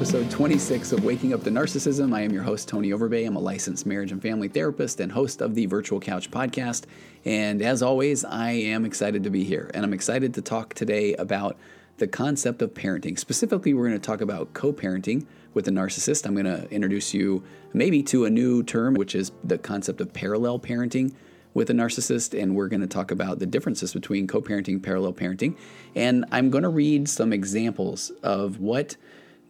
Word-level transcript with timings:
episode 0.00 0.30
26 0.30 0.92
of 0.92 1.04
Waking 1.04 1.34
Up 1.34 1.44
to 1.44 1.50
Narcissism. 1.50 2.14
I 2.14 2.22
am 2.22 2.32
your 2.32 2.42
host, 2.42 2.68
Tony 2.68 2.88
Overbay. 2.88 3.26
I'm 3.26 3.36
a 3.36 3.38
licensed 3.38 3.84
marriage 3.84 4.12
and 4.12 4.22
family 4.22 4.48
therapist 4.48 4.98
and 4.98 5.12
host 5.12 5.42
of 5.42 5.54
the 5.54 5.66
Virtual 5.66 6.00
Couch 6.00 6.30
podcast. 6.30 6.84
And 7.26 7.60
as 7.60 7.82
always, 7.82 8.24
I 8.24 8.52
am 8.52 8.86
excited 8.86 9.24
to 9.24 9.30
be 9.30 9.44
here. 9.44 9.70
And 9.74 9.84
I'm 9.84 9.92
excited 9.92 10.32
to 10.32 10.40
talk 10.40 10.72
today 10.72 11.12
about 11.16 11.58
the 11.98 12.08
concept 12.08 12.62
of 12.62 12.72
parenting. 12.72 13.18
Specifically, 13.18 13.74
we're 13.74 13.88
going 13.88 14.00
to 14.00 14.06
talk 14.06 14.22
about 14.22 14.54
co 14.54 14.72
parenting 14.72 15.26
with 15.52 15.68
a 15.68 15.70
narcissist. 15.70 16.24
I'm 16.24 16.32
going 16.32 16.46
to 16.46 16.66
introduce 16.70 17.12
you 17.12 17.44
maybe 17.74 18.02
to 18.04 18.24
a 18.24 18.30
new 18.30 18.62
term, 18.62 18.94
which 18.94 19.14
is 19.14 19.32
the 19.44 19.58
concept 19.58 20.00
of 20.00 20.14
parallel 20.14 20.58
parenting 20.58 21.12
with 21.52 21.68
a 21.68 21.74
narcissist, 21.74 22.40
and 22.42 22.56
we're 22.56 22.68
going 22.68 22.80
to 22.80 22.86
talk 22.86 23.10
about 23.10 23.38
the 23.38 23.44
differences 23.44 23.92
between 23.92 24.26
co 24.26 24.40
parenting, 24.40 24.82
parallel 24.82 25.12
parenting. 25.12 25.58
And 25.94 26.24
I'm 26.32 26.48
going 26.48 26.64
to 26.64 26.70
read 26.70 27.06
some 27.06 27.34
examples 27.34 28.08
of 28.22 28.60
what 28.60 28.96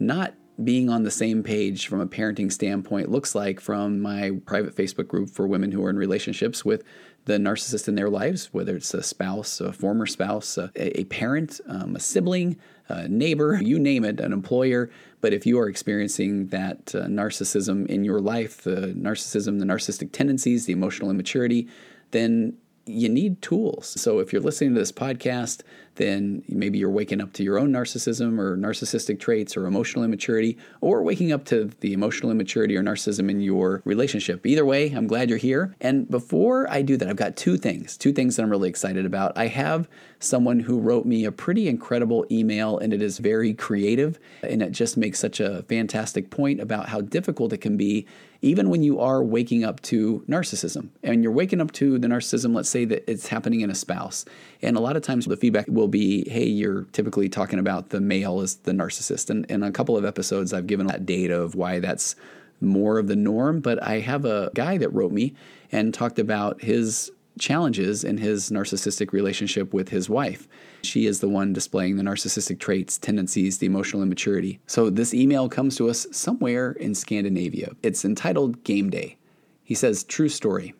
not 0.01 0.35
being 0.65 0.91
on 0.91 1.03
the 1.03 1.11
same 1.11 1.43
page 1.43 1.87
from 1.87 2.01
a 2.01 2.07
parenting 2.07 2.53
standpoint 2.53 3.11
looks 3.11 3.35
like 3.35 3.61
from 3.61 4.01
my 4.01 4.33
private 4.47 4.75
Facebook 4.75 5.09
group 5.09 5.31
for 5.31 5.47
women 5.47 5.73
who 5.73 5.85
are 5.85 5.91
in 5.91 5.97
relationships 5.97 6.65
with 6.65 6.85
the 7.27 7.35
narcissist 7.35 7.87
in 7.87 7.95
their 7.95 8.09
lives, 8.09 8.49
whether 8.53 8.77
it's 8.77 8.95
a 8.95 9.03
spouse, 9.03 9.61
a 9.61 9.73
former 9.73 10.07
spouse, 10.07 10.57
a, 10.59 10.71
a 10.77 11.05
parent, 11.05 11.61
um, 11.69 11.97
a 11.97 12.01
sibling, 12.01 12.57
a 12.89 13.09
neighbor, 13.09 13.61
you 13.63 13.79
name 13.79 14.05
it, 14.05 14.21
an 14.21 14.33
employer. 14.33 14.91
But 15.21 15.33
if 15.33 15.47
you 15.47 15.59
are 15.59 15.69
experiencing 15.69 16.49
that 16.49 16.95
uh, 16.95 17.05
narcissism 17.05 17.87
in 17.87 18.05
your 18.05 18.21
life, 18.21 18.63
the 18.63 18.95
narcissism, 18.97 19.59
the 19.59 19.67
narcissistic 19.67 20.13
tendencies, 20.13 20.67
the 20.67 20.73
emotional 20.73 21.11
immaturity, 21.11 21.69
then 22.11 22.57
you 22.87 23.09
need 23.09 23.41
tools. 23.43 24.01
So 24.01 24.19
if 24.19 24.33
you're 24.33 24.43
listening 24.43 24.75
to 24.75 24.81
this 24.81 24.93
podcast, 24.93 25.63
then 25.97 26.43
maybe 26.49 26.79
you're 26.79 26.91
waking 26.91 27.21
up 27.21 27.33
to 27.35 27.43
your 27.43 27.59
own 27.59 27.71
narcissism 27.71 28.39
or 28.39 28.57
narcissistic 28.57 29.21
traits 29.21 29.57
or 29.57 29.67
emotional 29.67 30.03
immaturity, 30.03 30.57
or 30.81 31.03
waking 31.03 31.31
up 31.31 31.45
to 31.45 31.71
the 31.81 31.93
emotional 31.93 32.31
immaturity 32.31 32.77
or 32.77 32.83
narcissism 32.83 33.31
in 33.31 33.41
your 33.41 33.83
relationship. 33.85 34.47
Either 34.47 34.65
way, 34.65 34.91
I'm 34.93 35.07
glad 35.07 35.29
you're 35.29 35.39
here. 35.39 35.77
And 35.81 36.09
before 36.09 36.71
I 36.71 36.83
do 36.83 36.97
that, 36.97 37.09
I've 37.09 37.17
got 37.17 37.37
two 37.37 37.59
things, 37.59 37.97
two 37.97 38.13
things 38.13 38.37
that 38.37 38.43
I'm 38.43 38.51
really 38.51 38.69
excited 38.69 39.05
about. 39.05 39.37
I 39.37 39.49
have 39.49 39.89
someone 40.21 40.61
who 40.61 40.81
wrote 40.81 41.05
me 41.05 41.25
a 41.25 41.33
pretty 41.33 41.69
incredible 41.69 42.25
email, 42.31 42.79
and 42.79 42.95
it 42.95 43.03
is 43.03 43.19
very 43.19 43.53
creative, 43.53 44.19
and 44.43 44.63
it 44.63 44.73
just 44.73 44.97
makes 44.97 45.19
such 45.19 45.39
a 45.39 45.63
fantastic 45.65 46.31
point 46.31 46.61
about 46.61 46.89
how 46.89 47.03
difficult 47.03 47.53
it 47.53 47.59
can 47.59 47.77
be 47.77 48.07
even 48.43 48.71
when 48.71 48.83
you 48.83 48.99
are 49.01 49.23
waking 49.23 49.65
up 49.65 49.81
to 49.83 50.25
narcissism. 50.29 50.89
And 51.03 51.23
you're 51.23 51.33
waking 51.33 51.61
up 51.61 51.73
to 51.73 51.99
the 51.99 52.09
narcissism, 52.09 52.55
let's 52.55 52.71
say 52.71 52.85
that 52.87 53.11
it's 53.11 53.29
happening 53.29 53.61
in 53.61 53.71
a 53.71 53.75
spouse. 53.75 54.25
And 54.63 54.77
a 54.77 54.81
lot 54.81 54.97
of 54.97 55.03
times 55.03 55.27
the 55.27 55.37
feedback 55.37 55.67
will 55.69 55.89
be, 55.89 56.29
hey, 56.29 56.47
you're 56.47 56.85
typically 56.93 57.29
talking 57.29 57.59
about 57.59 57.91
the 57.91 58.01
male 58.01 58.41
as 58.41 58.57
the 58.57 58.73
narcissist. 58.73 59.31
And 59.31 59.45
in 59.47 59.63
a 59.63 59.71
couple 59.71 59.97
of 59.97 60.05
episodes, 60.05 60.53
I've 60.53 60.67
given 60.67 60.87
that 60.87 61.05
data 61.05 61.41
of 61.41 61.55
why 61.55 61.81
that's 61.81 62.17
more 62.61 62.99
of 62.99 63.09
the 63.09 63.17
norm. 63.17 63.61
But 63.61 63.83
I 63.83 64.01
have 64.01 64.25
a 64.25 64.51
guy 64.55 64.79
that 64.79 64.91
wrote 64.91 65.13
me 65.13 65.35
and 65.71 65.93
talked 65.93 66.19
about 66.19 66.63
his 66.63 67.11
challenges 67.39 68.05
in 68.05 68.19
his 68.19 68.51
narcissistic 68.51 69.13
relationship 69.13 69.73
with 69.73 69.91
his 69.91 70.09
wife. 70.09 70.49
She 70.83 71.07
is 71.07 71.21
the 71.21 71.29
one 71.29 71.53
displaying 71.53 71.97
the 71.97 72.03
narcissistic 72.03 72.59
traits, 72.59 72.99
tendencies, 72.99 73.59
the 73.59 73.67
emotional 73.67 74.03
immaturity. 74.03 74.61
So 74.67 74.91
this 74.91 75.15
email 75.15 75.49
comes 75.49 75.77
to 75.77 75.89
us 75.89 76.07
somewhere 76.13 76.73
in 76.73 76.95
Scandinavia. 76.95 77.73
It's 77.83 78.05
entitled 78.05 78.65
Game 78.65 78.91
Day. 78.91 79.17
He 79.63 79.75
says, 79.75 80.05
True 80.05 80.29
story. 80.29 80.75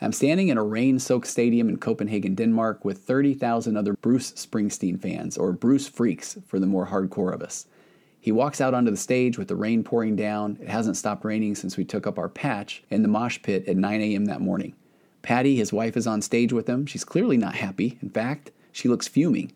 I'm 0.00 0.12
standing 0.12 0.48
in 0.48 0.58
a 0.58 0.64
rain 0.64 0.98
soaked 0.98 1.28
stadium 1.28 1.68
in 1.68 1.76
Copenhagen, 1.76 2.34
Denmark, 2.34 2.84
with 2.84 2.98
30,000 2.98 3.76
other 3.76 3.94
Bruce 3.94 4.32
Springsteen 4.32 5.00
fans, 5.00 5.38
or 5.38 5.52
Bruce 5.52 5.86
freaks 5.86 6.36
for 6.48 6.58
the 6.58 6.66
more 6.66 6.88
hardcore 6.88 7.32
of 7.32 7.40
us. 7.40 7.66
He 8.18 8.32
walks 8.32 8.60
out 8.60 8.74
onto 8.74 8.90
the 8.90 8.96
stage 8.96 9.38
with 9.38 9.48
the 9.48 9.56
rain 9.56 9.84
pouring 9.84 10.16
down. 10.16 10.58
It 10.60 10.68
hasn't 10.68 10.96
stopped 10.96 11.24
raining 11.24 11.54
since 11.54 11.76
we 11.76 11.84
took 11.84 12.06
up 12.06 12.18
our 12.18 12.28
patch 12.28 12.82
in 12.90 13.02
the 13.02 13.08
mosh 13.08 13.40
pit 13.42 13.68
at 13.68 13.76
9 13.76 14.00
a.m. 14.00 14.24
that 14.24 14.40
morning. 14.40 14.74
Patty, 15.22 15.56
his 15.56 15.72
wife, 15.72 15.96
is 15.96 16.06
on 16.06 16.20
stage 16.20 16.52
with 16.52 16.68
him. 16.68 16.84
She's 16.84 17.04
clearly 17.04 17.36
not 17.36 17.54
happy. 17.54 17.98
In 18.02 18.10
fact, 18.10 18.50
she 18.72 18.88
looks 18.88 19.06
fuming. 19.06 19.52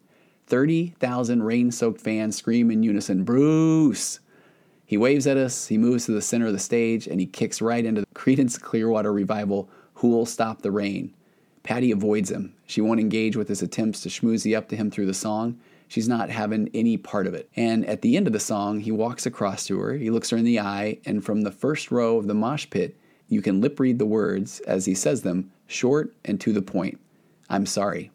30,000 0.47 1.43
rain 1.43 1.73
soaked 1.73 2.01
fans 2.01 2.37
scream 2.37 2.71
in 2.71 2.83
unison, 2.83 3.25
Bruce! 3.25 4.21
He 4.85 4.97
waves 4.97 5.27
at 5.27 5.37
us, 5.37 5.67
he 5.67 5.79
moves 5.79 6.07
to 6.07 6.13
the 6.13 6.23
center 6.23 6.47
of 6.47 6.53
the 6.53 6.61
stage, 6.61 7.09
and 7.09 7.19
he 7.19 7.27
kicks 7.27 7.61
right 7.61 7.85
into 7.85 8.03
the 8.03 8.07
Creedence 8.15 8.61
Clearwater 8.61 9.13
Revival 9.13 9.69
Who'll 9.95 10.27
Stop 10.27 10.63
the 10.63 10.71
Rain. 10.71 11.13
Patty 11.65 11.91
avoids 11.91 12.31
him. 12.31 12.55
She 12.67 12.81
won't 12.81 13.01
engage 13.01 13.37
with 13.37 13.49
his 13.49 13.63
attempts 13.63 14.03
to 14.03 14.09
schmoozy 14.09 14.57
up 14.57 14.69
to 14.69 14.77
him 14.77 14.89
through 14.89 15.07
the 15.07 15.15
song. 15.15 15.59
She's 15.89 16.09
not 16.09 16.31
having 16.31 16.71
any 16.73 16.97
part 16.97 17.27
of 17.27 17.35
it. 17.35 17.49
And 17.57 17.85
at 17.87 18.03
the 18.03 18.17
end 18.17 18.29
of 18.29 18.33
the 18.33 18.39
song, 18.39 18.79
he 18.79 18.93
walks 18.93 19.27
across 19.27 19.67
to 19.67 19.81
her, 19.81 19.95
he 19.95 20.11
looks 20.11 20.31
her 20.31 20.37
in 20.37 20.45
the 20.45 20.61
eye, 20.61 20.99
and 21.05 21.25
from 21.25 21.43
the 21.43 21.51
first 21.51 21.91
row 21.91 22.19
of 22.19 22.29
the 22.29 22.35
mosh 22.35 22.71
pit, 22.71 22.97
you 23.29 23.43
can 23.43 23.61
lip 23.61 23.81
read 23.81 23.99
the 23.99 24.07
words 24.07 24.61
as 24.61 24.85
he 24.85 24.95
says 24.95 25.23
them, 25.23 25.51
short 25.67 26.15
and 26.25 26.41
to 26.41 26.53
the 26.53 26.63
point. 26.63 27.01
I'm 27.51 27.67
sorry. 27.67 28.13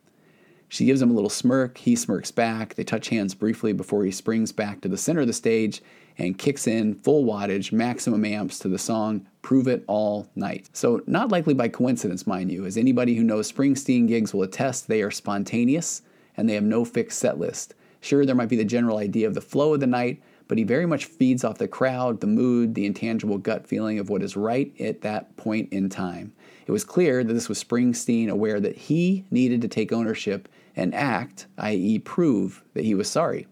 She 0.72 0.86
gives 0.86 1.02
him 1.02 1.12
a 1.12 1.14
little 1.14 1.30
smirk. 1.30 1.80
He 1.80 1.98
smirks 1.98 2.32
back. 2.32 2.76
They 2.76 2.86
touch 2.86 3.10
hands 3.10 3.36
briefly 3.36 3.74
before 3.74 4.06
he 4.06 4.12
springs 4.12 4.54
back 4.54 4.80
to 4.80 4.88
the 4.88 4.98
center 4.98 5.20
of 5.20 5.28
the 5.28 5.34
stage 5.34 5.82
and 6.18 6.38
kicks 6.38 6.66
in 6.66 6.96
full 6.96 7.26
wattage, 7.26 7.74
maximum 7.74 8.24
amps 8.24 8.58
to 8.60 8.70
the 8.70 8.78
song 8.78 9.28
Prove 9.42 9.68
It 9.68 9.84
All 9.88 10.30
Night. 10.34 10.70
So, 10.72 11.02
not 11.08 11.30
likely 11.30 11.54
by 11.54 11.68
coincidence, 11.68 12.26
mind 12.26 12.54
you, 12.54 12.66
as 12.66 12.78
anybody 12.78 13.16
who 13.16 13.24
knows 13.24 13.52
Springsteen 13.52 14.08
gigs 14.08 14.34
will 14.34 14.44
attest, 14.44 14.88
they 14.88 15.02
are 15.02 15.12
spontaneous 15.12 16.04
and 16.38 16.48
they 16.48 16.54
have 16.54 16.64
no 16.64 16.86
fixed 16.86 17.20
set 17.20 17.38
list. 17.38 17.74
Sure, 18.00 18.26
there 18.26 18.34
might 18.34 18.48
be 18.48 18.56
the 18.56 18.64
general 18.64 18.98
idea 18.98 19.28
of 19.28 19.34
the 19.34 19.42
flow 19.42 19.74
of 19.74 19.82
the 19.82 19.88
night, 19.88 20.24
but 20.48 20.58
he 20.58 20.64
very 20.64 20.86
much 20.86 21.04
feeds 21.04 21.44
off 21.44 21.58
the 21.58 21.68
crowd, 21.68 22.22
the 22.22 22.28
mood, 22.28 22.76
the 22.76 22.86
intangible 22.86 23.38
gut 23.38 23.68
feeling 23.68 24.00
of 24.00 24.10
what 24.10 24.24
is 24.24 24.38
right 24.38 24.74
at 24.80 25.02
that 25.02 25.36
point 25.36 25.68
in 25.74 25.90
time. 25.90 26.32
It 26.66 26.72
was 26.72 26.86
clear 26.86 27.26
that 27.26 27.34
this 27.34 27.50
was 27.50 27.62
Springsteen 27.62 28.30
aware 28.30 28.62
that 28.62 28.78
he 28.78 29.26
needed 29.32 29.62
to 29.62 29.68
take 29.68 29.92
ownership 29.92 30.48
and 30.76 30.94
act, 30.96 31.48
i.e., 31.58 32.00
prove 32.00 32.64
that 32.74 32.86
he 32.86 32.96
was 32.96 33.10
sorry. 33.10 33.48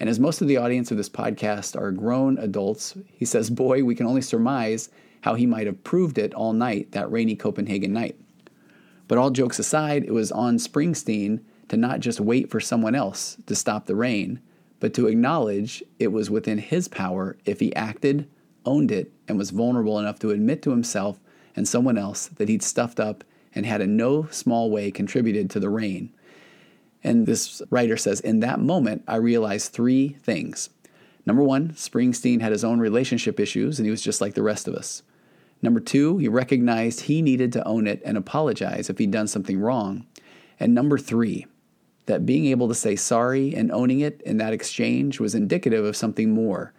And 0.00 0.08
as 0.08 0.20
most 0.20 0.40
of 0.40 0.48
the 0.48 0.56
audience 0.56 0.90
of 0.90 0.96
this 0.96 1.08
podcast 1.08 1.80
are 1.80 1.90
grown 1.90 2.38
adults, 2.38 2.96
he 3.12 3.24
says, 3.24 3.50
Boy, 3.50 3.82
we 3.82 3.94
can 3.94 4.06
only 4.06 4.22
surmise 4.22 4.90
how 5.22 5.34
he 5.34 5.46
might 5.46 5.66
have 5.66 5.82
proved 5.82 6.18
it 6.18 6.34
all 6.34 6.52
night, 6.52 6.92
that 6.92 7.10
rainy 7.10 7.34
Copenhagen 7.34 7.92
night. 7.92 8.16
But 9.08 9.18
all 9.18 9.30
jokes 9.30 9.58
aside, 9.58 10.04
it 10.04 10.12
was 10.12 10.30
on 10.30 10.58
Springsteen 10.58 11.40
to 11.68 11.76
not 11.76 12.00
just 12.00 12.20
wait 12.20 12.50
for 12.50 12.60
someone 12.60 12.94
else 12.94 13.36
to 13.46 13.54
stop 13.54 13.86
the 13.86 13.96
rain, 13.96 14.40
but 14.80 14.94
to 14.94 15.06
acknowledge 15.06 15.82
it 15.98 16.12
was 16.12 16.30
within 16.30 16.58
his 16.58 16.88
power 16.88 17.36
if 17.44 17.60
he 17.60 17.74
acted, 17.74 18.28
owned 18.64 18.92
it, 18.92 19.12
and 19.26 19.36
was 19.36 19.50
vulnerable 19.50 19.98
enough 19.98 20.18
to 20.20 20.30
admit 20.30 20.62
to 20.62 20.70
himself 20.70 21.18
and 21.56 21.66
someone 21.66 21.98
else 21.98 22.28
that 22.28 22.48
he'd 22.48 22.62
stuffed 22.62 23.00
up 23.00 23.24
and 23.54 23.66
had 23.66 23.80
in 23.80 23.96
no 23.96 24.28
small 24.30 24.70
way 24.70 24.90
contributed 24.90 25.50
to 25.50 25.58
the 25.58 25.70
rain. 25.70 26.12
And 27.04 27.26
this 27.26 27.62
writer 27.70 27.96
says, 27.96 28.20
In 28.20 28.40
that 28.40 28.60
moment, 28.60 29.04
I 29.06 29.16
realized 29.16 29.72
three 29.72 30.16
things. 30.22 30.70
Number 31.24 31.42
one, 31.42 31.70
Springsteen 31.70 32.40
had 32.40 32.52
his 32.52 32.64
own 32.64 32.80
relationship 32.80 33.38
issues 33.38 33.78
and 33.78 33.86
he 33.86 33.90
was 33.90 34.02
just 34.02 34.20
like 34.20 34.34
the 34.34 34.42
rest 34.42 34.66
of 34.66 34.74
us. 34.74 35.02
Number 35.60 35.80
two, 35.80 36.18
he 36.18 36.28
recognized 36.28 37.02
he 37.02 37.20
needed 37.20 37.52
to 37.52 37.66
own 37.66 37.86
it 37.86 38.00
and 38.04 38.16
apologize 38.16 38.88
if 38.88 38.98
he'd 38.98 39.10
done 39.10 39.26
something 39.26 39.60
wrong. 39.60 40.06
And 40.60 40.74
number 40.74 40.98
three, 40.98 41.46
that 42.06 42.24
being 42.24 42.46
able 42.46 42.68
to 42.68 42.74
say 42.74 42.96
sorry 42.96 43.54
and 43.54 43.70
owning 43.70 44.00
it 44.00 44.22
in 44.22 44.38
that 44.38 44.52
exchange 44.52 45.20
was 45.20 45.34
indicative 45.34 45.84
of 45.84 45.96
something 45.96 46.30
more. 46.30 46.72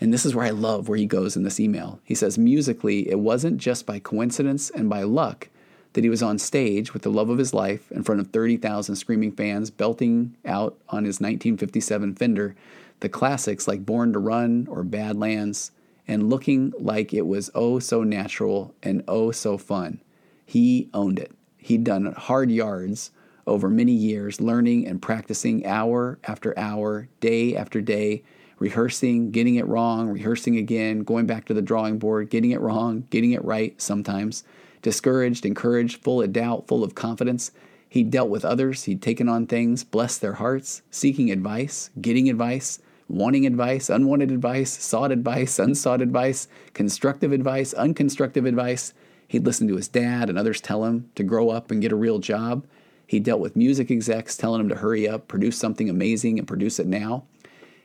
And 0.00 0.12
this 0.12 0.24
is 0.24 0.34
where 0.34 0.46
I 0.46 0.50
love 0.50 0.88
where 0.88 0.98
he 0.98 1.06
goes 1.06 1.36
in 1.36 1.42
this 1.42 1.60
email. 1.60 2.00
He 2.02 2.14
says, 2.14 2.38
musically, 2.38 3.08
it 3.08 3.18
wasn't 3.18 3.58
just 3.58 3.86
by 3.86 3.98
coincidence 3.98 4.70
and 4.70 4.88
by 4.88 5.02
luck 5.02 5.48
that 5.92 6.04
he 6.04 6.10
was 6.10 6.22
on 6.22 6.38
stage 6.38 6.92
with 6.92 7.02
the 7.02 7.10
love 7.10 7.28
of 7.28 7.38
his 7.38 7.52
life 7.52 7.90
in 7.92 8.02
front 8.02 8.20
of 8.20 8.28
30,000 8.28 8.96
screaming 8.96 9.32
fans, 9.32 9.70
belting 9.70 10.36
out 10.44 10.78
on 10.88 11.04
his 11.04 11.20
1957 11.20 12.14
Fender 12.14 12.54
the 13.02 13.08
classics 13.08 13.66
like 13.66 13.84
Born 13.84 14.12
to 14.12 14.18
Run 14.20 14.68
or 14.70 14.84
Badlands, 14.84 15.72
and 16.06 16.30
looking 16.30 16.72
like 16.78 17.12
it 17.12 17.26
was 17.26 17.50
oh 17.54 17.80
so 17.80 18.04
natural 18.04 18.74
and 18.82 19.02
oh 19.08 19.32
so 19.32 19.58
fun. 19.58 20.00
He 20.46 20.88
owned 20.94 21.18
it. 21.18 21.32
he'd 21.58 21.84
done 21.84 22.12
hard 22.16 22.50
yards 22.50 23.10
over 23.46 23.68
many 23.68 23.92
years, 23.92 24.40
learning 24.40 24.86
and 24.86 25.02
practicing 25.02 25.66
hour 25.66 26.18
after 26.24 26.56
hour, 26.56 27.08
day 27.20 27.56
after 27.56 27.80
day, 27.80 28.22
rehearsing, 28.60 29.32
getting 29.32 29.56
it 29.56 29.66
wrong, 29.66 30.08
rehearsing 30.08 30.56
again, 30.56 31.00
going 31.00 31.26
back 31.26 31.44
to 31.46 31.54
the 31.54 31.62
drawing 31.62 31.98
board, 31.98 32.30
getting 32.30 32.52
it 32.52 32.60
wrong, 32.60 33.04
getting 33.10 33.32
it 33.32 33.44
right 33.44 33.80
sometimes, 33.82 34.44
discouraged, 34.82 35.46
encouraged, 35.46 36.02
full 36.02 36.20
of 36.20 36.32
doubt, 36.32 36.66
full 36.68 36.84
of 36.84 36.94
confidence. 36.94 37.52
He 37.88 38.02
dealt 38.02 38.28
with 38.28 38.44
others, 38.44 38.84
he'd 38.84 39.02
taken 39.02 39.28
on 39.28 39.46
things, 39.46 39.84
blessed 39.84 40.20
their 40.20 40.34
hearts, 40.34 40.82
seeking 40.90 41.30
advice, 41.30 41.90
getting 42.00 42.28
advice, 42.28 42.78
wanting 43.08 43.46
advice, 43.46 43.90
unwanted 43.90 44.30
advice, 44.30 44.70
sought 44.70 45.12
advice, 45.12 45.58
unsought 45.58 46.00
advice, 46.00 46.48
constructive 46.72 47.32
advice, 47.32 47.74
unconstructive 47.74 48.46
advice. 48.46 48.94
He'd 49.28 49.44
listen 49.44 49.68
to 49.68 49.76
his 49.76 49.88
dad 49.88 50.28
and 50.28 50.38
others 50.38 50.60
tell 50.60 50.84
him 50.84 51.10
to 51.14 51.22
grow 51.22 51.50
up 51.50 51.70
and 51.70 51.82
get 51.82 51.92
a 51.92 51.96
real 51.96 52.18
job. 52.18 52.66
He 53.06 53.20
dealt 53.20 53.40
with 53.40 53.56
music 53.56 53.90
execs 53.90 54.36
telling 54.36 54.62
him 54.62 54.70
to 54.70 54.76
hurry 54.76 55.06
up, 55.06 55.28
produce 55.28 55.58
something 55.58 55.90
amazing, 55.90 56.38
and 56.38 56.48
produce 56.48 56.78
it 56.78 56.86
now. 56.86 57.24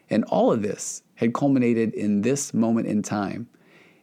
And 0.09 0.23
all 0.25 0.53
of 0.53 0.61
this 0.61 1.03
had 1.15 1.33
culminated 1.33 1.93
in 1.93 2.21
this 2.21 2.53
moment 2.53 2.87
in 2.87 3.01
time. 3.01 3.49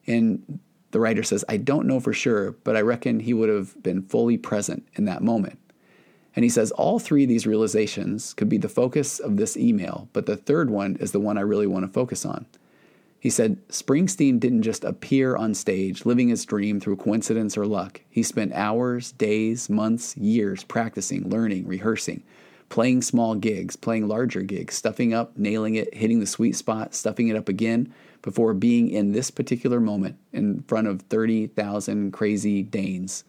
And 0.07 0.59
the 0.95 1.01
writer 1.01 1.25
says, 1.25 1.45
I 1.49 1.57
don't 1.57 1.89
know 1.89 1.99
for 1.99 2.13
sure, 2.13 2.53
but 2.63 2.77
I 2.77 2.81
reckon 2.81 3.19
he 3.19 3.35
would 3.35 3.49
have 3.49 3.83
been 3.83 4.01
fully 4.01 4.39
present 4.39 4.87
in 4.95 5.07
that 5.07 5.25
moment. 5.25 5.59
And 6.37 6.45
he 6.45 6.49
says, 6.49 6.71
all 6.71 7.01
three 7.01 7.25
of 7.25 7.29
these 7.29 7.49
realizations 7.49 8.33
could 8.33 8.49
be 8.49 8.59
the 8.59 8.69
focus 8.69 9.19
of 9.19 9.37
this 9.37 9.57
email, 9.57 10.09
but 10.13 10.27
the 10.27 10.37
third 10.37 10.71
one 10.71 10.95
is 11.01 11.11
the 11.11 11.19
one 11.19 11.37
I 11.37 11.41
really 11.41 11.67
want 11.67 11.85
to 11.85 11.93
focus 11.93 12.25
on. 12.25 12.47
He 13.19 13.29
said, 13.29 13.59
Springsteen 13.71 14.39
didn't 14.39 14.63
just 14.63 14.85
appear 14.85 15.35
on 15.35 15.55
stage 15.55 16.07
living 16.07 16.29
his 16.29 16.45
dream 16.45 16.79
through 16.79 16.95
coincidence 16.95 17.59
or 17.59 17.67
luck. 17.67 18.01
He 18.09 18.23
spent 18.23 18.53
hours, 18.53 19.11
days, 19.11 19.69
months, 19.69 20.17
years 20.17 20.63
practicing, 20.63 21.29
learning, 21.29 21.67
rehearsing, 21.67 22.23
playing 22.69 23.03
small 23.03 23.35
gigs, 23.35 23.75
playing 23.75 24.07
larger 24.07 24.43
gigs, 24.43 24.77
stuffing 24.77 25.13
up, 25.13 25.37
nailing 25.37 25.75
it, 25.75 25.93
hitting 25.93 26.21
the 26.21 26.27
sweet 26.27 26.55
spot, 26.55 26.95
stuffing 26.95 27.27
it 27.27 27.37
up 27.37 27.49
again 27.49 27.93
before 28.25 28.55
being 28.55 28.89
in 28.89 29.13
this 29.13 29.31
particular 29.31 29.79
moment 29.79 30.17
in 30.33 30.63
front 30.63 30.87
of 30.87 31.03
30,000 31.03 32.11
crazy 32.11 32.63
Danes. 32.63 33.23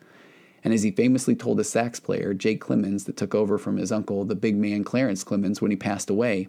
And 0.64 0.74
as 0.74 0.84
he 0.84 0.92
famously 0.92 1.36
told 1.36 1.58
the 1.58 1.66
sax 1.66 2.00
player, 2.00 2.34
Jake 2.34 2.64
Clemons, 2.64 3.06
that 3.06 3.18
took 3.18 3.36
over 3.36 3.58
from 3.58 3.76
his 3.76 3.92
uncle, 3.92 4.24
the 4.24 4.36
big 4.36 4.56
man 4.56 4.86
Clarence 4.86 5.26
Clemons, 5.26 5.60
when 5.60 5.70
he 5.70 5.76
passed 5.76 6.10
away, 6.10 6.48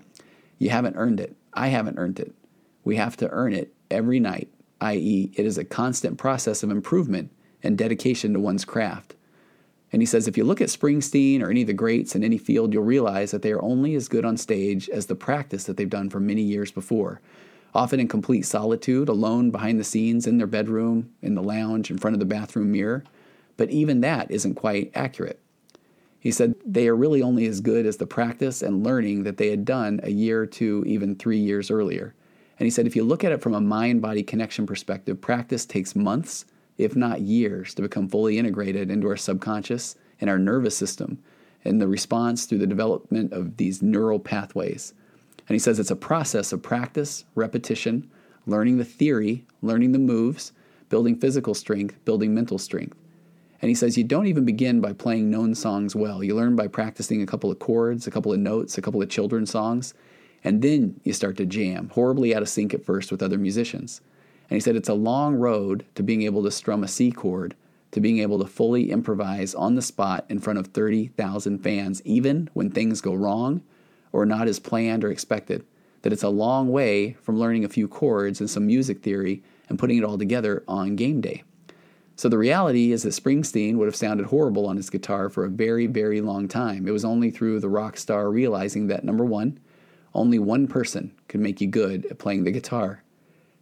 you 0.58 0.70
haven't 0.70 0.94
earned 0.96 1.18
it. 1.18 1.34
I 1.54 1.68
haven't 1.68 1.98
earned 1.98 2.20
it. 2.20 2.34
We 2.84 2.94
have 2.96 3.16
to 3.16 3.28
earn 3.30 3.52
it 3.52 3.74
every 3.90 4.20
night, 4.20 4.48
i.e., 4.80 5.32
it 5.34 5.44
is 5.44 5.58
a 5.58 5.64
constant 5.64 6.16
process 6.16 6.62
of 6.62 6.70
improvement 6.70 7.32
and 7.64 7.76
dedication 7.76 8.32
to 8.32 8.38
one's 8.38 8.64
craft. 8.64 9.16
And 9.92 10.00
he 10.00 10.06
says 10.06 10.28
if 10.28 10.36
you 10.36 10.44
look 10.44 10.60
at 10.60 10.68
Springsteen 10.68 11.42
or 11.42 11.50
any 11.50 11.62
of 11.62 11.66
the 11.66 11.72
greats 11.72 12.14
in 12.14 12.22
any 12.22 12.38
field, 12.38 12.72
you'll 12.72 12.84
realize 12.84 13.32
that 13.32 13.42
they 13.42 13.50
are 13.50 13.62
only 13.62 13.96
as 13.96 14.06
good 14.06 14.24
on 14.24 14.36
stage 14.36 14.88
as 14.88 15.06
the 15.06 15.16
practice 15.16 15.64
that 15.64 15.76
they've 15.76 15.90
done 15.90 16.10
for 16.10 16.20
many 16.20 16.42
years 16.42 16.70
before. 16.70 17.20
Often 17.76 18.00
in 18.00 18.08
complete 18.08 18.46
solitude, 18.46 19.10
alone 19.10 19.50
behind 19.50 19.78
the 19.78 19.84
scenes, 19.84 20.26
in 20.26 20.38
their 20.38 20.46
bedroom, 20.46 21.10
in 21.20 21.34
the 21.34 21.42
lounge, 21.42 21.90
in 21.90 21.98
front 21.98 22.14
of 22.14 22.20
the 22.20 22.24
bathroom 22.24 22.72
mirror. 22.72 23.04
But 23.58 23.68
even 23.68 24.00
that 24.00 24.30
isn't 24.30 24.54
quite 24.54 24.90
accurate. 24.94 25.40
He 26.18 26.30
said 26.30 26.54
they 26.64 26.88
are 26.88 26.96
really 26.96 27.20
only 27.20 27.44
as 27.46 27.60
good 27.60 27.84
as 27.84 27.98
the 27.98 28.06
practice 28.06 28.62
and 28.62 28.82
learning 28.82 29.24
that 29.24 29.36
they 29.36 29.50
had 29.50 29.66
done 29.66 30.00
a 30.02 30.10
year, 30.10 30.46
two, 30.46 30.84
even 30.86 31.16
three 31.16 31.38
years 31.38 31.70
earlier. 31.70 32.14
And 32.58 32.64
he 32.66 32.70
said 32.70 32.86
if 32.86 32.96
you 32.96 33.04
look 33.04 33.22
at 33.22 33.32
it 33.32 33.42
from 33.42 33.52
a 33.52 33.60
mind 33.60 34.00
body 34.00 34.22
connection 34.22 34.66
perspective, 34.66 35.20
practice 35.20 35.66
takes 35.66 35.94
months 35.94 36.46
if 36.78 36.96
not 36.96 37.20
years, 37.20 37.74
to 37.74 37.82
become 37.82 38.08
fully 38.08 38.38
integrated 38.38 38.90
into 38.90 39.08
our 39.08 39.16
subconscious 39.16 39.96
and 40.20 40.30
our 40.30 40.38
nervous 40.38 40.76
system 40.76 41.22
and 41.64 41.80
the 41.80 41.88
response 41.88 42.46
through 42.46 42.58
the 42.58 42.66
development 42.66 43.32
of 43.32 43.56
these 43.56 43.82
neural 43.82 44.18
pathways. 44.18 44.94
And 45.48 45.54
he 45.54 45.58
says 45.58 45.78
it's 45.78 45.90
a 45.90 45.96
process 45.96 46.52
of 46.52 46.62
practice, 46.62 47.24
repetition, 47.34 48.10
learning 48.46 48.78
the 48.78 48.84
theory, 48.84 49.44
learning 49.62 49.92
the 49.92 49.98
moves, 49.98 50.52
building 50.88 51.16
physical 51.16 51.54
strength, 51.54 52.04
building 52.04 52.34
mental 52.34 52.58
strength. 52.58 52.96
And 53.62 53.68
he 53.68 53.74
says 53.74 53.96
you 53.96 54.04
don't 54.04 54.26
even 54.26 54.44
begin 54.44 54.80
by 54.80 54.92
playing 54.92 55.30
known 55.30 55.54
songs 55.54 55.96
well. 55.96 56.22
You 56.22 56.34
learn 56.34 56.56
by 56.56 56.68
practicing 56.68 57.22
a 57.22 57.26
couple 57.26 57.50
of 57.50 57.58
chords, 57.58 58.06
a 58.06 58.10
couple 58.10 58.32
of 58.32 58.38
notes, 58.38 58.76
a 58.76 58.82
couple 58.82 59.02
of 59.02 59.08
children's 59.08 59.50
songs, 59.50 59.94
and 60.44 60.62
then 60.62 61.00
you 61.04 61.12
start 61.12 61.36
to 61.38 61.46
jam, 61.46 61.90
horribly 61.94 62.34
out 62.34 62.42
of 62.42 62.48
sync 62.48 62.74
at 62.74 62.84
first 62.84 63.10
with 63.10 63.22
other 63.22 63.38
musicians. 63.38 64.00
And 64.48 64.56
he 64.56 64.60
said 64.60 64.76
it's 64.76 64.88
a 64.88 64.94
long 64.94 65.34
road 65.34 65.84
to 65.94 66.02
being 66.02 66.22
able 66.22 66.42
to 66.44 66.50
strum 66.50 66.84
a 66.84 66.88
C 66.88 67.10
chord, 67.10 67.56
to 67.92 68.00
being 68.00 68.18
able 68.18 68.38
to 68.38 68.46
fully 68.46 68.90
improvise 68.90 69.54
on 69.54 69.74
the 69.74 69.82
spot 69.82 70.24
in 70.28 70.38
front 70.38 70.58
of 70.58 70.68
30,000 70.68 71.58
fans, 71.58 72.02
even 72.04 72.50
when 72.52 72.70
things 72.70 73.00
go 73.00 73.14
wrong 73.14 73.62
or 74.12 74.26
not 74.26 74.48
as 74.48 74.58
planned 74.58 75.04
or 75.04 75.10
expected. 75.10 75.64
That 76.02 76.12
it's 76.12 76.22
a 76.22 76.28
long 76.28 76.70
way 76.70 77.14
from 77.22 77.38
learning 77.38 77.64
a 77.64 77.68
few 77.68 77.88
chords 77.88 78.40
and 78.40 78.48
some 78.48 78.66
music 78.66 79.02
theory 79.02 79.42
and 79.68 79.78
putting 79.78 79.98
it 79.98 80.04
all 80.04 80.18
together 80.18 80.62
on 80.68 80.96
game 80.96 81.20
day. 81.20 81.42
So 82.14 82.30
the 82.30 82.38
reality 82.38 82.92
is 82.92 83.02
that 83.02 83.10
Springsteen 83.10 83.76
would 83.76 83.86
have 83.86 83.96
sounded 83.96 84.26
horrible 84.26 84.66
on 84.66 84.76
his 84.76 84.88
guitar 84.88 85.28
for 85.28 85.44
a 85.44 85.50
very, 85.50 85.86
very 85.86 86.22
long 86.22 86.48
time. 86.48 86.88
It 86.88 86.92
was 86.92 87.04
only 87.04 87.30
through 87.30 87.60
the 87.60 87.68
rock 87.68 87.98
star 87.98 88.30
realizing 88.30 88.86
that 88.86 89.04
number 89.04 89.24
one, 89.24 89.60
only 90.14 90.38
one 90.38 90.66
person 90.66 91.12
could 91.28 91.40
make 91.40 91.60
you 91.60 91.66
good 91.66 92.06
at 92.06 92.18
playing 92.18 92.44
the 92.44 92.50
guitar. 92.50 93.02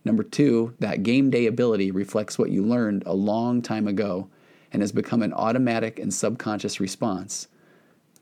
Number 0.04 0.22
two, 0.22 0.74
that 0.78 1.02
game 1.02 1.30
day 1.30 1.46
ability 1.46 1.90
reflects 1.90 2.38
what 2.38 2.50
you 2.50 2.62
learned 2.62 3.02
a 3.06 3.14
long 3.14 3.60
time 3.60 3.88
ago 3.88 4.28
and 4.72 4.82
has 4.82 4.92
become 4.92 5.22
an 5.22 5.32
automatic 5.32 5.98
and 5.98 6.14
subconscious 6.14 6.78
response. 6.78 7.48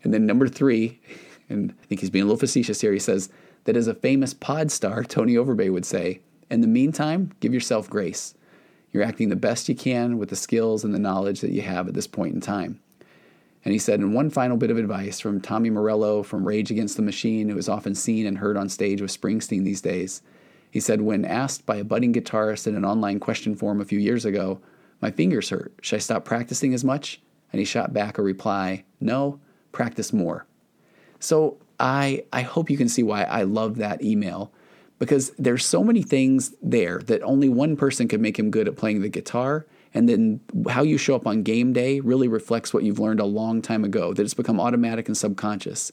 And 0.03 0.15
then 0.15 0.25
number 0.25 0.49
three, 0.49 1.01
and 1.53 1.75
I 1.83 1.87
think 1.87 2.01
he's 2.01 2.11
being 2.11 2.25
a 2.25 2.27
little 2.27 2.39
facetious 2.39 2.81
here, 2.81 2.93
he 2.93 2.99
says 2.99 3.29
that 3.65 3.77
as 3.77 3.87
a 3.87 3.95
famous 3.95 4.35
pod 4.35 4.73
star, 4.73 5.05
Tony 5.05 5.35
Overbay 5.35 5.73
would 5.73 5.87
say, 5.87 6.21
in 6.51 6.61
the 6.61 6.67
meantime, 6.67 7.33
give 7.41 7.55
yourself 7.55 7.89
grace. 7.89 8.35
You're 8.91 9.05
acting 9.05 9.29
the 9.29 9.37
best 9.37 9.69
you 9.69 9.75
can 9.75 10.19
with 10.19 10.29
the 10.29 10.37
skills 10.37 10.85
and 10.85 10.95
the 10.95 10.99
knowledge 10.99 11.41
that 11.41 11.53
you 11.53 11.63
have 11.63 11.89
at 11.89 11.95
this 11.95 12.07
point 12.07 12.35
in 12.35 12.41
time. 12.41 12.81
And 13.65 13.73
he 13.73 13.79
said, 13.79 14.01
in 14.01 14.13
one 14.13 14.29
final 14.29 14.57
bit 14.57 14.71
of 14.71 14.77
advice 14.77 15.21
from 15.21 15.41
Tommy 15.41 15.71
Morello 15.71 16.23
from 16.23 16.47
Rage 16.47 16.71
Against 16.71 16.97
the 16.97 17.03
Machine, 17.03 17.49
who 17.49 17.57
is 17.57 17.69
often 17.69 17.95
seen 17.95 18.27
and 18.27 18.39
heard 18.39 18.57
on 18.57 18.69
stage 18.69 19.01
with 19.01 19.19
Springsteen 19.19 19.65
these 19.65 19.81
days, 19.81 20.21
he 20.71 20.81
said, 20.81 21.03
when 21.03 21.25
asked 21.25 21.65
by 21.65 21.77
a 21.77 21.85
budding 21.85 22.13
guitarist 22.13 22.67
in 22.67 22.75
an 22.75 22.85
online 22.85 23.21
question 23.21 23.55
forum 23.55 23.81
a 23.81 23.85
few 23.85 23.99
years 23.99 24.25
ago, 24.25 24.61
My 25.01 25.11
fingers 25.11 25.51
hurt. 25.51 25.73
Should 25.81 25.97
I 25.97 26.01
stop 26.01 26.25
practicing 26.25 26.75
as 26.75 26.85
much? 26.85 27.21
And 27.53 27.59
he 27.59 27.65
shot 27.65 27.93
back 27.93 28.19
a 28.19 28.23
reply, 28.23 28.85
No, 29.01 29.39
practice 29.71 30.13
more. 30.13 30.47
So 31.23 31.57
I, 31.79 32.25
I 32.33 32.43
hope 32.43 32.69
you 32.69 32.77
can 32.77 32.89
see 32.89 33.05
why 33.05 33.23
I 33.23 33.43
love 33.43 33.77
that 33.77 34.03
email 34.03 34.53
because 34.99 35.31
there's 35.39 35.65
so 35.65 35.85
many 35.85 36.03
things 36.03 36.53
there 36.61 36.99
that 36.99 37.23
only 37.23 37.49
one 37.49 37.77
person 37.77 38.09
could 38.09 38.21
make 38.21 38.39
him 38.39 38.51
good 38.51 38.67
at 38.67 38.77
playing 38.77 39.03
the 39.03 39.09
guitar. 39.09 39.65
And 39.95 40.09
then 40.09 40.41
how 40.69 40.83
you 40.83 40.99
show 40.99 41.15
up 41.15 41.27
on 41.27 41.45
game 41.45 41.73
day 41.73 42.01
really 42.01 42.27
reflects 42.27 42.75
what 42.75 42.83
you've 42.83 42.99
learned 42.99 43.21
a 43.21 43.25
long 43.25 43.63
time 43.63 43.85
ago, 43.85 44.13
that 44.13 44.23
it's 44.23 44.35
become 44.35 44.59
automatic 44.59 45.07
and 45.07 45.17
subconscious. 45.17 45.93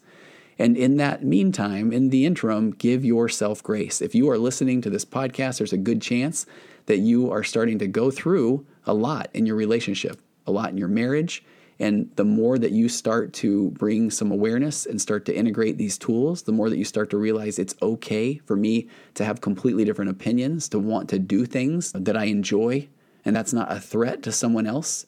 And 0.58 0.76
in 0.76 0.98
that 0.98 1.24
meantime, 1.24 1.94
in 1.94 2.10
the 2.10 2.26
interim, 2.26 2.72
give 2.72 3.06
yourself 3.06 3.62
grace. 3.62 4.02
If 4.02 4.16
you 4.16 4.30
are 4.32 4.38
listening 4.38 4.82
to 4.82 4.90
this 4.90 5.06
podcast, 5.06 5.60
there's 5.60 5.74
a 5.74 5.78
good 5.78 6.02
chance 6.02 6.48
that 6.88 6.98
you 6.98 7.32
are 7.32 7.44
starting 7.44 7.78
to 7.80 7.88
go 7.88 8.10
through 8.10 8.66
a 8.86 8.96
lot 8.96 9.30
in 9.36 9.46
your 9.46 9.56
relationship, 9.56 10.20
a 10.48 10.52
lot 10.52 10.72
in 10.72 10.78
your 10.78 10.88
marriage. 10.88 11.44
And 11.80 12.12
the 12.18 12.26
more 12.26 12.58
that 12.58 12.72
you 12.72 12.90
start 12.90 13.32
to 13.34 13.72
bring 13.72 14.12
some 14.12 14.32
awareness 14.32 14.86
and 14.86 15.00
start 15.00 15.26
to 15.26 15.36
integrate 15.36 15.78
these 15.78 15.98
tools, 15.98 16.42
the 16.42 16.52
more 16.52 16.70
that 16.70 16.78
you 16.78 16.84
start 16.84 17.10
to 17.12 17.18
realize 17.18 17.58
it's 17.58 17.76
okay 17.82 18.36
for 18.46 18.58
me 18.58 18.88
to 19.14 19.24
have 19.24 19.40
completely 19.40 19.86
different 19.86 20.12
opinions, 20.12 20.68
to 20.70 20.80
want 20.80 21.08
to 21.10 21.20
do 21.20 21.46
things 21.46 21.94
that 21.94 22.18
I 22.18 22.26
enjoy, 22.26 22.90
and 23.24 23.34
that's 23.34 23.54
not 23.54 23.72
a 23.72 23.80
threat 23.80 24.24
to 24.24 24.32
someone 24.32 24.68
else. 24.68 25.06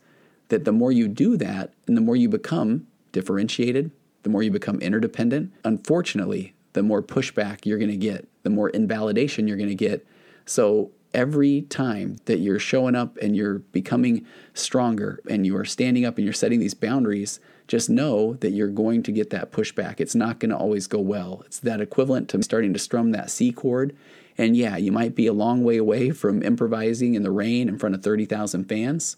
That 0.48 0.66
the 0.66 0.72
more 0.72 0.92
you 0.92 1.08
do 1.08 1.38
that 1.38 1.74
and 1.88 1.96
the 1.96 2.02
more 2.02 2.16
you 2.16 2.30
become 2.30 2.88
differentiated, 3.12 3.92
the 4.24 4.30
more 4.30 4.44
you 4.44 4.52
become 4.52 4.80
interdependent, 4.80 5.52
unfortunately, 5.64 6.54
the 6.74 6.84
more 6.84 7.02
pushback 7.02 7.66
you're 7.66 7.78
going 7.78 7.92
to 7.92 7.98
get, 7.98 8.28
the 8.44 8.50
more 8.50 8.70
invalidation 8.70 9.48
you're 9.48 9.58
going 9.58 9.70
to 9.70 9.76
get. 9.76 10.06
So 10.46 10.92
every 11.14 11.64
time 11.64 12.18
that 12.26 12.40
you're 12.40 12.60
showing 12.60 12.96
up 12.96 13.18
and 13.18 13.36
you're 13.36 13.60
becoming 13.60 14.26
stronger 14.54 15.20
and 15.30 15.46
you 15.46 15.56
are 15.58 15.66
standing 15.66 16.06
up 16.06 16.18
and 16.18 16.26
you're 16.26 16.34
setting 16.34 16.60
these 16.60 16.74
boundaries, 16.74 17.40
just 17.68 17.90
know 17.90 18.34
that 18.36 18.52
you're 18.52 18.68
going 18.68 19.04
to 19.04 19.12
get 19.12 19.30
that 19.30 19.52
pushback. 19.52 20.00
It's 20.00 20.16
not 20.16 20.40
going 20.40 20.50
to 20.52 20.58
always 20.58 20.88
go 20.88 21.00
well. 21.00 21.44
It's 21.46 21.60
that 21.60 21.82
equivalent 21.82 22.30
to 22.30 22.44
starting 22.44 22.74
to 22.74 22.80
strum 22.80 23.12
that 23.12 23.30
C 23.30 23.52
chord. 23.52 23.96
And 24.38 24.56
yeah, 24.56 24.78
you 24.78 24.92
might 24.92 25.16
be 25.16 25.28
a 25.28 25.34
long 25.34 25.64
way 25.64 25.78
away 25.78 26.12
from 26.12 26.44
improvising 26.44 27.16
in 27.16 27.24
the 27.24 27.32
rain 27.32 27.68
in 27.68 27.78
front 27.78 27.96
of 27.96 28.04
30,000 28.04 28.66
fans, 28.66 29.18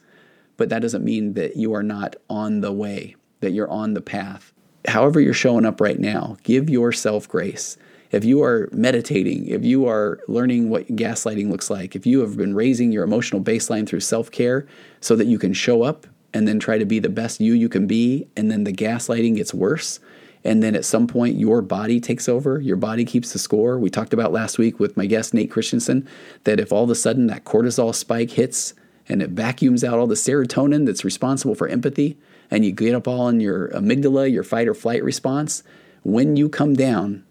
but 0.58 0.70
that 0.70 0.82
doesn't 0.82 1.06
mean 1.06 1.34
that 1.34 1.56
you 1.56 1.74
are 1.74 1.84
not 1.84 2.16
on 2.30 2.62
the 2.62 2.72
way, 2.72 3.16
that 3.40 3.52
you're 3.52 3.70
on 3.70 3.94
the 3.94 4.02
path 4.02 4.54
however 4.88 5.20
you're 5.20 5.34
showing 5.34 5.66
up 5.66 5.80
right 5.80 6.00
now, 6.00 6.38
give 6.44 6.70
yourself 6.70 7.28
grace. 7.28 7.78
If 8.14 8.24
you 8.24 8.44
are 8.44 8.70
meditating, 8.72 9.48
if 9.48 9.66
you 9.66 9.88
are 9.88 10.20
learning 10.28 10.70
what 10.70 10.86
gaslighting 10.90 11.50
looks 11.50 11.72
like, 11.72 11.96
if 11.96 12.06
you 12.06 12.20
have 12.20 12.38
been 12.38 12.54
raising 12.54 12.92
your 12.92 13.04
emotional 13.04 13.42
baseline 13.42 13.88
through 13.90 14.02
self 14.02 14.30
care 14.30 14.68
so 15.02 15.16
that 15.16 15.26
you 15.26 15.40
can 15.40 15.52
show 15.52 15.82
up 15.82 16.06
and 16.32 16.48
then 16.48 16.60
try 16.60 16.78
to 16.78 16.86
be 16.86 17.00
the 17.00 17.10
best 17.10 17.42
you 17.42 17.54
you 17.54 17.68
can 17.68 17.88
be, 17.88 18.28
and 18.38 18.52
then 18.52 18.66
the 18.66 18.72
gaslighting 18.72 19.38
gets 19.38 19.52
worse. 19.52 20.00
And 20.44 20.62
then 20.62 20.76
at 20.76 20.86
some 20.86 21.08
point, 21.08 21.38
your 21.38 21.64
body 21.64 22.00
takes 22.00 22.30
over. 22.30 22.62
Your 22.62 22.76
body 22.76 23.04
keeps 23.04 23.34
the 23.34 23.40
score. 23.40 23.80
We 23.80 23.90
talked 23.90 24.14
about 24.14 24.32
last 24.32 24.60
week 24.60 24.80
with 24.80 24.96
my 24.96 25.08
guest, 25.08 25.34
Nate 25.34 25.50
Christensen, 25.50 26.08
that 26.44 26.60
if 26.60 26.72
all 26.72 26.84
of 26.84 26.92
a 26.92 26.96
sudden 26.96 27.26
that 27.28 27.46
cortisol 27.46 27.96
spike 27.96 28.32
hits 28.32 28.76
and 29.10 29.24
it 29.24 29.32
vacuums 29.32 29.84
out 29.84 29.98
all 29.98 30.08
the 30.08 30.14
serotonin 30.14 30.86
that's 30.86 31.04
responsible 31.04 31.56
for 31.56 31.68
empathy, 31.68 32.16
and 32.52 32.64
you 32.64 32.72
get 32.74 32.94
up 32.94 33.08
all 33.08 33.28
in 33.28 33.40
your 33.40 33.70
amygdala, 33.70 34.32
your 34.32 34.44
fight 34.44 34.68
or 34.68 34.76
flight 34.76 35.04
response, 35.04 35.64
when 36.04 36.36
you 36.36 36.48
come 36.48 36.76
down, 36.76 37.24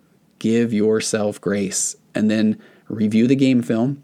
give 0.42 0.72
yourself 0.72 1.40
grace 1.40 1.94
and 2.16 2.28
then 2.28 2.60
review 2.88 3.28
the 3.28 3.36
game 3.36 3.62
film 3.62 4.02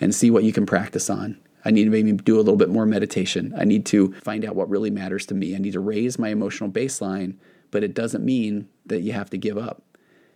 and 0.00 0.12
see 0.12 0.32
what 0.32 0.42
you 0.42 0.52
can 0.52 0.66
practice 0.66 1.08
on. 1.08 1.38
I 1.64 1.70
need 1.70 1.84
to 1.84 1.90
maybe 1.90 2.10
do 2.10 2.34
a 2.34 2.42
little 2.42 2.56
bit 2.56 2.70
more 2.70 2.86
meditation. 2.86 3.54
I 3.56 3.64
need 3.64 3.86
to 3.86 4.12
find 4.14 4.44
out 4.44 4.56
what 4.56 4.68
really 4.68 4.90
matters 4.90 5.26
to 5.26 5.34
me. 5.34 5.54
I 5.54 5.58
need 5.58 5.74
to 5.74 5.80
raise 5.80 6.18
my 6.18 6.30
emotional 6.30 6.70
baseline, 6.70 7.36
but 7.70 7.84
it 7.84 7.94
doesn't 7.94 8.24
mean 8.24 8.68
that 8.86 9.02
you 9.02 9.12
have 9.12 9.30
to 9.30 9.38
give 9.38 9.56
up. 9.56 9.84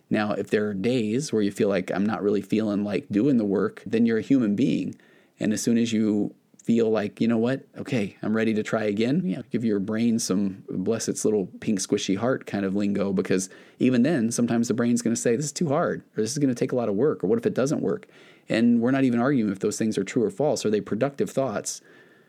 Now, 0.09 0.33
if 0.35 0.51
there 0.51 0.69
are 0.69 0.75
days 0.75 1.33
where 1.33 1.43
you 1.43 1.51
feel 1.51 1.69
like 1.69 1.91
I'm 1.91 2.07
not 2.07 2.23
really 2.23 2.43
feeling 2.43 2.85
like 2.85 3.09
doing 3.11 3.37
the 3.37 3.45
work, 3.45 3.83
then 3.85 4.07
you're 4.07 4.19
a 4.19 4.23
human 4.23 4.55
being. 4.55 4.95
And 5.41 5.53
as 5.53 5.61
soon 5.63 5.79
as 5.79 5.93
you 5.93 6.33
feel 6.71 6.89
like, 6.89 7.21
you 7.21 7.27
know 7.27 7.37
what, 7.37 7.67
okay, 7.77 8.17
I'm 8.23 8.33
ready 8.33 8.55
to 8.55 8.63
try 8.63 8.85
again, 8.85 9.45
give 9.51 9.65
your 9.65 9.81
brain 9.81 10.21
some 10.21 10.63
bless 10.71 11.09
its 11.09 11.25
little 11.25 11.47
pink 11.59 11.81
squishy 11.81 12.17
heart 12.17 12.47
kind 12.47 12.65
of 12.65 12.77
lingo 12.77 13.13
because 13.13 13.51
even 13.81 14.05
then, 14.05 14.31
sometimes 14.31 14.69
the 14.69 14.75
brain's 14.75 15.03
going 15.03 15.13
to 15.13 15.21
say, 15.21 15.35
this 15.35 15.47
is 15.47 15.53
too 15.53 15.69
hard, 15.69 16.05
or 16.17 16.23
this 16.23 16.31
is 16.31 16.39
going 16.39 16.49
to 16.49 16.55
take 16.55 16.71
a 16.71 16.77
lot 16.77 16.89
of 16.89 16.95
work, 16.95 17.25
or 17.25 17.27
what 17.27 17.41
if 17.41 17.45
it 17.45 17.55
doesn't 17.55 17.81
work? 17.81 18.07
And 18.49 18.81
we're 18.81 18.93
not 18.93 19.03
even 19.03 19.19
arguing 19.19 19.51
if 19.51 19.59
those 19.59 19.79
things 19.79 19.99
are 19.99 20.05
true 20.05 20.23
or 20.23 20.31
false. 20.31 20.65
Are 20.65 20.71
they 20.71 20.81
productive 20.81 21.29
thoughts 21.29 21.81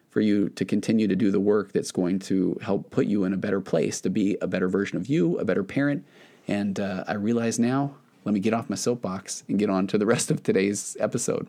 for 0.10 0.22
you 0.22 0.50
to 0.50 0.66
continue 0.66 1.08
to 1.08 1.16
do 1.16 1.30
the 1.30 1.40
work 1.40 1.72
that's 1.72 1.92
going 1.92 2.18
to 2.22 2.58
help 2.64 2.90
put 2.90 3.06
you 3.06 3.26
in 3.26 3.34
a 3.34 3.38
better 3.38 3.62
place 3.62 4.02
to 4.02 4.10
be 4.10 4.40
a 4.42 4.48
better 4.48 4.68
version 4.68 4.98
of 4.98 5.06
you, 5.06 5.38
a 5.38 5.46
better 5.46 5.64
parent? 5.64 6.04
And 6.48 6.80
uh, 6.80 7.04
I 7.08 7.14
realize 7.14 7.60
now, 7.60 7.94
let 8.26 8.34
me 8.34 8.40
get 8.40 8.56
off 8.56 8.72
my 8.72 8.76
soapbox 8.76 9.44
and 9.48 9.60
get 9.60 9.70
on 9.70 9.86
to 9.86 10.00
the 10.00 10.08
rest 10.08 10.32
of 10.32 10.42
today's 10.42 10.98
episode. 11.00 11.48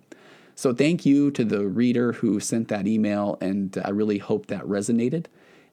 So, 0.54 0.74
thank 0.74 1.06
you 1.06 1.30
to 1.32 1.44
the 1.44 1.66
reader 1.66 2.12
who 2.12 2.38
sent 2.40 2.68
that 2.68 2.86
email, 2.86 3.38
and 3.40 3.76
I 3.84 3.90
really 3.90 4.18
hope 4.18 4.46
that 4.46 4.62
resonated. 4.64 5.26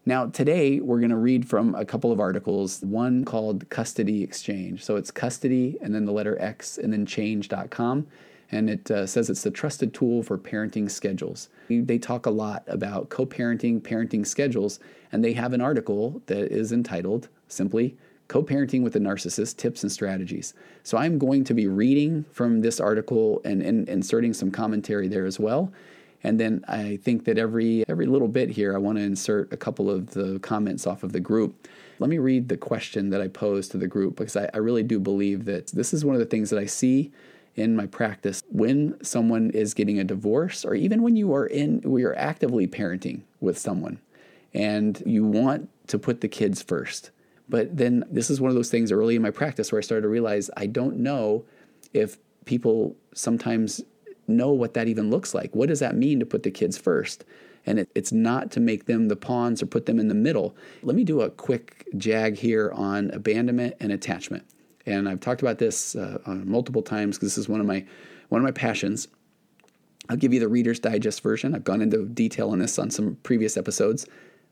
Now, 0.06 0.28
today 0.28 0.80
we're 0.80 1.00
going 1.00 1.10
to 1.10 1.18
read 1.18 1.48
from 1.48 1.76
a 1.76 1.86
couple 1.86 2.12
of 2.12 2.20
articles, 2.20 2.82
one 2.82 3.26
called 3.26 3.70
Custody 3.70 4.24
Exchange. 4.24 4.84
So, 4.84 4.96
it's 4.96 5.12
custody 5.12 5.78
and 5.82 5.94
then 5.94 6.06
the 6.06 6.14
letter 6.14 6.40
X 6.42 6.78
and 6.78 6.94
then 6.94 7.06
change.com 7.06 8.08
and 8.52 8.70
it 8.70 8.90
uh, 8.90 9.06
says 9.06 9.30
it's 9.30 9.44
the 9.44 9.52
trusted 9.52 9.94
tool 9.94 10.24
for 10.24 10.38
parenting 10.38 10.90
schedules. 10.90 11.50
They 11.70 12.00
talk 12.00 12.26
a 12.26 12.32
lot 12.32 12.64
about 12.68 13.10
co 13.10 13.26
parenting, 13.26 13.82
parenting 13.82 14.26
schedules, 14.26 14.80
and 15.12 15.24
they 15.24 15.34
have 15.34 15.54
an 15.54 15.62
article 15.62 16.22
that 16.26 16.52
is 16.52 16.72
entitled 16.72 17.30
simply 17.48 17.96
Co 18.30 18.44
parenting 18.44 18.84
with 18.84 18.96
a 18.96 19.00
narcissist 19.00 19.58
tips 19.58 19.84
and 19.84 19.92
strategies. 19.92 20.54
So 20.84 20.98
I'm 20.98 21.18
going 21.18 21.44
to 21.46 21.54
be 21.54 21.68
reading 21.68 22.26
from 22.32 22.62
this 22.62 22.80
article 22.80 23.42
and, 23.44 23.62
and 23.62 23.90
inserting 23.90 24.34
some 24.34 24.52
commentary 24.52 25.08
there 25.08 25.26
as 25.26 25.40
well. 25.40 25.74
And 26.24 26.40
then 26.40 26.64
I 26.68 27.00
think 27.04 27.26
that 27.26 27.38
every 27.38 27.84
every 27.88 28.06
little 28.06 28.28
bit 28.28 28.50
here, 28.50 28.76
I 28.76 28.78
want 28.78 28.98
to 28.98 29.04
insert 29.04 29.52
a 29.52 29.58
couple 29.58 29.90
of 29.90 30.12
the 30.12 30.40
comments 30.40 30.86
off 30.86 31.04
of 31.04 31.12
the 31.12 31.20
group. 31.20 31.68
Let 31.98 32.10
me 32.10 32.20
read 32.20 32.50
the 32.50 32.58
question 32.58 33.10
that 33.10 33.20
I 33.20 33.28
posed 33.28 33.72
to 33.72 33.78
the 33.78 33.88
group 33.88 34.18
because 34.18 34.36
I, 34.36 34.50
I 34.54 34.58
really 34.58 34.84
do 34.84 35.00
believe 35.00 35.46
that 35.46 35.68
this 35.68 35.94
is 35.94 36.06
one 36.06 36.16
of 36.16 36.20
the 36.20 36.26
things 36.26 36.50
that 36.52 36.60
I 36.60 36.66
see 36.66 37.12
in 37.56 37.76
my 37.76 37.88
practice 37.88 38.44
when 38.50 38.96
someone 39.04 39.50
is 39.52 39.74
getting 39.74 40.00
a 40.00 40.04
divorce 40.04 40.64
or 40.64 40.76
even 40.76 41.02
when 41.02 41.16
you 41.16 41.34
are 41.34 41.48
in 41.48 41.82
we 41.84 42.04
are 42.04 42.16
actively 42.16 42.68
parenting 42.68 43.22
with 43.42 43.58
someone 43.58 44.00
and 44.54 45.02
you 45.06 45.26
want 45.26 45.70
to 45.88 45.98
put 45.98 46.22
the 46.22 46.28
kids 46.28 46.62
first 46.62 47.12
but 47.50 47.76
then 47.76 48.06
this 48.10 48.30
is 48.30 48.40
one 48.40 48.50
of 48.50 48.56
those 48.56 48.70
things 48.70 48.92
early 48.92 49.16
in 49.16 49.22
my 49.22 49.32
practice 49.32 49.72
where 49.72 49.80
i 49.80 49.82
started 49.82 50.04
to 50.04 50.08
realize 50.08 50.50
i 50.56 50.66
don't 50.66 50.98
know 50.98 51.44
if 51.94 52.18
people 52.46 52.96
sometimes 53.14 53.82
know 54.30 54.52
what 54.52 54.74
that 54.76 54.88
even 54.88 55.10
looks 55.10 55.34
like. 55.34 55.54
What 55.56 55.70
does 55.70 55.80
that 55.80 55.96
mean 55.96 56.20
to 56.20 56.26
put 56.26 56.44
the 56.44 56.52
kids 56.52 56.78
first? 56.78 57.26
And 57.66 57.80
it, 57.80 57.90
it's 57.94 58.12
not 58.12 58.52
to 58.52 58.60
make 58.60 58.86
them 58.86 59.08
the 59.08 59.16
pawns 59.16 59.62
or 59.62 59.66
put 59.66 59.86
them 59.86 60.00
in 60.00 60.08
the 60.08 60.16
middle. 60.16 60.56
Let 60.82 60.96
me 60.96 61.04
do 61.04 61.22
a 61.22 61.30
quick 61.30 61.88
jag 61.98 62.38
here 62.38 62.72
on 62.74 63.12
abandonment 63.12 63.76
and 63.80 63.92
attachment. 63.92 64.46
And 64.86 65.10
I've 65.10 65.20
talked 65.20 65.42
about 65.42 65.58
this 65.58 65.96
uh, 65.96 66.20
multiple 66.26 66.82
times 66.82 67.18
because 67.18 67.36
this 67.36 67.38
is 67.38 67.50
one 67.50 67.60
of 67.60 67.66
my 67.66 67.86
one 68.30 68.42
of 68.42 68.46
my 68.46 68.52
passions. 68.52 69.08
I'll 70.08 70.18
give 70.18 70.34
you 70.34 70.40
the 70.40 70.48
Reader's 70.48 70.80
Digest 70.80 71.22
version. 71.22 71.54
I've 71.54 71.64
gone 71.64 71.82
into 71.82 72.06
detail 72.06 72.52
on 72.52 72.60
this 72.60 72.80
on 72.80 72.90
some 72.90 73.18
previous 73.24 73.58
episodes, 73.58 74.08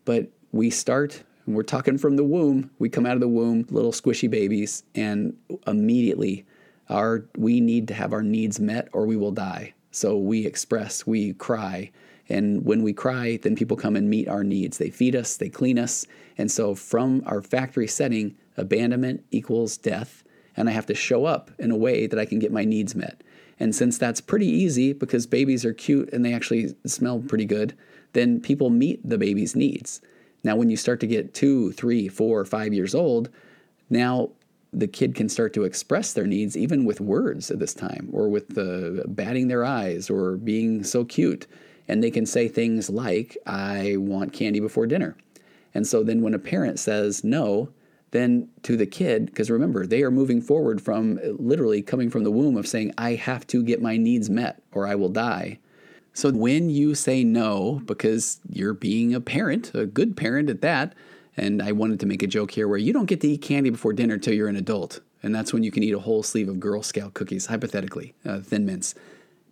but 0.05 0.27
we 0.51 0.69
start 0.69 1.23
we're 1.47 1.63
talking 1.63 1.97
from 1.97 2.17
the 2.17 2.23
womb. 2.23 2.69
We 2.77 2.89
come 2.89 3.05
out 3.05 3.15
of 3.15 3.21
the 3.21 3.27
womb, 3.27 3.65
little 3.69 3.91
squishy 3.91 4.29
babies, 4.29 4.83
and 4.93 5.35
immediately 5.65 6.45
our 6.89 7.25
we 7.37 7.59
need 7.59 7.87
to 7.87 7.93
have 7.93 8.13
our 8.13 8.23
needs 8.23 8.59
met 8.59 8.89
or 8.93 9.05
we 9.05 9.17
will 9.17 9.31
die. 9.31 9.73
So 9.91 10.17
we 10.17 10.45
express, 10.45 11.07
we 11.07 11.33
cry, 11.33 11.91
and 12.29 12.63
when 12.65 12.83
we 12.83 12.93
cry, 12.93 13.39
then 13.41 13.55
people 13.55 13.77
come 13.77 13.95
and 13.95 14.09
meet 14.09 14.27
our 14.27 14.43
needs. 14.43 14.77
They 14.77 14.89
feed 14.89 15.15
us, 15.15 15.37
they 15.37 15.49
clean 15.49 15.79
us. 15.79 16.05
And 16.37 16.51
so 16.51 16.75
from 16.75 17.23
our 17.25 17.41
factory 17.41 17.87
setting, 17.87 18.35
abandonment 18.57 19.23
equals 19.31 19.77
death 19.77 20.23
and 20.57 20.67
I 20.67 20.71
have 20.71 20.87
to 20.87 20.95
show 20.95 21.25
up 21.25 21.51
in 21.59 21.69
a 21.69 21.77
way 21.77 22.07
that 22.07 22.19
I 22.19 22.25
can 22.25 22.39
get 22.39 22.51
my 22.51 22.65
needs 22.65 22.95
met. 22.95 23.23
And 23.59 23.73
since 23.75 23.97
that's 23.97 24.19
pretty 24.19 24.47
easy 24.47 24.91
because 24.91 25.27
babies 25.27 25.63
are 25.63 25.73
cute 25.73 26.11
and 26.11 26.25
they 26.25 26.33
actually 26.33 26.75
smell 26.85 27.19
pretty 27.19 27.45
good, 27.45 27.77
then 28.13 28.41
people 28.41 28.71
meet 28.71 29.07
the 29.07 29.17
baby's 29.17 29.55
needs. 29.55 30.01
Now, 30.47 30.55
when 30.55 30.69
you 30.69 30.77
start 30.77 31.01
to 31.01 31.07
get 31.07 31.33
two, 31.33 31.73
three, 31.73 32.07
four, 32.07 32.45
five 32.45 32.73
years 32.73 32.95
old, 32.95 33.29
now 33.89 34.29
the 34.71 34.87
kid 34.87 35.13
can 35.13 35.27
start 35.27 35.53
to 35.55 35.65
express 35.65 36.13
their 36.13 36.25
needs 36.25 36.55
even 36.55 36.85
with 36.85 37.01
words 37.01 37.51
at 37.51 37.59
this 37.59 37.73
time 37.73 38.07
or 38.13 38.29
with 38.29 38.55
the 38.55 39.03
batting 39.09 39.49
their 39.49 39.65
eyes 39.65 40.09
or 40.09 40.37
being 40.37 40.85
so 40.85 41.03
cute. 41.03 41.47
And 41.89 42.01
they 42.01 42.09
can 42.09 42.25
say 42.25 42.47
things 42.47 42.89
like, 42.89 43.37
I 43.45 43.97
want 43.97 44.31
candy 44.31 44.61
before 44.61 44.87
dinner. 44.87 45.17
And 45.73 45.85
so 45.85 46.01
then 46.01 46.21
when 46.21 46.33
a 46.33 46.39
parent 46.39 46.79
says 46.79 47.25
no, 47.25 47.67
then 48.11 48.47
to 48.63 48.77
the 48.77 48.85
kid, 48.85 49.25
because 49.25 49.51
remember, 49.51 49.85
they 49.85 50.01
are 50.01 50.11
moving 50.11 50.41
forward 50.41 50.81
from 50.81 51.19
literally 51.23 51.81
coming 51.81 52.09
from 52.09 52.23
the 52.23 52.31
womb 52.31 52.55
of 52.55 52.67
saying, 52.67 52.93
I 52.97 53.15
have 53.15 53.45
to 53.47 53.61
get 53.63 53.81
my 53.81 53.97
needs 53.97 54.29
met 54.29 54.61
or 54.71 54.87
I 54.87 54.95
will 54.95 55.09
die. 55.09 55.59
So 56.17 56.31
when 56.31 56.71
you 56.71 56.95
say 56.95 57.23
no, 57.23 57.79
because 57.85 58.39
you're 58.49 58.73
being 58.73 59.13
a 59.13 59.21
parent, 59.21 59.71
a 59.75 59.85
good 59.85 60.17
parent 60.17 60.49
at 60.49 60.61
that, 60.61 60.95
and 61.37 61.61
I 61.61 61.73
wanted 61.73 61.99
to 61.99 62.07
make 62.07 62.23
a 62.23 62.27
joke 62.27 62.49
here 62.49 62.67
where 62.67 62.79
you 62.79 62.91
don't 62.91 63.05
get 63.05 63.21
to 63.21 63.27
eat 63.27 63.43
candy 63.43 63.69
before 63.69 63.93
dinner 63.93 64.15
until 64.15 64.33
you're 64.33 64.47
an 64.47 64.55
adult. 64.55 64.99
And 65.21 65.35
that's 65.35 65.53
when 65.53 65.61
you 65.61 65.69
can 65.69 65.83
eat 65.83 65.93
a 65.93 65.99
whole 65.99 66.23
sleeve 66.23 66.49
of 66.49 66.59
Girl 66.59 66.81
Scout 66.81 67.13
cookies, 67.13 67.45
hypothetically, 67.45 68.15
uh, 68.25 68.39
thin 68.39 68.65
mints. 68.65 68.95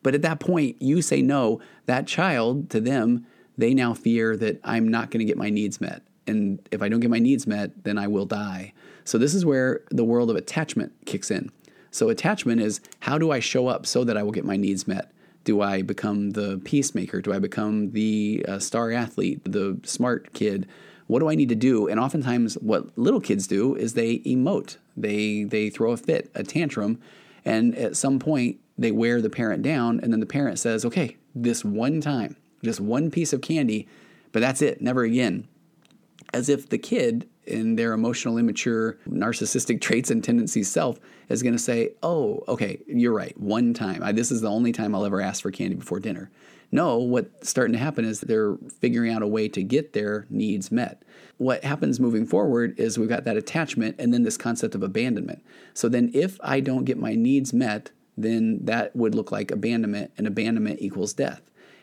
But 0.02 0.16
at 0.16 0.24
that 0.24 0.40
point, 0.40 0.82
you 0.82 1.04
say 1.04 1.22
no, 1.22 1.62
that 1.86 2.08
child, 2.08 2.72
to 2.72 2.82
them, 2.82 3.28
they 3.56 3.76
now 3.76 3.94
fear 3.94 4.36
that 4.36 4.60
I'm 4.64 4.88
not 4.88 5.12
going 5.12 5.20
to 5.20 5.26
get 5.26 5.38
my 5.38 5.52
needs 5.52 5.80
met 5.80 6.02
and 6.26 6.68
if 6.72 6.82
I 6.82 6.90
don't 6.90 7.00
get 7.00 7.12
my 7.12 7.20
needs 7.20 7.46
met, 7.46 7.84
then 7.84 8.00
I 8.00 8.08
will 8.08 8.26
die. 8.26 8.74
So 9.04 9.20
this 9.20 9.36
is 9.36 9.46
where 9.46 9.82
the 9.92 10.04
world 10.04 10.32
of 10.32 10.36
attachment 10.36 10.94
kicks 11.06 11.30
in. 11.30 11.52
So 11.92 12.10
attachment 12.10 12.60
is 12.60 12.82
how 13.02 13.20
do 13.20 13.32
I 13.32 13.40
show 13.40 13.68
up 13.68 13.86
so 13.86 14.04
that 14.04 14.18
I 14.18 14.24
will 14.24 14.32
get 14.32 14.46
my 14.46 14.58
needs 14.58 14.88
met? 14.88 15.12
Do 15.46 15.62
I 15.62 15.82
become 15.82 16.32
the 16.32 16.60
peacemaker? 16.66 17.22
Do 17.22 17.32
I 17.32 17.40
become 17.40 17.92
the 17.92 18.46
uh, 18.48 18.60
star 18.60 18.92
athlete, 18.92 19.42
the 19.46 19.80
smart 19.84 20.34
kid? 20.34 20.68
What 21.08 21.20
do 21.20 21.30
I 21.30 21.36
need 21.36 21.50
to 21.50 21.56
do? 21.56 21.88
And 21.88 22.00
oftentimes, 22.00 22.56
what 22.56 22.98
little 22.98 23.22
kids 23.22 23.48
do 23.48 23.76
is 23.76 23.94
they 23.94 24.20
emote. 24.20 24.78
They 24.98 25.44
they 25.44 25.70
throw 25.70 25.92
a 25.92 25.98
fit, 25.98 26.30
a 26.36 26.44
tantrum, 26.44 27.00
and 27.46 27.74
at 27.76 27.96
some 27.96 28.20
point 28.20 28.60
they 28.78 28.92
wear 28.92 29.22
the 29.22 29.30
parent 29.30 29.64
down, 29.64 30.02
and 30.02 30.12
then 30.12 30.20
the 30.20 30.26
parent 30.26 30.60
says, 30.60 30.84
"Okay, 30.84 31.16
this 31.34 31.64
one 31.64 32.02
time, 32.02 32.36
just 32.64 32.82
one 32.82 33.10
piece 33.10 33.32
of 33.32 33.42
candy, 33.42 33.88
but 34.34 34.42
that's 34.42 34.62
it, 34.62 34.82
never 34.82 35.04
again." 35.04 35.48
as 36.34 36.50
if 36.50 36.68
the 36.68 36.78
kid 36.78 37.28
in 37.48 37.76
their 37.76 37.94
emotional, 37.94 38.38
immature, 38.38 38.98
narcissistic 39.10 39.82
traits 39.82 40.12
and 40.12 40.24
tendencies 40.24 40.72
self 40.72 41.00
is 41.30 41.44
going 41.44 41.56
to 41.56 41.62
say, 41.62 41.92
Oh, 42.04 42.44
okay, 42.48 42.80
you're 42.88 43.14
right, 43.14 43.38
one 43.40 43.74
time. 43.74 44.04
I, 44.04 44.12
this 44.12 44.32
is 44.32 44.42
the 44.42 44.50
only 44.50 44.72
time 44.72 44.96
I'll 44.96 45.06
ever 45.06 45.22
ask 45.22 45.42
for 45.42 45.52
candy 45.52 45.76
before 45.76 46.00
dinner. 46.00 46.32
No, 46.72 46.98
what's 46.98 47.50
starting 47.50 47.74
to 47.74 47.80
happen 47.80 48.06
is 48.06 48.22
they're 48.22 48.58
figuring 48.80 49.14
out 49.14 49.22
a 49.22 49.28
way 49.28 49.48
to 49.50 49.64
get 49.64 49.94
their 49.94 50.26
needs 50.30 50.72
met. 50.72 51.04
What 51.38 51.64
happens 51.64 52.00
moving 52.00 52.26
forward 52.26 52.78
is 52.80 52.98
we've 52.98 53.10
got 53.10 53.24
that 53.26 53.38
attachment 53.38 53.96
and 54.00 54.14
then 54.14 54.24
this 54.24 54.38
concept 54.38 54.76
of 54.76 54.84
abandonment. 54.84 55.44
So 55.74 55.88
then, 55.90 56.12
if 56.14 56.40
I 56.44 56.60
don't 56.60 56.86
get 56.86 56.98
my 56.98 57.14
needs 57.14 57.54
met, 57.54 57.92
then 58.18 58.60
that 58.66 58.96
would 58.96 59.16
look 59.16 59.32
like 59.32 59.52
abandonment, 59.52 60.12
and 60.18 60.26
abandonment 60.26 60.82
equals 60.82 61.14
death. 61.14 61.42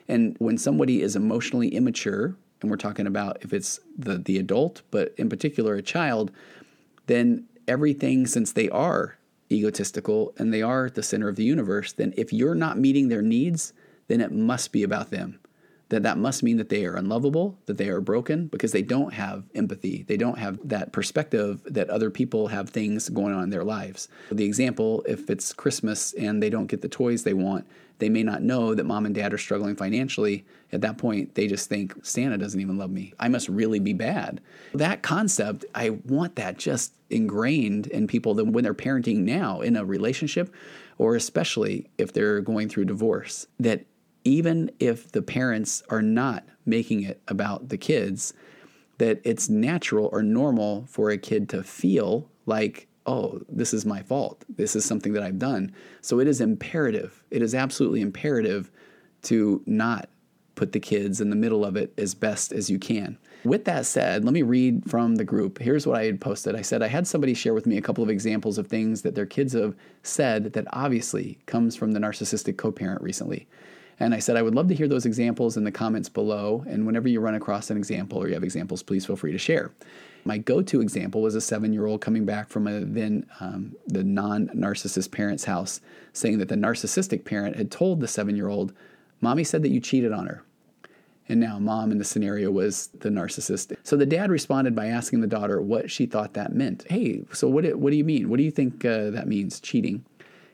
And 0.09 0.37
when 0.39 0.59
somebody 0.59 1.03
is 1.03 1.15
emotionally 1.15 1.69
immature, 1.69 2.37
and 2.63 2.71
we're 2.71 2.77
talking 2.77 3.07
about 3.07 3.39
if 3.43 3.53
it's 3.53 3.81
the, 3.97 4.19
the 4.19 4.39
adult, 4.39 4.83
but 4.91 5.15
in 5.17 5.29
particular 5.29 5.75
a 5.75 5.83
child, 5.83 6.31
then 7.07 7.47
everything, 7.69 8.27
since 8.27 8.53
they 8.53 8.69
are 8.71 9.19
egotistical 9.51 10.35
and 10.39 10.53
they 10.53 10.63
are 10.63 10.89
the 10.89 11.03
center 11.03 11.29
of 11.29 11.37
the 11.37 11.45
universe, 11.45 11.93
then 11.93 12.15
if 12.17 12.33
you're 12.33 12.55
not 12.55 12.79
meeting 12.79 13.09
their 13.09 13.23
needs, 13.23 13.73
then 14.09 14.21
it 14.21 14.33
must 14.33 14.73
be 14.73 14.83
about 14.83 15.11
them. 15.11 15.39
That 15.93 16.05
that 16.05 16.17
must 16.17 16.43
mean 16.43 16.57
that 16.57 16.71
they 16.71 16.87
are 16.87 16.97
unlovable, 16.97 17.59
that 17.67 17.77
they 17.77 17.91
are 17.91 18.01
broken 18.01 18.47
because 18.47 18.73
they 18.73 18.81
don't 18.81 19.13
have 19.13 19.45
empathy. 19.55 20.05
They 20.09 20.17
don't 20.17 20.39
have 20.39 20.59
that 20.67 20.91
perspective 20.91 21.61
that 21.67 21.91
other 21.91 22.09
people 22.09 22.47
have 22.47 22.71
things 22.71 23.11
going 23.11 23.35
on 23.35 23.43
in 23.43 23.51
their 23.51 23.63
lives. 23.63 24.09
The 24.31 24.47
example, 24.47 25.05
if 25.07 25.29
it's 25.29 25.53
Christmas 25.53 26.15
and 26.15 26.43
they 26.43 26.49
don't 26.49 26.67
get 26.67 26.81
the 26.81 26.89
toys 26.89 27.25
they 27.25 27.35
want, 27.35 27.67
they 27.99 28.09
may 28.09 28.23
not 28.23 28.43
know 28.43 28.75
that 28.75 28.85
mom 28.85 29.05
and 29.05 29.15
dad 29.15 29.35
are 29.35 29.39
struggling 29.39 29.77
financially. 29.77 30.47
At 30.73 30.81
that 30.81 30.97
point, 30.97 31.35
they 31.35 31.47
just 31.47 31.69
think, 31.69 31.95
Santa 32.03 32.39
doesn't 32.39 32.59
even 32.59 32.79
love 32.79 32.91
me. 32.91 33.13
I 33.21 33.29
must 33.29 33.51
really 33.51 33.79
be 33.79 33.93
bad. 33.93 34.41
That 34.73 35.03
concept, 35.03 35.67
I 35.75 35.91
want 35.91 36.37
that 36.37 36.57
just 36.57 36.95
ingrained 37.11 37.89
in 37.89 38.07
people 38.07 38.33
that 38.37 38.47
when 38.47 38.65
they're 38.65 38.73
parenting 38.73 39.19
now 39.19 39.61
in 39.61 39.77
a 39.77 39.85
relationship, 39.85 40.55
or 40.97 41.17
especially 41.17 41.91
if 41.99 42.15
they're 42.15 42.41
going 42.41 42.71
through 42.71 42.87
divorce, 42.87 43.47
that 43.61 43.85
even 44.25 44.71
if 44.79 45.11
the 45.13 45.23
parents 45.23 45.83
are 45.89 46.03
not 46.03 46.45
making 46.65 47.03
it 47.03 47.21
about 47.29 47.69
the 47.69 47.79
kids, 47.79 48.33
that 48.99 49.21
it's 49.25 49.49
natural 49.49 50.09
or 50.13 50.23
normal 50.23 50.85
for 50.87 51.11
a 51.11 51.19
kid 51.19 51.49
to 51.49 51.63
feel 51.63 52.31
like, 52.47 52.87
oh, 53.07 53.41
this 53.49 53.75
is 53.75 53.85
my 53.85 54.03
fault. 54.03 54.45
This 54.49 54.77
is 54.77 54.85
something 54.85 55.13
that 55.15 55.23
I've 55.23 55.39
done. 55.39 55.73
So 56.01 56.21
it 56.21 56.29
is 56.29 56.41
imperative. 56.41 57.23
It 57.31 57.43
is 57.43 57.55
absolutely 57.55 58.01
imperative 58.01 58.71
to 59.23 59.63
not 59.67 60.09
put 60.55 60.73
the 60.73 60.81
kids 60.81 61.21
in 61.21 61.31
the 61.31 61.37
middle 61.37 61.65
of 61.65 61.77
it 61.77 61.93
as 61.99 62.15
best 62.15 62.53
as 62.53 62.71
you 62.71 62.79
can. 62.79 63.19
With 63.45 63.65
that 63.65 63.87
said, 63.87 64.25
let 64.25 64.35
me 64.35 64.43
read 64.43 64.89
from 64.89 65.17
the 65.17 65.25
group. 65.25 65.59
Here's 65.59 65.87
what 65.87 65.99
I 65.99 66.05
had 66.05 66.21
posted. 66.21 66.55
I 66.55 66.63
said 66.63 66.83
I 66.83 66.89
had 66.89 67.07
somebody 67.07 67.35
share 67.35 67.55
with 67.55 67.67
me 67.67 67.77
a 67.77 67.83
couple 67.83 68.05
of 68.05 68.11
examples 68.11 68.59
of 68.59 68.69
things 68.69 69.03
that 69.03 69.15
their 69.15 69.27
kids 69.27 69.55
have 69.55 69.75
said 70.03 70.53
that 70.53 70.67
obviously 70.73 71.39
comes 71.47 71.75
from 71.75 71.93
the 71.93 71.99
narcissistic 71.99 72.57
co-parent 72.57 73.03
recently. 73.03 73.49
And 74.03 74.15
I 74.15 74.19
said, 74.19 74.37
I 74.37 74.43
would 74.43 74.57
love 74.57 74.67
to 74.67 74.75
hear 74.75 74.89
those 74.89 75.07
examples 75.07 75.57
in 75.57 75.63
the 75.63 75.71
comments 75.71 76.09
below. 76.09 76.65
And 76.69 76.87
whenever 76.87 77.07
you 77.07 77.21
run 77.21 77.37
across 77.37 77.71
an 77.71 77.77
example 77.77 78.19
or 78.19 78.27
you 78.27 78.35
have 78.35 78.43
examples, 78.43 78.83
please 78.83 79.07
feel 79.07 79.15
free 79.15 79.31
to 79.31 79.39
share. 79.39 79.71
My 80.25 80.39
go 80.39 80.61
to 80.61 80.81
example 80.81 81.23
was 81.23 81.37
a 81.37 81.41
seven 81.41 81.73
year 81.73 81.87
old 81.87 82.01
coming 82.01 82.25
back 82.25 82.49
from 82.49 82.67
a 82.67 82.81
then 82.81 83.27
um, 83.39 83.77
the 83.87 84.03
non 84.03 84.49
narcissist 84.49 85.13
parent's 85.13 85.45
house 85.45 85.81
saying 86.13 86.39
that 86.39 86.49
the 86.49 86.57
narcissistic 86.57 87.25
parent 87.25 87.55
had 87.55 87.71
told 87.71 88.01
the 88.01 88.09
seven 88.09 88.35
year 88.35 88.49
old, 88.49 88.73
Mommy 89.21 89.45
said 89.45 89.63
that 89.63 89.71
you 89.71 89.81
cheated 89.81 90.11
on 90.11 90.27
her. 90.27 90.43
And 91.29 91.39
now 91.39 91.61
mom 91.61 91.93
in 91.93 91.99
the 91.99 92.05
scenario 92.05 92.51
was 92.51 92.89
the 92.99 93.09
narcissist. 93.09 93.77
So 93.85 93.97
the 93.97 94.05
dad 94.05 94.33
responded 94.33 94.75
by 94.75 94.87
asking 94.89 95.21
the 95.21 95.29
daughter 95.29 95.63
what 95.63 95.93
she 95.93 96.07
thought 96.07 96.35
that 96.35 96.53
meant. 96.53 96.85
Hey, 96.91 97.23
so 97.33 97.49
what, 97.49 97.65
what 97.77 97.91
do 97.91 97.97
you 97.97 98.05
mean? 98.05 98.29
What 98.29 98.39
do 98.39 98.43
you 98.43 98.51
think 98.51 98.85
uh, 98.85 99.11
that 99.11 99.29
means, 99.29 99.61
cheating? 99.61 100.05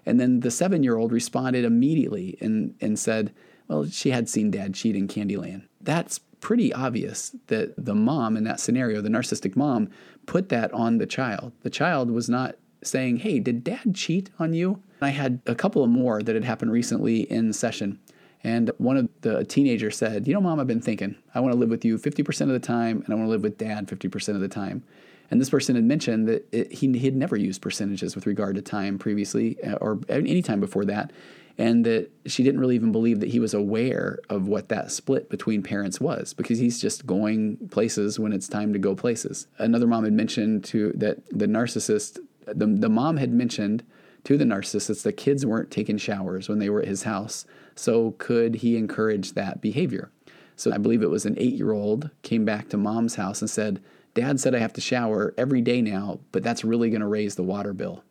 And 0.08 0.18
then 0.18 0.40
the 0.40 0.50
seven 0.50 0.82
year 0.82 0.96
old 0.96 1.12
responded 1.12 1.66
immediately 1.66 2.38
and, 2.40 2.74
and 2.80 2.98
said, 2.98 3.30
Well, 3.68 3.84
she 3.86 4.10
had 4.10 4.26
seen 4.26 4.50
dad 4.50 4.72
cheat 4.72 4.96
in 4.96 5.06
Candyland. 5.06 5.68
That's 5.82 6.20
pretty 6.40 6.72
obvious 6.72 7.36
that 7.48 7.74
the 7.76 7.94
mom 7.94 8.34
in 8.34 8.44
that 8.44 8.58
scenario, 8.58 9.02
the 9.02 9.10
narcissistic 9.10 9.54
mom, 9.54 9.90
put 10.24 10.48
that 10.48 10.72
on 10.72 10.96
the 10.96 11.06
child. 11.06 11.52
The 11.60 11.68
child 11.68 12.10
was 12.10 12.26
not 12.26 12.56
saying, 12.82 13.18
Hey, 13.18 13.38
did 13.38 13.62
dad 13.62 13.94
cheat 13.94 14.30
on 14.38 14.54
you? 14.54 14.82
I 15.02 15.10
had 15.10 15.40
a 15.46 15.54
couple 15.54 15.84
of 15.84 15.90
more 15.90 16.22
that 16.22 16.34
had 16.34 16.44
happened 16.44 16.72
recently 16.72 17.30
in 17.30 17.52
session. 17.52 17.98
And 18.42 18.70
one 18.78 18.96
of 18.96 19.10
the 19.20 19.44
teenagers 19.44 19.98
said, 19.98 20.26
You 20.26 20.32
know, 20.32 20.40
mom, 20.40 20.58
I've 20.58 20.66
been 20.66 20.80
thinking, 20.80 21.16
I 21.34 21.40
want 21.40 21.52
to 21.52 21.58
live 21.58 21.68
with 21.68 21.84
you 21.84 21.98
50% 21.98 22.40
of 22.42 22.48
the 22.48 22.58
time, 22.58 23.02
and 23.04 23.12
I 23.12 23.14
want 23.14 23.26
to 23.26 23.30
live 23.30 23.42
with 23.42 23.58
dad 23.58 23.88
50% 23.88 24.28
of 24.34 24.40
the 24.40 24.48
time. 24.48 24.84
And 25.30 25.40
this 25.40 25.50
person 25.50 25.74
had 25.74 25.84
mentioned 25.84 26.28
that 26.28 26.48
it, 26.52 26.72
he, 26.72 26.90
he 26.92 27.04
had 27.04 27.16
never 27.16 27.36
used 27.36 27.60
percentages 27.60 28.14
with 28.14 28.26
regard 28.26 28.54
to 28.56 28.62
time 28.62 28.98
previously 28.98 29.62
uh, 29.62 29.74
or 29.74 30.00
any 30.08 30.42
time 30.42 30.60
before 30.60 30.84
that. 30.86 31.12
And 31.60 31.84
that 31.86 32.10
she 32.26 32.44
didn't 32.44 32.60
really 32.60 32.76
even 32.76 32.92
believe 32.92 33.18
that 33.18 33.30
he 33.30 33.40
was 33.40 33.52
aware 33.52 34.20
of 34.28 34.46
what 34.46 34.68
that 34.68 34.92
split 34.92 35.28
between 35.28 35.60
parents 35.62 36.00
was 36.00 36.32
because 36.32 36.60
he's 36.60 36.80
just 36.80 37.04
going 37.04 37.56
places 37.70 38.16
when 38.18 38.32
it's 38.32 38.46
time 38.46 38.72
to 38.72 38.78
go 38.78 38.94
places. 38.94 39.48
Another 39.58 39.88
mom 39.88 40.04
had 40.04 40.12
mentioned 40.12 40.62
to 40.66 40.92
that 40.94 41.18
the 41.30 41.46
narcissist, 41.46 42.20
the, 42.46 42.66
the 42.66 42.88
mom 42.88 43.16
had 43.16 43.32
mentioned 43.32 43.82
to 44.22 44.36
the 44.36 44.44
narcissist 44.44 45.02
that 45.02 45.14
kids 45.14 45.44
weren't 45.44 45.72
taking 45.72 45.98
showers 45.98 46.48
when 46.48 46.60
they 46.60 46.70
were 46.70 46.80
at 46.80 46.88
his 46.88 47.02
house. 47.02 47.44
So 47.74 48.12
could 48.18 48.56
he 48.56 48.76
encourage 48.76 49.32
that 49.32 49.60
behavior? 49.60 50.12
So 50.54 50.72
I 50.72 50.78
believe 50.78 51.02
it 51.02 51.10
was 51.10 51.26
an 51.26 51.34
eight 51.38 51.54
year 51.54 51.72
old 51.72 52.10
came 52.22 52.44
back 52.44 52.68
to 52.68 52.76
mom's 52.76 53.14
house 53.16 53.40
and 53.40 53.50
said, 53.50 53.82
Dad 54.18 54.40
said 54.40 54.52
I 54.52 54.58
have 54.58 54.72
to 54.72 54.80
shower 54.80 55.32
every 55.38 55.60
day 55.60 55.80
now, 55.80 56.18
but 56.32 56.42
that's 56.42 56.64
really 56.64 56.90
going 56.90 57.02
to 57.02 57.06
raise 57.06 57.36
the 57.36 57.44
water 57.44 57.72
bill. 57.72 58.02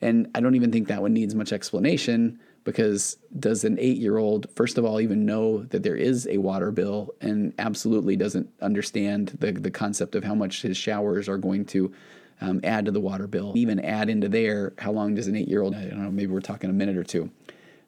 And 0.00 0.30
I 0.34 0.40
don't 0.40 0.54
even 0.54 0.72
think 0.72 0.88
that 0.88 1.02
one 1.02 1.12
needs 1.12 1.34
much 1.34 1.52
explanation 1.52 2.40
because 2.64 3.18
does 3.38 3.62
an 3.64 3.76
eight 3.78 3.98
year 3.98 4.16
old, 4.16 4.46
first 4.56 4.78
of 4.78 4.86
all, 4.86 4.98
even 4.98 5.26
know 5.26 5.64
that 5.64 5.82
there 5.82 5.94
is 5.94 6.26
a 6.26 6.38
water 6.38 6.70
bill 6.70 7.14
and 7.20 7.52
absolutely 7.58 8.16
doesn't 8.16 8.48
understand 8.62 9.36
the, 9.40 9.52
the 9.52 9.70
concept 9.70 10.14
of 10.14 10.24
how 10.24 10.34
much 10.34 10.62
his 10.62 10.78
showers 10.78 11.28
are 11.28 11.36
going 11.36 11.66
to 11.66 11.92
um, 12.40 12.60
add 12.64 12.86
to 12.86 12.90
the 12.90 13.00
water 13.00 13.26
bill? 13.26 13.52
Even 13.54 13.78
add 13.80 14.08
into 14.08 14.30
there, 14.30 14.72
how 14.78 14.90
long 14.90 15.14
does 15.14 15.28
an 15.28 15.36
eight 15.36 15.48
year 15.48 15.60
old, 15.60 15.74
I 15.74 15.84
don't 15.84 16.02
know, 16.02 16.10
maybe 16.10 16.32
we're 16.32 16.40
talking 16.40 16.70
a 16.70 16.72
minute 16.72 16.96
or 16.96 17.04
two. 17.04 17.30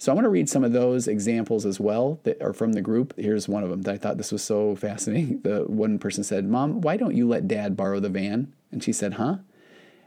So 0.05 0.12
I 0.12 0.14
want 0.14 0.27
to 0.27 0.31
read 0.31 0.51
some 0.51 0.64
of 0.64 0.75
those 0.75 1.09
examples 1.09 1.64
as 1.64 1.81
well 1.81 2.21
that 2.25 2.43
are 2.43 2.53
from 2.53 2.75
the 2.75 2.83
group. 2.83 3.14
Here's 3.17 3.49
one 3.49 3.62
of 3.64 3.71
them 3.71 3.81
that 3.83 3.95
I 3.95 3.97
thought 3.97 4.19
this 4.19 4.33
was 4.33 4.45
so 4.45 4.77
fascinating. 4.77 5.40
The 5.43 5.61
one 5.61 5.99
person 5.99 6.23
said, 6.23 6.45
"Mom, 6.45 6.83
why 6.83 6.99
don't 6.99 7.17
you 7.17 7.27
let 7.27 7.49
Dad 7.49 7.75
borrow 7.75 8.01
the 8.01 8.11
van?" 8.11 8.53
And 8.71 8.85
she 8.85 8.93
said, 8.93 9.14
"Huh?" 9.14 9.38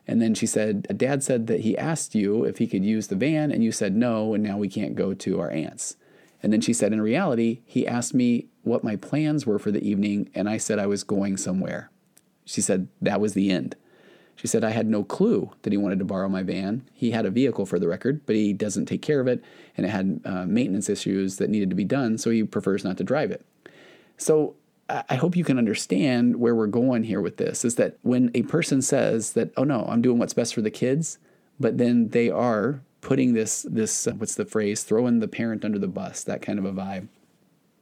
And 0.05 0.21
then 0.21 0.35
she 0.35 0.45
said, 0.45 0.83
Dad 0.99 1.23
said 1.23 1.47
that 1.47 1.61
he 1.61 1.75
asked 1.75 2.13
you 2.13 2.43
if 2.43 2.59
he 2.59 2.67
could 2.67 2.85
use 2.85 3.07
the 3.07 3.15
van, 3.15 3.51
and 3.51 3.63
you 3.63 3.71
said 3.71 3.95
no, 3.95 4.35
and 4.35 4.43
now 4.43 4.59
we 4.59 4.69
can't 4.69 4.93
go 4.93 5.15
to 5.15 5.39
our 5.39 5.49
aunt's. 5.49 5.97
And 6.43 6.53
then 6.53 6.61
she 6.61 6.73
said, 6.73 6.93
In 6.93 7.01
reality, 7.01 7.61
he 7.65 7.87
asked 7.87 8.13
me 8.13 8.49
what 8.61 8.83
my 8.83 8.97
plans 8.97 9.47
were 9.47 9.57
for 9.57 9.71
the 9.71 9.83
evening, 9.83 10.29
and 10.35 10.47
I 10.47 10.57
said 10.57 10.77
I 10.77 10.85
was 10.85 11.03
going 11.03 11.37
somewhere. 11.37 11.89
She 12.45 12.61
said, 12.61 12.87
That 13.01 13.19
was 13.19 13.33
the 13.33 13.49
end. 13.49 13.75
She 14.37 14.47
said, 14.47 14.63
I 14.63 14.69
had 14.69 14.87
no 14.87 15.03
clue 15.03 15.51
that 15.63 15.73
he 15.73 15.77
wanted 15.77 15.99
to 15.99 16.05
borrow 16.05 16.29
my 16.29 16.43
van. 16.43 16.87
He 16.93 17.11
had 17.11 17.25
a 17.25 17.31
vehicle 17.31 17.65
for 17.65 17.79
the 17.79 17.87
record, 17.87 18.21
but 18.25 18.35
he 18.35 18.53
doesn't 18.53 18.85
take 18.85 19.01
care 19.01 19.19
of 19.19 19.27
it, 19.27 19.43
and 19.75 19.85
it 19.85 19.89
had 19.89 20.21
uh, 20.23 20.45
maintenance 20.45 20.89
issues 20.89 21.37
that 21.37 21.49
needed 21.49 21.69
to 21.71 21.75
be 21.75 21.83
done, 21.83 22.17
so 22.17 22.29
he 22.29 22.43
prefers 22.43 22.83
not 22.83 22.97
to 22.97 23.03
drive 23.03 23.31
it. 23.31 23.43
So 24.15 24.55
I 24.89 25.15
hope 25.15 25.35
you 25.35 25.43
can 25.43 25.57
understand 25.57 26.37
where 26.37 26.55
we're 26.55 26.67
going 26.67 27.03
here 27.03 27.19
with 27.19 27.37
this 27.37 27.65
is 27.65 27.75
that 27.75 27.97
when 28.03 28.31
a 28.33 28.43
person 28.43 28.81
says 28.81 29.33
that, 29.33 29.51
oh 29.57 29.65
no, 29.65 29.85
I'm 29.89 30.01
doing 30.01 30.17
what's 30.17 30.33
best 30.33 30.53
for 30.53 30.61
the 30.61 30.71
kids, 30.71 31.17
but 31.59 31.77
then 31.77 32.09
they 32.09 32.29
are 32.29 32.81
putting 33.01 33.33
this, 33.33 33.63
this 33.63 34.07
uh, 34.07 34.11
what's 34.11 34.35
the 34.35 34.45
phrase, 34.45 34.83
throwing 34.83 35.19
the 35.19 35.27
parent 35.27 35.65
under 35.65 35.77
the 35.77 35.87
bus, 35.87 36.23
that 36.23 36.41
kind 36.41 36.57
of 36.57 36.63
a 36.63 36.71
vibe. 36.71 37.09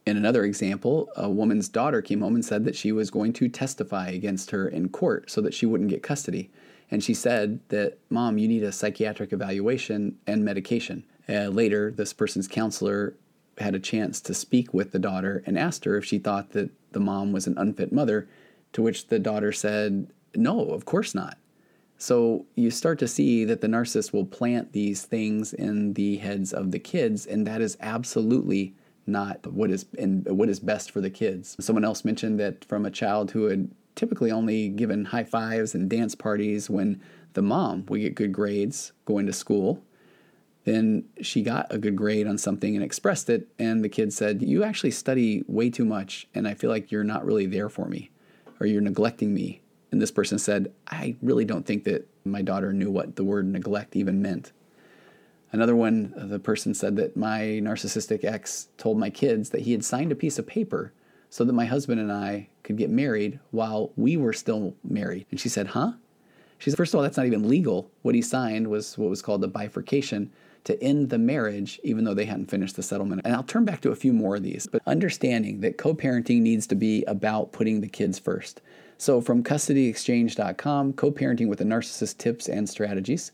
In 0.06 0.18
another 0.18 0.46
example, 0.46 1.10
a 1.16 1.30
woman's 1.30 1.68
daughter 1.68 2.02
came 2.02 2.22
home 2.22 2.36
and 2.36 2.46
said 2.46 2.64
that 2.66 2.76
she 2.76 2.92
was 2.92 3.10
going 3.10 3.34
to 3.34 3.50
testify 3.50 4.10
against 4.10 4.52
her 4.52 4.68
in 4.68 4.90
court 4.90 5.32
so 5.32 5.42
that 5.42 5.54
she 5.54 5.66
wouldn't 5.66 5.90
get 5.90 6.04
custody. 6.04 6.52
And 6.92 7.04
she 7.04 7.16
said 7.16 7.60
that, 7.70 7.98
Mom, 8.12 8.38
you 8.38 8.48
need 8.48 8.64
a 8.64 8.72
psychiatric 8.72 9.34
evaluation 9.34 10.18
and 10.28 10.46
medication. 10.46 11.04
Uh, 11.28 11.48
later, 11.48 11.90
this 11.90 12.14
person's 12.14 12.48
counselor 12.48 13.16
had 13.58 13.74
a 13.74 13.80
chance 13.80 14.22
to 14.22 14.34
speak 14.36 14.74
with 14.74 14.92
the 14.92 15.00
daughter 15.00 15.42
and 15.48 15.58
asked 15.58 15.86
her 15.86 15.98
if 15.98 16.06
she 16.06 16.20
thought 16.20 16.52
that 16.52 16.70
the 16.92 17.00
mom 17.00 17.32
was 17.32 17.48
an 17.48 17.58
unfit 17.58 17.92
mother, 17.92 18.28
to 18.74 18.82
which 18.84 19.08
the 19.08 19.18
daughter 19.18 19.52
said, 19.52 20.12
No, 20.36 20.70
of 20.70 20.86
course 20.86 21.16
not. 21.16 21.38
So 21.98 22.46
you 22.56 22.70
start 22.70 23.00
to 23.00 23.08
see 23.08 23.46
that 23.46 23.62
the 23.62 23.68
narcissist 23.68 24.14
will 24.14 24.26
plant 24.26 24.74
these 24.74 25.04
things 25.04 25.54
in 25.54 25.94
the 25.94 26.18
heads 26.18 26.54
of 26.54 26.72
the 26.72 26.80
kids, 26.80 27.26
and 27.26 27.48
that 27.48 27.62
is 27.62 27.78
absolutely 27.80 28.76
not 29.08 29.46
what 29.48 29.72
is 29.72 29.86
and 29.98 30.26
what 30.26 30.50
is 30.50 30.60
best 30.60 30.92
for 30.92 31.02
the 31.02 31.10
kids. 31.10 31.56
Someone 31.60 31.86
else 31.86 32.06
mentioned 32.06 32.40
that 32.40 32.66
from 32.66 32.86
a 32.86 32.92
child 32.92 33.32
who 33.32 33.46
had 33.46 33.70
typically 33.96 34.32
only 34.32 34.70
given 34.70 35.06
high 35.06 35.24
fives 35.24 35.74
and 35.74 35.90
dance 35.90 36.16
parties 36.16 36.70
when 36.70 37.02
the 37.34 37.42
mom 37.42 37.86
would 37.88 38.02
get 38.02 38.16
good 38.16 38.32
grades 38.32 38.92
going 39.06 39.26
to 39.26 39.34
school. 39.34 39.84
Then 40.64 41.06
she 41.22 41.44
got 41.44 41.68
a 41.70 41.78
good 41.78 41.96
grade 41.96 42.28
on 42.28 42.38
something 42.38 42.76
and 42.76 42.84
expressed 42.84 43.30
it, 43.30 43.48
and 43.60 43.84
the 43.84 43.90
kid 43.90 44.12
said, 44.12 44.42
You 44.42 44.64
actually 44.64 44.92
study 44.92 45.44
way 45.48 45.70
too 45.70 45.86
much, 45.86 46.28
and 46.34 46.48
I 46.48 46.56
feel 46.56 46.72
like 46.72 46.92
you're 46.92 47.04
not 47.04 47.26
really 47.26 47.46
there 47.46 47.70
for 47.70 47.88
me, 47.88 48.10
or 48.60 48.66
you're 48.66 48.82
neglecting 48.82 49.34
me. 49.34 49.62
And 49.92 50.02
this 50.02 50.10
person 50.10 50.40
said, 50.40 50.74
I 50.88 51.16
really 51.22 51.46
don't 51.46 51.66
think 51.66 51.84
that 51.84 52.10
my 52.26 52.42
daughter 52.42 52.74
knew 52.74 52.90
what 52.90 53.16
the 53.16 53.24
word 53.24 53.46
neglect 53.46 53.96
even 53.96 54.24
meant. 54.24 54.52
Another 55.56 55.76
one, 55.76 56.14
uh, 56.20 56.26
the 56.26 56.38
person 56.38 56.74
said 56.74 56.98
that 56.98 57.16
my 57.16 57.40
narcissistic 57.64 58.26
ex 58.26 58.68
told 58.78 59.00
my 59.00 59.10
kids 59.10 59.52
that 59.52 59.62
he 59.62 59.72
had 59.72 59.86
signed 59.86 60.12
a 60.12 60.16
piece 60.16 60.38
of 60.38 60.46
paper 60.46 60.92
so 61.30 61.46
that 61.46 61.54
my 61.54 61.64
husband 61.64 62.02
and 62.02 62.12
I 62.12 62.50
could 62.64 62.76
get 62.76 62.90
married 62.90 63.40
while 63.52 63.94
we 63.96 64.18
were 64.18 64.34
still 64.34 64.76
married. 64.84 65.26
And 65.32 65.40
she 65.40 65.48
said, 65.48 65.68
Huh? 65.68 65.94
She 66.58 66.70
said, 66.70 66.76
First 66.76 66.94
of 66.94 66.98
all, 66.98 67.04
that's 67.04 67.16
not 67.16 67.26
even 67.26 67.48
legal. 67.48 67.90
What 68.02 68.16
he 68.16 68.22
signed 68.22 68.68
was 68.68 68.98
what 68.98 69.10
was 69.10 69.22
called 69.22 69.46
a 69.46 69.48
bifurcation 69.48 70.30
to 70.66 70.84
end 70.84 71.10
the 71.10 71.18
marriage, 71.18 71.80
even 71.84 72.04
though 72.04 72.14
they 72.14 72.26
hadn't 72.26 72.52
finished 72.52 72.76
the 72.76 72.84
settlement. 72.84 73.22
And 73.24 73.34
I'll 73.34 73.44
turn 73.44 73.64
back 73.64 73.80
to 73.82 73.92
a 73.92 73.96
few 73.96 74.12
more 74.12 74.36
of 74.36 74.44
these, 74.44 74.68
but 74.68 74.82
understanding 74.86 75.62
that 75.62 75.78
co 75.78 75.96
parenting 75.96 76.42
needs 76.42 76.68
to 76.68 76.76
be 76.76 77.06
about 77.06 77.54
putting 77.54 77.80
the 77.80 77.88
kids 77.88 78.20
first. 78.20 78.62
So, 78.98 79.22
from 79.22 79.42
custodyexchange.com, 79.42 80.94
co 80.94 81.12
parenting 81.14 81.48
with 81.48 81.62
a 81.62 81.66
narcissist 81.66 82.18
tips 82.18 82.50
and 82.50 82.68
strategies. 82.68 83.32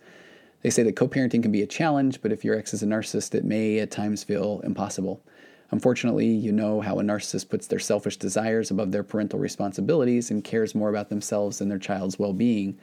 They 0.62 0.70
say 0.70 0.84
that 0.84 0.96
co 0.96 1.08
parenting 1.08 1.42
can 1.42 1.52
be 1.52 1.64
a 1.64 1.68
challenge, 1.68 2.22
but 2.22 2.32
if 2.32 2.46
your 2.46 2.58
ex 2.58 2.74
is 2.74 2.84
a 2.84 2.88
narcissist, 2.88 3.34
it 3.34 3.46
may 3.46 3.80
at 3.80 3.92
times 3.92 4.24
feel 4.24 4.62
impossible. 4.64 5.24
Unfortunately, 5.72 6.28
you 6.28 6.52
know 6.52 6.82
how 6.82 7.00
a 7.00 7.04
narcissist 7.04 7.50
puts 7.50 7.68
their 7.68 7.80
selfish 7.80 8.18
desires 8.18 8.70
above 8.70 8.92
their 8.92 9.04
parental 9.04 9.40
responsibilities 9.40 10.30
and 10.30 10.44
cares 10.44 10.76
more 10.76 10.90
about 10.90 11.10
themselves 11.10 11.60
than 11.60 11.70
their 11.70 11.80
child's 11.80 12.20
well 12.20 12.34
being. 12.34 12.78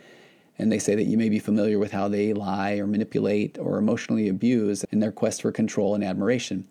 And 0.58 0.72
they 0.72 0.78
say 0.78 0.94
that 0.96 1.04
you 1.04 1.16
may 1.16 1.28
be 1.28 1.38
familiar 1.38 1.78
with 1.78 1.92
how 1.92 2.08
they 2.08 2.32
lie 2.32 2.78
or 2.78 2.86
manipulate 2.86 3.58
or 3.58 3.78
emotionally 3.78 4.28
abuse 4.28 4.84
in 4.90 4.98
their 4.98 5.12
quest 5.12 5.42
for 5.42 5.52
control 5.52 5.94
and 5.94 6.02
admiration. 6.02 6.66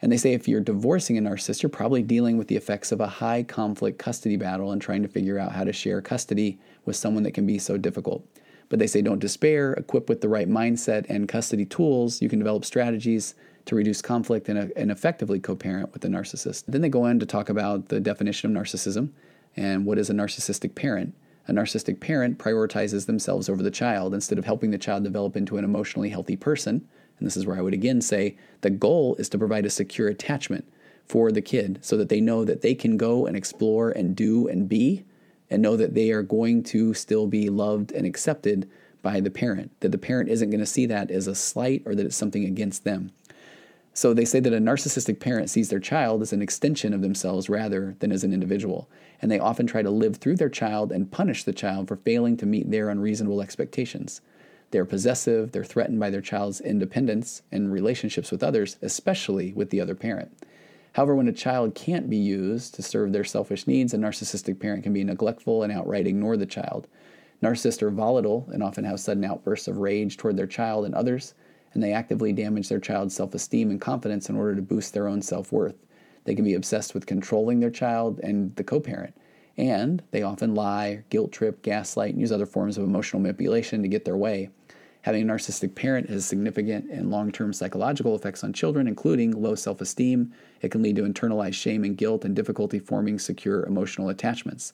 And 0.00 0.10
they 0.10 0.16
say 0.16 0.32
if 0.32 0.48
you're 0.48 0.60
divorcing 0.60 1.16
a 1.16 1.22
narcissist, 1.22 1.62
you're 1.62 1.70
probably 1.70 2.02
dealing 2.02 2.36
with 2.36 2.48
the 2.48 2.56
effects 2.56 2.90
of 2.90 3.00
a 3.00 3.06
high 3.06 3.44
conflict 3.44 3.98
custody 3.98 4.36
battle 4.36 4.72
and 4.72 4.82
trying 4.82 5.02
to 5.02 5.08
figure 5.08 5.38
out 5.38 5.52
how 5.52 5.62
to 5.62 5.72
share 5.72 6.02
custody 6.02 6.58
with 6.84 6.96
someone 6.96 7.22
that 7.22 7.34
can 7.34 7.46
be 7.46 7.58
so 7.58 7.76
difficult. 7.76 8.26
But 8.72 8.78
they 8.78 8.86
say 8.86 9.02
don't 9.02 9.18
despair, 9.18 9.74
equipped 9.74 10.08
with 10.08 10.22
the 10.22 10.30
right 10.30 10.48
mindset 10.48 11.04
and 11.10 11.28
custody 11.28 11.66
tools, 11.66 12.22
you 12.22 12.30
can 12.30 12.38
develop 12.38 12.64
strategies 12.64 13.34
to 13.66 13.74
reduce 13.74 14.00
conflict 14.00 14.48
and, 14.48 14.58
uh, 14.58 14.66
and 14.74 14.90
effectively 14.90 15.38
co 15.40 15.54
parent 15.54 15.92
with 15.92 16.00
the 16.00 16.08
narcissist. 16.08 16.64
Then 16.66 16.80
they 16.80 16.88
go 16.88 17.04
on 17.04 17.18
to 17.18 17.26
talk 17.26 17.50
about 17.50 17.90
the 17.90 18.00
definition 18.00 18.56
of 18.56 18.62
narcissism 18.62 19.10
and 19.58 19.84
what 19.84 19.98
is 19.98 20.08
a 20.08 20.14
narcissistic 20.14 20.74
parent. 20.74 21.14
A 21.48 21.52
narcissistic 21.52 22.00
parent 22.00 22.38
prioritizes 22.38 23.04
themselves 23.04 23.50
over 23.50 23.62
the 23.62 23.70
child 23.70 24.14
instead 24.14 24.38
of 24.38 24.46
helping 24.46 24.70
the 24.70 24.78
child 24.78 25.04
develop 25.04 25.36
into 25.36 25.58
an 25.58 25.64
emotionally 25.64 26.08
healthy 26.08 26.36
person. 26.36 26.88
And 27.18 27.26
this 27.26 27.36
is 27.36 27.44
where 27.44 27.58
I 27.58 27.60
would 27.60 27.74
again 27.74 28.00
say 28.00 28.38
the 28.62 28.70
goal 28.70 29.16
is 29.16 29.28
to 29.28 29.38
provide 29.38 29.66
a 29.66 29.70
secure 29.70 30.08
attachment 30.08 30.64
for 31.04 31.30
the 31.30 31.42
kid 31.42 31.78
so 31.82 31.98
that 31.98 32.08
they 32.08 32.22
know 32.22 32.42
that 32.46 32.62
they 32.62 32.74
can 32.74 32.96
go 32.96 33.26
and 33.26 33.36
explore 33.36 33.90
and 33.90 34.16
do 34.16 34.48
and 34.48 34.66
be 34.66 35.04
and 35.52 35.62
know 35.62 35.76
that 35.76 35.94
they 35.94 36.10
are 36.10 36.22
going 36.22 36.62
to 36.62 36.94
still 36.94 37.26
be 37.26 37.50
loved 37.50 37.92
and 37.92 38.06
accepted 38.06 38.68
by 39.02 39.20
the 39.20 39.30
parent, 39.30 39.70
that 39.80 39.92
the 39.92 39.98
parent 39.98 40.30
isn't 40.30 40.48
going 40.48 40.60
to 40.60 40.66
see 40.66 40.86
that 40.86 41.10
as 41.10 41.26
a 41.26 41.34
slight 41.34 41.82
or 41.84 41.94
that 41.94 42.06
it's 42.06 42.16
something 42.16 42.44
against 42.44 42.84
them. 42.84 43.12
So 43.92 44.14
they 44.14 44.24
say 44.24 44.40
that 44.40 44.54
a 44.54 44.58
narcissistic 44.58 45.20
parent 45.20 45.50
sees 45.50 45.68
their 45.68 45.78
child 45.78 46.22
as 46.22 46.32
an 46.32 46.40
extension 46.40 46.94
of 46.94 47.02
themselves 47.02 47.50
rather 47.50 47.94
than 47.98 48.10
as 48.10 48.24
an 48.24 48.32
individual. 48.32 48.88
And 49.20 49.30
they 49.30 49.38
often 49.38 49.66
try 49.66 49.82
to 49.82 49.90
live 49.90 50.16
through 50.16 50.36
their 50.36 50.48
child 50.48 50.90
and 50.90 51.10
punish 51.10 51.44
the 51.44 51.52
child 51.52 51.88
for 51.88 51.96
failing 51.96 52.38
to 52.38 52.46
meet 52.46 52.70
their 52.70 52.88
unreasonable 52.88 53.42
expectations. 53.42 54.22
They're 54.70 54.86
possessive, 54.86 55.52
they're 55.52 55.64
threatened 55.64 56.00
by 56.00 56.08
their 56.08 56.22
child's 56.22 56.62
independence 56.62 57.42
and 57.52 57.70
relationships 57.70 58.30
with 58.30 58.42
others, 58.42 58.78
especially 58.80 59.52
with 59.52 59.68
the 59.68 59.82
other 59.82 59.94
parent. 59.94 60.34
However, 60.92 61.14
when 61.14 61.28
a 61.28 61.32
child 61.32 61.74
can't 61.74 62.10
be 62.10 62.16
used 62.16 62.74
to 62.74 62.82
serve 62.82 63.12
their 63.12 63.24
selfish 63.24 63.66
needs, 63.66 63.94
a 63.94 63.98
narcissistic 63.98 64.60
parent 64.60 64.82
can 64.82 64.92
be 64.92 65.04
neglectful 65.04 65.62
and 65.62 65.72
outright 65.72 66.06
ignore 66.06 66.36
the 66.36 66.46
child. 66.46 66.86
Narcissists 67.42 67.82
are 67.82 67.90
volatile 67.90 68.48
and 68.52 68.62
often 68.62 68.84
have 68.84 69.00
sudden 69.00 69.24
outbursts 69.24 69.68
of 69.68 69.78
rage 69.78 70.16
toward 70.16 70.36
their 70.36 70.46
child 70.46 70.84
and 70.84 70.94
others 70.94 71.34
and 71.74 71.82
they 71.82 71.92
actively 71.92 72.32
damage 72.32 72.68
their 72.68 72.80
child's 72.80 73.14
self 73.14 73.34
esteem 73.34 73.70
and 73.70 73.80
confidence 73.80 74.28
in 74.28 74.36
order 74.36 74.54
to 74.54 74.62
boost 74.62 74.92
their 74.92 75.08
own 75.08 75.22
self 75.22 75.52
worth. 75.52 75.76
They 76.24 76.34
can 76.34 76.44
be 76.44 76.54
obsessed 76.54 76.94
with 76.94 77.06
controlling 77.06 77.60
their 77.60 77.70
child 77.70 78.20
and 78.22 78.54
the 78.56 78.64
co 78.64 78.80
parent. 78.80 79.14
And 79.56 80.02
they 80.12 80.22
often 80.22 80.54
lie, 80.54 81.04
guilt 81.10 81.32
trip, 81.32 81.62
gaslight, 81.62 82.12
and 82.12 82.20
use 82.20 82.32
other 82.32 82.46
forms 82.46 82.78
of 82.78 82.84
emotional 82.84 83.20
manipulation 83.20 83.82
to 83.82 83.88
get 83.88 84.04
their 84.04 84.16
way. 84.16 84.48
Having 85.02 85.28
a 85.28 85.32
narcissistic 85.32 85.74
parent 85.74 86.08
has 86.10 86.24
significant 86.24 86.88
and 86.90 87.10
long 87.10 87.32
term 87.32 87.52
psychological 87.52 88.14
effects 88.14 88.44
on 88.44 88.52
children, 88.52 88.86
including 88.86 89.32
low 89.32 89.56
self 89.56 89.80
esteem. 89.80 90.32
It 90.60 90.70
can 90.70 90.82
lead 90.82 90.96
to 90.96 91.02
internalized 91.02 91.54
shame 91.54 91.82
and 91.84 91.96
guilt 91.96 92.24
and 92.24 92.36
difficulty 92.36 92.78
forming 92.78 93.18
secure 93.18 93.64
emotional 93.66 94.08
attachments. 94.08 94.72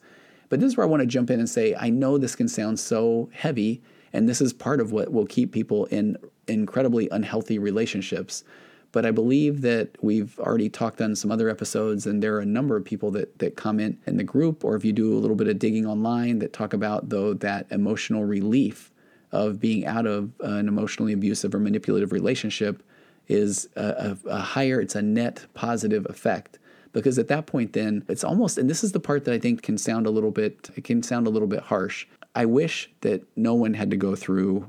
But 0.50 0.60
this 0.60 0.68
is 0.68 0.76
where 0.76 0.86
I 0.86 0.90
want 0.90 1.00
to 1.00 1.06
jump 1.06 1.30
in 1.30 1.40
and 1.40 1.48
say 1.48 1.74
I 1.74 1.88
know 1.88 2.18
this 2.18 2.36
can 2.36 2.48
sound 2.48 2.78
so 2.78 3.30
heavy, 3.32 3.82
and 4.12 4.28
this 4.28 4.42
is 4.42 4.52
part 4.52 4.80
of 4.80 4.92
what 4.92 5.12
will 5.12 5.26
keep 5.26 5.50
people 5.50 5.86
in 5.86 6.18
incredibly 6.46 7.08
unhealthy 7.10 7.58
relationships. 7.58 8.44
But 8.92 9.06
I 9.06 9.10
believe 9.10 9.62
that 9.62 9.96
we've 10.02 10.38
already 10.38 10.68
talked 10.68 11.00
on 11.00 11.14
some 11.14 11.30
other 11.30 11.48
episodes, 11.48 12.06
and 12.06 12.22
there 12.22 12.34
are 12.36 12.40
a 12.40 12.46
number 12.46 12.76
of 12.76 12.84
people 12.84 13.10
that, 13.12 13.38
that 13.38 13.56
comment 13.56 13.98
in 14.06 14.16
the 14.16 14.24
group, 14.24 14.64
or 14.64 14.76
if 14.76 14.84
you 14.84 14.92
do 14.92 15.12
a 15.12 15.20
little 15.20 15.36
bit 15.36 15.48
of 15.48 15.58
digging 15.58 15.86
online, 15.86 16.38
that 16.38 16.54
talk 16.54 16.72
about, 16.72 17.10
though, 17.10 17.34
that 17.34 17.66
emotional 17.70 18.24
relief 18.24 18.90
of 19.32 19.60
being 19.60 19.86
out 19.86 20.06
of 20.06 20.32
an 20.40 20.68
emotionally 20.68 21.12
abusive 21.12 21.54
or 21.54 21.58
manipulative 21.58 22.12
relationship 22.12 22.82
is 23.28 23.68
a, 23.76 24.16
a, 24.24 24.28
a 24.28 24.38
higher, 24.38 24.80
it's 24.80 24.94
a 24.94 25.02
net 25.02 25.46
positive 25.54 26.06
effect 26.08 26.58
because 26.92 27.18
at 27.18 27.28
that 27.28 27.46
point 27.46 27.74
then 27.74 28.02
it's 28.08 28.24
almost 28.24 28.56
and 28.56 28.68
this 28.68 28.82
is 28.82 28.92
the 28.92 28.98
part 28.98 29.26
that 29.26 29.34
i 29.34 29.38
think 29.38 29.62
can 29.62 29.76
sound 29.76 30.06
a 30.06 30.10
little 30.10 30.30
bit 30.30 30.70
it 30.74 30.84
can 30.84 31.02
sound 31.02 31.26
a 31.26 31.30
little 31.30 31.46
bit 31.46 31.60
harsh 31.60 32.06
i 32.34 32.46
wish 32.46 32.90
that 33.02 33.22
no 33.36 33.52
one 33.52 33.74
had 33.74 33.90
to 33.90 33.96
go 33.96 34.16
through 34.16 34.68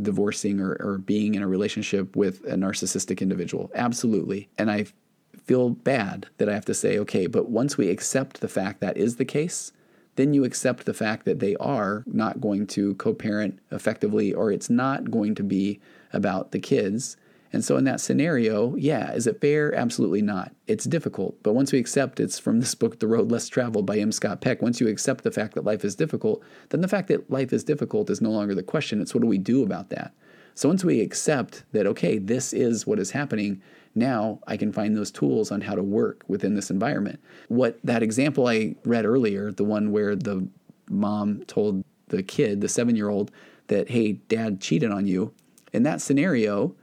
divorcing 0.00 0.60
or, 0.60 0.76
or 0.80 0.98
being 0.98 1.34
in 1.34 1.42
a 1.42 1.48
relationship 1.48 2.16
with 2.16 2.44
a 2.44 2.54
narcissistic 2.56 3.20
individual. 3.20 3.70
Absolutely. 3.74 4.48
And 4.58 4.70
I 4.70 4.86
feel 5.44 5.70
bad 5.70 6.26
that 6.38 6.48
I 6.48 6.54
have 6.54 6.64
to 6.66 6.74
say, 6.74 6.98
okay, 6.98 7.26
but 7.26 7.50
once 7.50 7.76
we 7.76 7.90
accept 7.90 8.40
the 8.40 8.48
fact 8.48 8.80
that 8.80 8.96
is 8.96 9.16
the 9.16 9.24
case, 9.24 9.72
then 10.16 10.34
you 10.34 10.44
accept 10.44 10.84
the 10.84 10.94
fact 10.94 11.24
that 11.24 11.40
they 11.40 11.56
are 11.56 12.04
not 12.06 12.40
going 12.40 12.66
to 12.68 12.94
co 12.94 13.14
parent 13.14 13.58
effectively 13.70 14.32
or 14.32 14.52
it's 14.52 14.70
not 14.70 15.10
going 15.10 15.34
to 15.34 15.42
be 15.42 15.80
about 16.12 16.52
the 16.52 16.58
kids. 16.58 17.16
And 17.52 17.64
so, 17.64 17.76
in 17.76 17.84
that 17.84 18.00
scenario, 18.00 18.74
yeah, 18.74 19.12
is 19.12 19.28
it 19.28 19.40
fair? 19.40 19.72
Absolutely 19.74 20.22
not. 20.22 20.52
It's 20.66 20.86
difficult. 20.86 21.40
But 21.44 21.52
once 21.52 21.70
we 21.70 21.78
accept 21.78 22.18
it's 22.18 22.36
from 22.36 22.58
this 22.58 22.74
book, 22.74 22.98
The 22.98 23.06
Road 23.06 23.30
Less 23.30 23.48
Traveled 23.48 23.86
by 23.86 23.98
M. 23.98 24.10
Scott 24.10 24.40
Peck, 24.40 24.60
once 24.60 24.80
you 24.80 24.88
accept 24.88 25.22
the 25.22 25.30
fact 25.30 25.54
that 25.54 25.64
life 25.64 25.84
is 25.84 25.94
difficult, 25.94 26.42
then 26.70 26.80
the 26.80 26.88
fact 26.88 27.06
that 27.08 27.30
life 27.30 27.52
is 27.52 27.62
difficult 27.62 28.10
is 28.10 28.20
no 28.20 28.30
longer 28.30 28.56
the 28.56 28.64
question. 28.64 29.00
It's 29.00 29.14
what 29.14 29.20
do 29.20 29.28
we 29.28 29.38
do 29.38 29.62
about 29.62 29.90
that? 29.90 30.12
So, 30.56 30.68
once 30.68 30.84
we 30.84 31.00
accept 31.00 31.62
that, 31.70 31.86
okay, 31.86 32.18
this 32.18 32.52
is 32.52 32.88
what 32.88 32.98
is 32.98 33.12
happening, 33.12 33.62
now 33.94 34.40
I 34.46 34.56
can 34.56 34.72
find 34.72 34.96
those 34.96 35.10
tools 35.10 35.50
on 35.50 35.60
how 35.60 35.74
to 35.74 35.82
work 35.82 36.24
within 36.28 36.54
this 36.54 36.70
environment. 36.70 37.20
What 37.48 37.78
that 37.84 38.02
example 38.02 38.48
I 38.48 38.76
read 38.84 39.04
earlier, 39.04 39.52
the 39.52 39.64
one 39.64 39.92
where 39.92 40.16
the 40.16 40.48
mom 40.88 41.44
told 41.46 41.84
the 42.08 42.22
kid, 42.22 42.60
the 42.60 42.68
seven 42.68 42.96
year 42.96 43.08
old, 43.08 43.30
that, 43.68 43.90
hey, 43.90 44.12
dad 44.12 44.60
cheated 44.60 44.90
on 44.90 45.06
you, 45.06 45.32
in 45.72 45.82
that 45.82 46.00
scenario, 46.00 46.74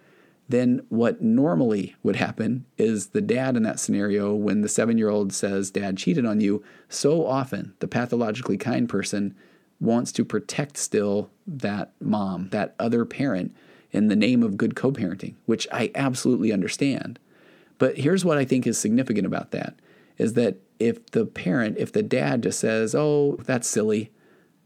then 0.50 0.86
what 0.90 1.22
normally 1.22 1.96
would 2.04 2.18
happen 2.18 2.66
is 2.78 3.08
the 3.08 3.22
dad 3.22 3.56
in 3.56 3.64
that 3.64 3.80
scenario, 3.80 4.34
when 4.34 4.62
the 4.62 4.70
seven 4.70 4.98
year 4.98 5.10
old 5.10 5.34
says, 5.34 5.72
Dad 5.72 5.98
cheated 5.98 6.26
on 6.26 6.42
you, 6.42 6.62
so 6.90 7.26
often 7.26 7.74
the 7.80 7.88
pathologically 7.88 8.58
kind 8.58 8.90
person 8.90 9.34
wants 9.80 10.12
to 10.12 10.26
protect 10.26 10.78
still 10.78 11.30
that 11.48 11.94
mom, 12.02 12.50
that 12.50 12.76
other 12.80 13.06
parent, 13.06 13.56
in 13.92 14.08
the 14.08 14.16
name 14.16 14.44
of 14.44 14.58
good 14.58 14.76
co 14.76 14.92
parenting, 14.92 15.36
which 15.46 15.68
I 15.72 15.92
absolutely 15.96 16.52
understand. 16.52 17.20
But 17.78 17.98
here's 17.98 18.24
what 18.24 18.38
I 18.38 18.46
think 18.46 18.68
is 18.68 18.78
significant 18.78 19.26
about 19.26 19.52
that 19.52 19.76
is 20.18 20.34
that 20.34 20.58
if 20.80 21.06
the 21.12 21.26
parent, 21.26 21.78
if 21.78 21.92
the 21.92 22.04
dad 22.04 22.44
just 22.44 22.60
says, 22.60 22.94
Oh, 22.94 23.38
that's 23.46 23.68
silly, 23.68 24.12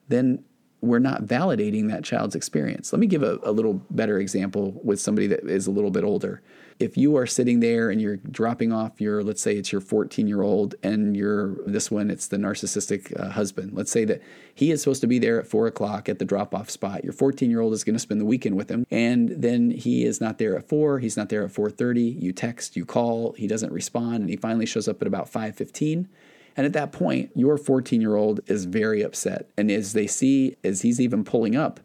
then 0.08 0.44
we're 0.82 1.00
not 1.00 1.24
validating 1.24 1.90
that 1.90 2.04
child's 2.04 2.36
experience. 2.36 2.94
Let 2.94 3.00
me 3.00 3.08
give 3.08 3.24
a, 3.24 3.40
a, 3.44 3.52
little 3.52 3.82
better 3.90 4.20
example 4.20 4.80
with 4.84 5.00
somebody 5.00 5.28
that 5.28 5.44
is 5.46 5.68
a 5.68 5.72
little 5.72 5.90
bit 5.90 6.04
older. 6.04 6.42
If 6.78 6.98
you 6.98 7.16
are 7.16 7.26
sitting 7.26 7.62
there 7.62 7.90
and 7.90 8.02
you're 8.02 8.18
dropping 8.18 8.74
off 8.74 9.00
your, 9.00 9.24
let's 9.24 9.42
say 9.42 9.56
it's 9.56 9.72
your 9.72 9.82
14 9.82 10.28
year 10.28 10.42
old, 10.42 10.76
and 10.84 11.16
you're 11.16 11.56
this 11.66 11.90
one, 11.90 12.10
it's 12.12 12.28
the 12.28 12.38
narcissistic 12.38 13.18
uh, 13.20 13.30
husband. 13.30 13.74
Let's 13.74 13.92
say 13.92 14.04
that 14.06 14.22
he 14.54 14.72
is 14.72 14.82
supposed 14.82 15.02
to 15.02 15.08
be 15.08 15.18
there 15.18 15.40
at 15.40 15.48
four 15.48 15.68
o'clock 15.68 16.10
at 16.10 16.20
the 16.20 16.26
drop 16.26 16.54
off 16.54 16.70
spot. 16.70 17.04
Your 17.04 17.14
14 17.14 17.50
year 17.50 17.62
old 17.62 17.74
is 17.74 17.84
going 17.84 17.96
to 17.96 18.00
spend 18.00 18.20
the 18.20 18.26
weekend 18.26 18.58
with 18.58 18.70
him, 18.70 18.86
and 18.92 19.30
then 19.30 19.72
he 19.72 20.04
is 20.04 20.20
not 20.20 20.38
there 20.38 20.58
at 20.58 20.68
four. 20.68 21.00
He's 21.00 21.18
not 21.18 21.30
there 21.30 21.44
at 21.46 21.52
4:30. 21.52 22.22
You 22.22 22.34
text, 22.34 22.76
you 22.76 22.86
call, 22.86 23.34
he 23.34 23.48
doesn't 23.48 23.72
respond, 23.72 24.22
and 24.22 24.30
he 24.30 24.36
finally 24.36 24.66
shows 24.66 24.88
up 24.88 25.02
at 25.02 25.08
about 25.08 25.32
5:15 25.32 26.08
and 26.58 26.66
at 26.66 26.74
that 26.74 26.92
point, 26.92 27.32
your 27.36 27.58
14 27.58 28.02
year 28.02 28.16
old 28.16 28.40
is 28.48 28.66
very 28.66 29.02
upset. 29.02 29.50
And 29.58 29.70
as 29.70 29.94
they 29.94 30.08
see, 30.08 30.56
as 30.64 30.82
he's 30.82 31.02
even 31.02 31.24
pulling 31.24 31.56
up, 31.56 31.80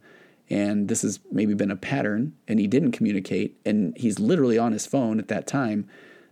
and 0.51 0.89
this 0.89 1.03
has 1.03 1.21
maybe 1.31 1.55
been 1.55 1.71
a 1.71 1.77
pattern, 1.77 2.35
and 2.49 2.59
he 2.59 2.67
didn't 2.67 2.93
communicate, 2.93 3.57
and 3.65 3.97
he's 3.97 4.19
literally 4.19 4.59
on 4.59 4.73
his 4.73 4.87
phone 4.87 5.19
at 5.19 5.29
that 5.29 5.47
time, 5.47 5.89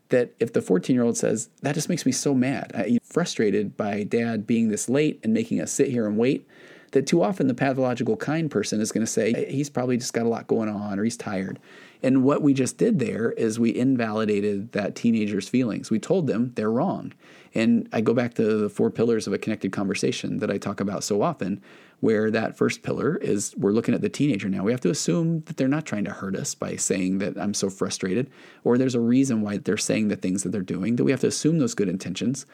that 0.08 0.32
if 0.40 0.52
the 0.52 0.62
14 0.62 0.94
year 0.94 1.04
old 1.04 1.16
says, 1.16 1.48
That 1.62 1.74
just 1.74 1.88
makes 1.88 2.04
me 2.04 2.12
so 2.12 2.34
mad, 2.34 2.72
I'm 2.74 2.98
frustrated 3.02 3.76
by 3.76 4.02
dad 4.04 4.46
being 4.46 4.68
this 4.68 4.88
late 4.88 5.20
and 5.22 5.32
making 5.32 5.60
us 5.60 5.70
sit 5.70 5.88
here 5.88 6.06
and 6.06 6.18
wait, 6.18 6.46
that 6.92 7.06
too 7.06 7.22
often 7.22 7.46
the 7.46 7.54
pathological 7.54 8.16
kind 8.16 8.50
person 8.50 8.80
is 8.80 8.92
going 8.92 9.04
to 9.04 9.10
say, 9.10 9.46
He's 9.50 9.70
probably 9.70 9.96
just 9.96 10.12
got 10.12 10.26
a 10.26 10.28
lot 10.28 10.46
going 10.46 10.68
on 10.68 10.98
or 10.98 11.04
he's 11.04 11.16
tired. 11.16 11.58
And 12.02 12.22
what 12.22 12.42
we 12.42 12.54
just 12.54 12.78
did 12.78 12.98
there 12.98 13.32
is 13.32 13.58
we 13.58 13.74
invalidated 13.74 14.72
that 14.72 14.94
teenager's 14.94 15.48
feelings. 15.48 15.90
We 15.90 15.98
told 15.98 16.26
them 16.26 16.52
they're 16.54 16.70
wrong. 16.70 17.12
And 17.54 17.88
I 17.92 18.00
go 18.00 18.14
back 18.14 18.34
to 18.34 18.58
the 18.58 18.68
four 18.68 18.90
pillars 18.90 19.26
of 19.26 19.32
a 19.32 19.38
connected 19.38 19.72
conversation 19.72 20.38
that 20.38 20.50
I 20.50 20.58
talk 20.58 20.80
about 20.80 21.04
so 21.04 21.22
often, 21.22 21.62
where 22.00 22.30
that 22.30 22.56
first 22.56 22.82
pillar 22.82 23.16
is 23.16 23.54
we're 23.56 23.72
looking 23.72 23.94
at 23.94 24.02
the 24.02 24.08
teenager 24.08 24.48
now. 24.48 24.62
We 24.62 24.70
have 24.70 24.80
to 24.82 24.90
assume 24.90 25.40
that 25.46 25.56
they're 25.56 25.66
not 25.66 25.84
trying 25.84 26.04
to 26.04 26.12
hurt 26.12 26.36
us 26.36 26.54
by 26.54 26.76
saying 26.76 27.18
that 27.18 27.36
I'm 27.36 27.54
so 27.54 27.70
frustrated, 27.70 28.30
or 28.62 28.78
there's 28.78 28.94
a 28.94 29.00
reason 29.00 29.40
why 29.40 29.56
they're 29.56 29.76
saying 29.76 30.08
the 30.08 30.16
things 30.16 30.42
that 30.42 30.50
they're 30.50 30.60
doing, 30.62 30.96
that 30.96 31.04
we 31.04 31.10
have 31.10 31.20
to 31.20 31.26
assume 31.26 31.58
those 31.58 31.74
good 31.74 31.88
intentions. 31.88 32.46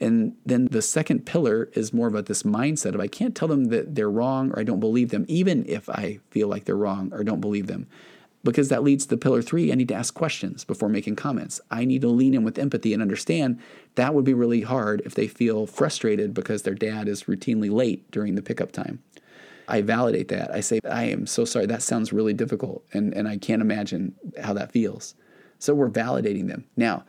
And 0.00 0.34
then 0.46 0.66
the 0.66 0.82
second 0.82 1.26
pillar 1.26 1.70
is 1.74 1.92
more 1.92 2.08
about 2.08 2.26
this 2.26 2.42
mindset 2.42 2.94
of 2.94 3.00
I 3.00 3.06
can't 3.06 3.36
tell 3.36 3.48
them 3.48 3.66
that 3.66 3.94
they're 3.94 4.10
wrong 4.10 4.50
or 4.50 4.58
I 4.58 4.64
don't 4.64 4.80
believe 4.80 5.10
them, 5.10 5.26
even 5.28 5.64
if 5.66 5.88
I 5.88 6.20
feel 6.30 6.48
like 6.48 6.64
they're 6.64 6.76
wrong 6.76 7.12
or 7.12 7.22
don't 7.22 7.40
believe 7.40 7.66
them. 7.66 7.86
Because 8.42 8.68
that 8.68 8.82
leads 8.82 9.06
to 9.06 9.16
pillar 9.16 9.42
three. 9.42 9.70
I 9.70 9.74
need 9.74 9.88
to 9.88 9.94
ask 9.94 10.14
questions 10.14 10.64
before 10.64 10.88
making 10.88 11.16
comments. 11.16 11.60
I 11.70 11.84
need 11.84 12.00
to 12.02 12.08
lean 12.08 12.34
in 12.34 12.42
with 12.42 12.58
empathy 12.58 12.92
and 12.92 13.02
understand 13.02 13.60
that 13.96 14.14
would 14.14 14.24
be 14.24 14.34
really 14.34 14.62
hard 14.62 15.02
if 15.04 15.14
they 15.14 15.28
feel 15.28 15.66
frustrated 15.66 16.32
because 16.32 16.62
their 16.62 16.74
dad 16.74 17.08
is 17.08 17.24
routinely 17.24 17.70
late 17.70 18.10
during 18.10 18.34
the 18.34 18.42
pickup 18.42 18.72
time. 18.72 19.02
I 19.68 19.82
validate 19.82 20.28
that. 20.28 20.50
I 20.52 20.60
say, 20.60 20.80
I 20.88 21.04
am 21.04 21.26
so 21.26 21.44
sorry. 21.44 21.66
That 21.66 21.82
sounds 21.82 22.12
really 22.12 22.32
difficult. 22.32 22.84
And, 22.92 23.14
and 23.14 23.28
I 23.28 23.36
can't 23.36 23.62
imagine 23.62 24.14
how 24.42 24.52
that 24.54 24.72
feels. 24.72 25.14
So 25.58 25.74
we're 25.74 25.90
validating 25.90 26.48
them. 26.48 26.64
Now, 26.76 27.04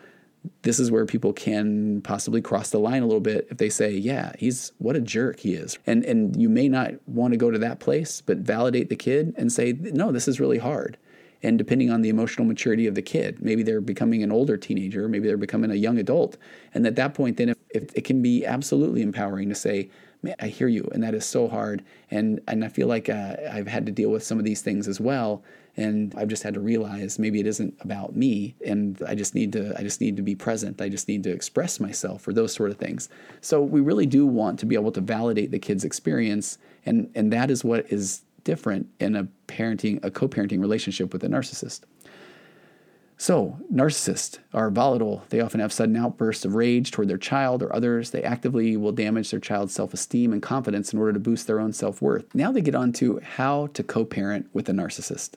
this 0.64 0.80
is 0.80 0.92
where 0.92 1.06
people 1.06 1.34
can 1.34 2.02
possibly 2.02 2.42
cross 2.42 2.70
the 2.70 2.80
line 2.80 3.04
a 3.04 3.06
little 3.06 3.22
bit 3.22 3.48
if 3.52 3.58
they 3.58 3.70
say, 3.70 3.92
"Yeah, 3.92 4.34
he's 4.40 4.72
what 4.80 4.96
a 4.96 5.02
jerk 5.02 5.40
he 5.40 5.54
is," 5.54 5.78
and 5.86 6.04
and 6.04 6.36
you 6.36 6.50
may 6.50 6.68
not 6.68 6.94
want 7.08 7.34
to 7.34 7.38
go 7.38 7.52
to 7.52 7.60
that 7.60 7.80
place, 7.80 8.22
but 8.22 8.38
validate 8.40 8.90
the 8.90 8.96
kid 8.96 9.36
and 9.38 9.52
say, 9.52 9.74
"No, 9.74 10.12
this 10.12 10.28
is 10.28 10.40
really 10.40 10.58
hard." 10.58 10.98
And 11.44 11.58
depending 11.58 11.90
on 11.90 12.02
the 12.02 12.10
emotional 12.10 12.46
maturity 12.46 12.88
of 12.88 12.96
the 12.96 13.02
kid, 13.02 13.42
maybe 13.42 13.64
they're 13.64 13.82
becoming 13.82 14.24
an 14.24 14.32
older 14.32 14.58
teenager, 14.58 15.08
maybe 15.08 15.28
they're 15.28 15.38
becoming 15.38 15.72
a 15.72 15.76
young 15.76 15.98
adult. 15.98 16.38
And 16.74 16.86
at 16.86 16.96
that 16.98 17.14
point, 17.14 17.38
then 17.38 17.50
if, 17.50 17.58
if 17.70 17.96
it 17.96 18.04
can 18.04 18.22
be 18.22 18.46
absolutely 18.46 19.02
empowering 19.02 19.50
to 19.50 19.56
say, 19.56 19.90
Man, 20.24 20.36
I 20.40 20.48
hear 20.48 20.68
you, 20.68 20.88
and 20.94 21.02
that 21.02 21.16
is 21.16 21.26
so 21.26 21.48
hard. 21.48 21.84
And 22.12 22.42
and 22.48 22.64
I 22.64 22.68
feel 22.68 22.88
like 22.88 23.10
uh, 23.10 23.38
I've 23.52 23.68
had 23.68 23.88
to 23.88 23.92
deal 23.92 24.12
with 24.12 24.22
some 24.22 24.38
of 24.38 24.46
these 24.46 24.62
things 24.62 24.88
as 24.88 25.00
well, 25.00 25.44
and 25.78 26.14
I've 26.16 26.28
just 26.28 26.44
had 26.44 26.54
to 26.54 26.60
realize 26.60 27.18
maybe 27.18 27.40
it 27.40 27.48
isn't 27.48 27.74
about 27.82 28.16
me, 28.16 28.56
and 28.64 29.02
I 29.08 29.16
just 29.16 29.34
need 29.34 29.52
to 29.54 29.74
I 29.80 29.82
just 29.82 30.00
need 30.00 30.18
to 30.18 30.22
be 30.22 30.36
present. 30.36 30.80
I 30.80 30.90
just 30.90 31.08
need 31.08 31.24
to 31.24 31.32
express 31.32 31.80
myself 31.80 32.28
or 32.28 32.34
those 32.34 32.54
sort 32.54 32.70
of 32.70 32.78
things. 32.78 33.10
So 33.42 33.64
we 33.64 33.82
really 33.82 34.06
do 34.06 34.28
want 34.28 34.60
to 34.60 34.68
be 34.68 34.76
able 34.76 34.92
to 34.92 35.02
validate 35.02 35.50
the 35.50 35.60
kid's 35.60 35.84
experience, 35.84 36.60
and 36.86 37.10
and 37.16 37.34
that 37.34 37.50
is 37.50 37.64
what 37.64 37.92
is 37.92 38.22
different 38.44 38.88
in 39.00 39.16
a 39.16 39.28
parenting, 39.48 40.04
a 40.04 40.12
co 40.12 40.28
parenting 40.28 40.62
relationship 40.62 41.14
with 41.14 41.24
a 41.24 41.28
narcissist. 41.28 41.82
So, 43.18 43.60
narcissists 43.72 44.40
are 44.52 44.72
volatile. 44.72 45.24
They 45.30 45.42
often 45.42 45.60
have 45.60 45.72
sudden 45.72 45.96
outbursts 45.96 46.44
of 46.44 46.56
rage 46.56 46.90
toward 46.90 47.08
their 47.08 47.20
child 47.20 47.62
or 47.62 47.72
others. 47.76 48.10
They 48.10 48.24
actively 48.24 48.76
will 48.78 48.94
damage 48.94 49.30
their 49.30 49.40
child's 49.40 49.76
self 49.76 49.94
esteem 49.94 50.34
and 50.34 50.42
confidence 50.42 50.92
in 50.92 50.98
order 50.98 51.14
to 51.14 51.20
boost 51.20 51.46
their 51.46 51.60
own 51.60 51.72
self 51.72 52.02
worth. 52.02 52.34
Now 52.34 52.52
they 52.52 52.62
get 52.62 52.74
on 52.74 52.94
to 52.94 53.20
how 53.20 53.68
to 53.74 53.84
co 53.84 54.06
parent 54.06 54.48
with 54.54 54.70
a 54.70 54.72
narcissist. 54.72 55.36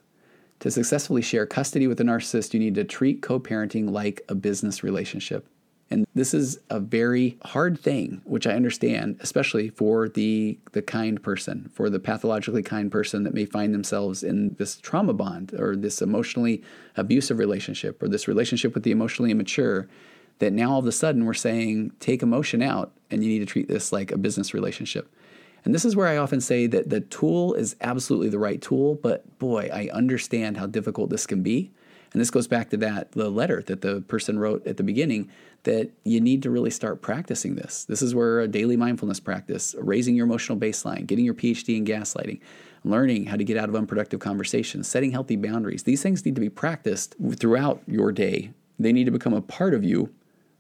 To 0.61 0.71
successfully 0.71 1.21
share 1.21 1.45
custody 1.45 1.87
with 1.87 2.01
a 2.01 2.05
narcissist, 2.05 2.55
you 2.55 2.61
need 2.61 2.75
to 2.77 2.85
treat 2.85 3.21
co 3.21 3.39
parenting 3.39 3.91
like 3.91 4.23
a 4.31 4.35
business 4.35 4.83
relationship. 4.83 5.47
And 5.91 6.07
this 6.15 6.33
is 6.33 6.59
a 6.71 6.81
very 6.81 7.39
hard 7.45 7.79
thing, 7.79 8.23
which 8.25 8.47
I 8.47 8.55
understand, 8.55 9.19
especially 9.21 9.69
for 9.69 10.09
the, 10.09 10.59
the 10.73 10.83
kind 10.83 11.23
person, 11.23 11.71
for 11.75 11.91
the 11.91 12.01
pathologically 12.01 12.63
kind 12.63 12.91
person 12.91 13.23
that 13.25 13.35
may 13.35 13.45
find 13.45 13.75
themselves 13.75 14.23
in 14.23 14.55
this 14.59 14.77
trauma 14.77 15.13
bond 15.13 15.55
or 15.59 15.77
this 15.77 16.01
emotionally 16.01 16.63
abusive 16.97 17.39
relationship 17.39 18.03
or 18.03 18.09
this 18.09 18.27
relationship 18.27 18.75
with 18.75 18.83
the 18.83 18.93
emotionally 18.93 19.31
immature. 19.31 19.89
That 20.41 20.53
now 20.53 20.73
all 20.73 20.79
of 20.81 20.87
a 20.87 20.93
sudden 20.93 21.27
we're 21.27 21.35
saying, 21.35 21.93
take 22.01 22.23
emotion 22.23 22.61
out 22.61 22.93
and 23.11 23.23
you 23.23 23.31
need 23.31 23.39
to 23.39 23.47
treat 23.47 23.69
this 23.69 23.93
like 23.93 24.11
a 24.11 24.19
business 24.19 24.53
relationship. 24.53 25.09
And 25.65 25.75
this 25.75 25.85
is 25.85 25.97
where 25.97 26.09
I 26.09 26.17
often 26.17 26.41
say 26.41 26.67
that 26.67 26.91
the 26.91 27.01
tool 27.01 27.55
is 27.55 27.77
absolutely 27.81 28.29
the 28.29 28.39
right 28.39 28.61
tool, 28.61 28.97
but 28.97 29.39
boy, 29.39 29.71
I 29.73 29.89
understand 29.93 30.57
how 30.57 30.67
difficult 30.67 31.11
this 31.11 31.27
can 31.27 31.43
be. 31.43 31.73
And 32.15 32.21
this 32.21 32.31
goes 32.31 32.47
back 32.47 32.71
to 32.71 32.77
that 32.79 33.13
the 33.13 33.29
letter 33.29 33.63
that 33.67 33.83
the 33.83 34.01
person 34.03 34.39
wrote 34.39 34.67
at 34.67 34.77
the 34.77 34.85
beginning 34.85 35.29
that 35.65 35.91
you 36.05 36.21
need 36.21 36.43
to 36.45 36.51
really 36.51 36.71
start 36.71 37.03
practicing 37.03 37.57
this. 37.57 37.85
This 37.85 38.01
is 38.01 38.15
where 38.15 38.41
a 38.41 38.49
daily 38.49 38.77
mindfulness 38.77 39.19
practice, 39.19 39.75
raising 39.79 40.15
your 40.15 40.25
emotional 40.25 40.57
baseline, 40.57 41.07
getting 41.07 41.25
your 41.25 41.35
PhD 41.35 41.77
in 41.77 41.85
gaslighting, 41.85 42.41
learning 42.85 43.27
how 43.27 43.37
to 43.37 43.45
get 43.45 43.57
out 43.57 43.69
of 43.69 43.75
unproductive 43.75 44.21
conversations, 44.21 44.87
setting 44.87 45.11
healthy 45.11 45.37
boundaries. 45.37 45.83
These 45.83 46.03
things 46.03 46.25
need 46.25 46.37
to 46.37 46.41
be 46.41 46.49
practiced 46.49 47.17
throughout 47.37 47.83
your 47.89 48.13
day. 48.13 48.53
They 48.79 48.93
need 48.93 49.05
to 49.05 49.11
become 49.11 49.35
a 49.35 49.43
part 49.43 49.75
of 49.75 49.83
you 49.83 50.15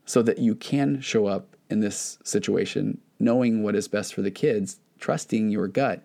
so 0.06 0.22
that 0.22 0.38
you 0.38 0.56
can 0.56 1.00
show 1.00 1.26
up 1.26 1.56
in 1.70 1.80
this 1.80 2.18
situation 2.24 3.00
knowing 3.20 3.62
what 3.62 3.76
is 3.76 3.86
best 3.86 4.12
for 4.12 4.22
the 4.22 4.30
kids, 4.30 4.80
trusting 4.98 5.50
your 5.50 5.68
gut, 5.68 6.04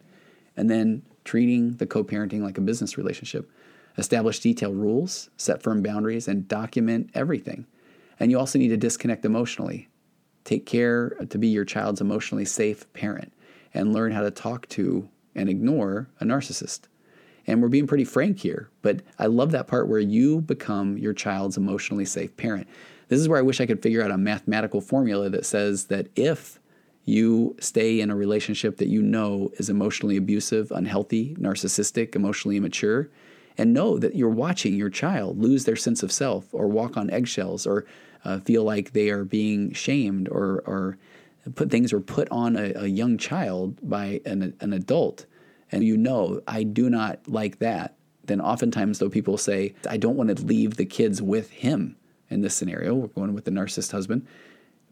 and 0.56 0.70
then 0.70 1.02
treating 1.24 1.76
the 1.78 1.86
co 1.86 2.04
parenting 2.04 2.42
like 2.42 2.58
a 2.58 2.62
business 2.62 2.98
relationship. 2.98 3.52
Establish 4.00 4.40
detailed 4.40 4.78
rules, 4.78 5.30
set 5.36 5.62
firm 5.62 5.84
boundaries, 5.84 6.28
and 6.28 6.48
document 6.48 7.10
everything. 7.14 7.68
And 8.20 8.32
you 8.32 8.40
also 8.40 8.58
need 8.58 8.70
to 8.70 8.78
disconnect 8.78 9.26
emotionally. 9.26 9.90
Take 10.46 10.66
care 10.66 11.10
to 11.10 11.38
be 11.38 11.48
your 11.48 11.66
child's 11.66 12.02
emotionally 12.02 12.46
safe 12.46 12.92
parent 12.94 13.34
and 13.74 13.94
learn 13.94 14.14
how 14.14 14.22
to 14.22 14.32
talk 14.32 14.68
to 14.70 15.10
and 15.36 15.50
ignore 15.50 16.10
a 16.20 16.26
narcissist. 16.26 16.82
And 17.46 17.62
we're 17.62 17.68
being 17.68 17.88
pretty 17.88 18.06
frank 18.06 18.40
here, 18.40 18.70
but 18.82 19.02
I 19.18 19.26
love 19.26 19.52
that 19.52 19.68
part 19.68 19.88
where 19.88 20.00
you 20.00 20.42
become 20.42 20.98
your 20.98 21.14
child's 21.14 21.58
emotionally 21.58 22.06
safe 22.06 22.36
parent. 22.38 22.68
This 23.10 23.20
is 23.20 23.28
where 23.28 23.40
I 23.40 23.44
wish 23.44 23.60
I 23.60 23.66
could 23.66 23.82
figure 23.82 24.04
out 24.04 24.12
a 24.12 24.18
mathematical 24.18 24.82
formula 24.82 25.30
that 25.30 25.46
says 25.46 25.86
that 25.86 26.08
if 26.16 26.60
you 27.06 27.56
stay 27.60 28.00
in 28.00 28.12
a 28.12 28.16
relationship 28.16 28.78
that 28.78 28.88
you 28.88 29.02
know 29.02 29.52
is 29.58 29.70
emotionally 29.70 30.16
abusive, 30.16 30.72
unhealthy, 30.72 31.36
narcissistic, 31.40 32.16
emotionally 32.16 32.56
immature, 32.56 33.10
and 33.60 33.74
know 33.74 34.00
that 34.00 34.16
you're 34.16 34.30
watching 34.30 34.74
your 34.74 34.90
child 34.90 35.38
lose 35.38 35.66
their 35.66 35.76
sense 35.76 36.02
of 36.02 36.12
self 36.12 36.46
or 36.54 36.68
walk 36.68 36.96
on 36.96 37.10
eggshells 37.10 37.68
or 37.68 37.86
uh, 38.24 38.40
feel 38.40 38.64
like 38.64 38.94
they 38.94 39.10
are 39.10 39.26
being 39.26 39.74
shamed 39.74 40.30
or, 40.30 40.64
or 40.66 40.98
put 41.56 41.70
things 41.70 41.92
are 41.92 42.00
put 42.00 42.28
on 42.32 42.56
a, 42.56 42.74
a 42.76 42.88
young 42.88 43.18
child 43.18 43.78
by 43.88 44.22
an, 44.26 44.54
an 44.62 44.74
adult, 44.74 45.26
and 45.72 45.84
you 45.84 45.98
know, 45.98 46.42
I 46.48 46.64
do 46.64 46.90
not 46.90 47.20
like 47.28 47.60
that, 47.60 47.96
then 48.24 48.42
oftentimes, 48.42 49.00
though, 49.00 49.10
people 49.10 49.38
say, 49.38 49.74
I 49.90 49.98
don't 49.98 50.16
want 50.16 50.36
to 50.36 50.44
leave 50.44 50.76
the 50.76 50.86
kids 50.86 51.22
with 51.22 51.52
him 51.52 51.98
in 52.30 52.42
this 52.42 52.56
scenario. 52.56 52.96
We're 52.96 53.08
going 53.08 53.34
with 53.34 53.46
the 53.46 53.52
narcissist 53.52 53.92
husband. 53.92 54.26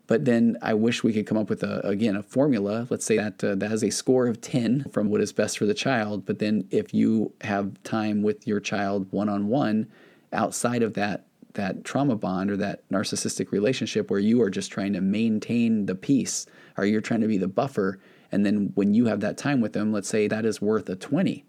But 0.08 0.24
then 0.24 0.58
I 0.62 0.74
wish 0.74 1.04
we 1.04 1.14
could 1.14 1.28
come 1.28 1.38
up 1.38 1.50
with 1.50 1.64
a 1.64 1.86
again 1.86 2.16
a 2.16 2.24
formula. 2.24 2.88
Let's 2.90 3.06
say 3.06 3.18
that 3.18 3.44
uh, 3.44 3.56
that 3.56 3.70
has 3.70 3.84
a 3.84 3.90
score 3.90 4.28
of 4.28 4.42
10 4.42 4.86
from 4.92 5.10
what 5.10 5.22
is 5.22 5.34
best 5.34 5.58
for 5.58 5.66
the 5.66 5.74
child. 5.74 6.26
But 6.26 6.40
then 6.40 6.66
if 6.72 6.94
you 6.94 7.34
have 7.42 7.82
time 7.84 8.24
with 8.24 8.48
your 8.48 8.62
child 8.62 9.08
one 9.12 9.30
on 9.30 9.48
one 9.48 9.88
outside 10.34 10.82
of 10.82 10.94
that 10.96 11.26
that 11.54 11.84
trauma 11.84 12.16
bond 12.16 12.52
or 12.52 12.58
that 12.58 12.88
narcissistic 12.90 13.52
relationship 13.52 14.10
where 14.10 14.20
you 14.20 14.42
are 14.42 14.50
just 14.50 14.72
trying 14.72 14.94
to 14.94 15.02
maintain 15.02 15.88
the 15.88 15.96
peace 15.96 16.46
or 16.78 16.86
you're 16.86 17.02
trying 17.02 17.22
to 17.22 17.28
be 17.28 17.38
the 17.38 17.48
buffer 17.48 18.00
and 18.32 18.46
then 18.46 18.72
when 18.76 18.94
you 18.94 19.06
have 19.06 19.22
that 19.22 19.38
time 19.38 19.60
with 19.60 19.74
them 19.74 19.92
let's 19.92 20.08
say 20.08 20.28
that 20.28 20.46
is 20.46 20.62
worth 20.62 20.88
a 20.88 20.96
20 20.96 21.44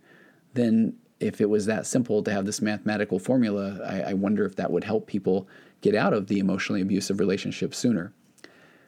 then 0.55 0.95
if 1.21 1.41
it 1.41 1.51
was 1.51 1.67
that 1.67 1.87
simple 1.87 2.23
to 2.23 2.33
have 2.33 2.47
this 2.47 2.63
mathematical 2.63 3.19
formula 3.19 3.79
I, 3.85 4.11
I 4.11 4.13
wonder 4.15 4.47
if 4.47 4.57
that 4.57 4.71
would 4.71 4.85
help 4.85 5.07
people 5.07 5.47
get 5.83 5.95
out 5.95 6.15
of 6.15 6.27
the 6.29 6.39
emotionally 6.39 6.81
abusive 6.81 7.21
relationship 7.21 7.75
sooner 7.75 8.13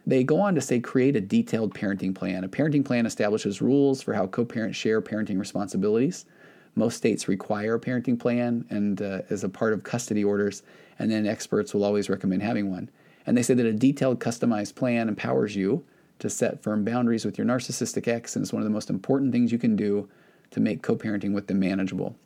they 0.07 0.25
go 0.25 0.41
on 0.41 0.55
to 0.55 0.61
say 0.61 0.81
create 0.81 1.17
a 1.17 1.21
detailed 1.21 1.75
parenting 1.75 2.15
plan. 2.15 2.45
A 2.45 2.49
parenting 2.49 2.85
plan 2.85 3.07
establishes 3.07 3.61
rules 3.61 4.03
for 4.03 4.15
how 4.15 4.27
co 4.27 4.45
parents 4.45 4.77
share 4.79 5.01
parenting 5.03 5.39
responsibilities. 5.39 6.27
Most 6.75 6.97
states 6.97 7.29
require 7.29 7.75
a 7.75 7.81
parenting 7.81 8.19
plan 8.19 8.65
and 8.71 9.03
uh, 9.03 9.23
as 9.31 9.45
a 9.45 9.49
part 9.49 9.73
of 9.73 9.83
custody 9.83 10.25
orders, 10.25 10.63
and 10.99 11.11
then 11.11 11.27
experts 11.27 11.75
will 11.75 11.85
always 11.85 12.09
recommend 12.09 12.43
having 12.43 12.71
one. 12.71 12.89
And 13.27 13.37
they 13.37 13.43
say 13.43 13.55
that 13.55 13.67
a 13.67 13.73
detailed, 13.73 14.21
customized 14.21 14.75
plan 14.75 15.09
empowers 15.09 15.57
you 15.57 15.85
to 16.21 16.31
set 16.31 16.63
firm 16.63 16.85
boundaries 16.85 17.25
with 17.25 17.39
your 17.39 17.47
narcissistic 17.47 18.07
ex, 18.09 18.37
and 18.37 18.43
it's 18.43 18.53
one 18.53 18.63
of 18.63 18.65
the 18.65 18.73
most 18.73 18.91
important 18.91 19.33
things 19.33 19.53
you 19.53 19.59
can 19.59 19.77
do 19.77 20.09
to 20.51 20.61
make 20.61 20.83
co 20.83 20.97
parenting 20.97 21.33
with 21.33 21.47
them 21.47 21.61
manageable. 21.61 22.17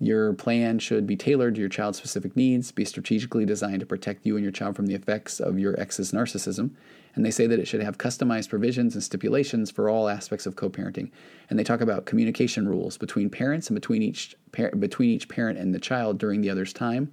Your 0.00 0.32
plan 0.32 0.78
should 0.78 1.08
be 1.08 1.16
tailored 1.16 1.56
to 1.56 1.60
your 1.60 1.68
child's 1.68 1.98
specific 1.98 2.36
needs, 2.36 2.70
be 2.70 2.84
strategically 2.84 3.44
designed 3.44 3.80
to 3.80 3.86
protect 3.86 4.24
you 4.24 4.36
and 4.36 4.44
your 4.44 4.52
child 4.52 4.76
from 4.76 4.86
the 4.86 4.94
effects 4.94 5.40
of 5.40 5.58
your 5.58 5.78
ex's 5.78 6.12
narcissism. 6.12 6.70
And 7.16 7.26
they 7.26 7.32
say 7.32 7.48
that 7.48 7.58
it 7.58 7.66
should 7.66 7.82
have 7.82 7.98
customized 7.98 8.48
provisions 8.48 8.94
and 8.94 9.02
stipulations 9.02 9.72
for 9.72 9.90
all 9.90 10.08
aspects 10.08 10.46
of 10.46 10.54
co-parenting. 10.54 11.10
And 11.50 11.58
they 11.58 11.64
talk 11.64 11.80
about 11.80 12.06
communication 12.06 12.68
rules 12.68 12.96
between 12.96 13.28
parents 13.28 13.68
and 13.68 13.74
between 13.74 14.02
each 14.02 14.36
par- 14.52 14.70
between 14.70 15.10
each 15.10 15.28
parent 15.28 15.58
and 15.58 15.74
the 15.74 15.80
child 15.80 16.18
during 16.18 16.42
the 16.42 16.50
other's 16.50 16.72
time, 16.72 17.10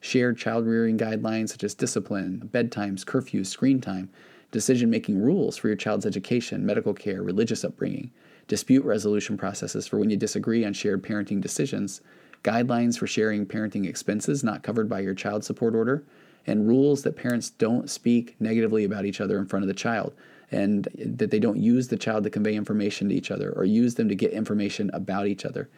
shared 0.00 0.36
child 0.36 0.66
rearing 0.66 0.98
guidelines 0.98 1.48
such 1.48 1.64
as 1.64 1.72
discipline, 1.72 2.50
bedtimes, 2.52 3.02
curfews, 3.02 3.46
screen 3.46 3.80
time, 3.80 4.10
decision 4.50 4.90
making 4.90 5.22
rules 5.22 5.56
for 5.56 5.68
your 5.68 5.76
child's 5.76 6.04
education, 6.04 6.66
medical 6.66 6.92
care, 6.92 7.22
religious 7.22 7.64
upbringing, 7.64 8.10
dispute 8.46 8.84
resolution 8.84 9.38
processes 9.38 9.86
for 9.86 9.98
when 9.98 10.10
you 10.10 10.18
disagree 10.18 10.66
on 10.66 10.74
shared 10.74 11.02
parenting 11.02 11.40
decisions 11.40 12.02
guidelines 12.46 12.96
for 12.96 13.06
sharing 13.06 13.44
parenting 13.44 13.86
expenses 13.86 14.44
not 14.44 14.62
covered 14.62 14.88
by 14.88 15.00
your 15.00 15.14
child 15.14 15.44
support 15.44 15.74
order, 15.74 16.04
and 16.46 16.68
rules 16.68 17.02
that 17.02 17.16
parents 17.16 17.50
don't 17.50 17.90
speak 17.90 18.36
negatively 18.38 18.84
about 18.84 19.04
each 19.04 19.20
other 19.20 19.38
in 19.38 19.46
front 19.46 19.64
of 19.64 19.68
the 19.68 19.74
child 19.74 20.14
and 20.52 20.88
that 20.96 21.32
they 21.32 21.40
don't 21.40 21.58
use 21.58 21.88
the 21.88 21.96
child 21.96 22.22
to 22.22 22.30
convey 22.30 22.54
information 22.54 23.08
to 23.08 23.14
each 23.14 23.32
other 23.32 23.52
or 23.56 23.64
use 23.64 23.96
them 23.96 24.08
to 24.08 24.14
get 24.14 24.30
information 24.30 24.88
about 24.92 25.26
each 25.26 25.44
other 25.44 25.68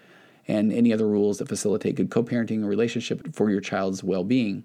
and 0.46 0.70
any 0.72 0.92
other 0.92 1.07
rules 1.07 1.38
that 1.38 1.48
facilitate 1.48 1.94
good 1.94 2.11
co-parenting 2.11 2.66
relationship 2.66 3.35
for 3.35 3.50
your 3.50 3.62
child's 3.62 4.04
well-being. 4.04 4.64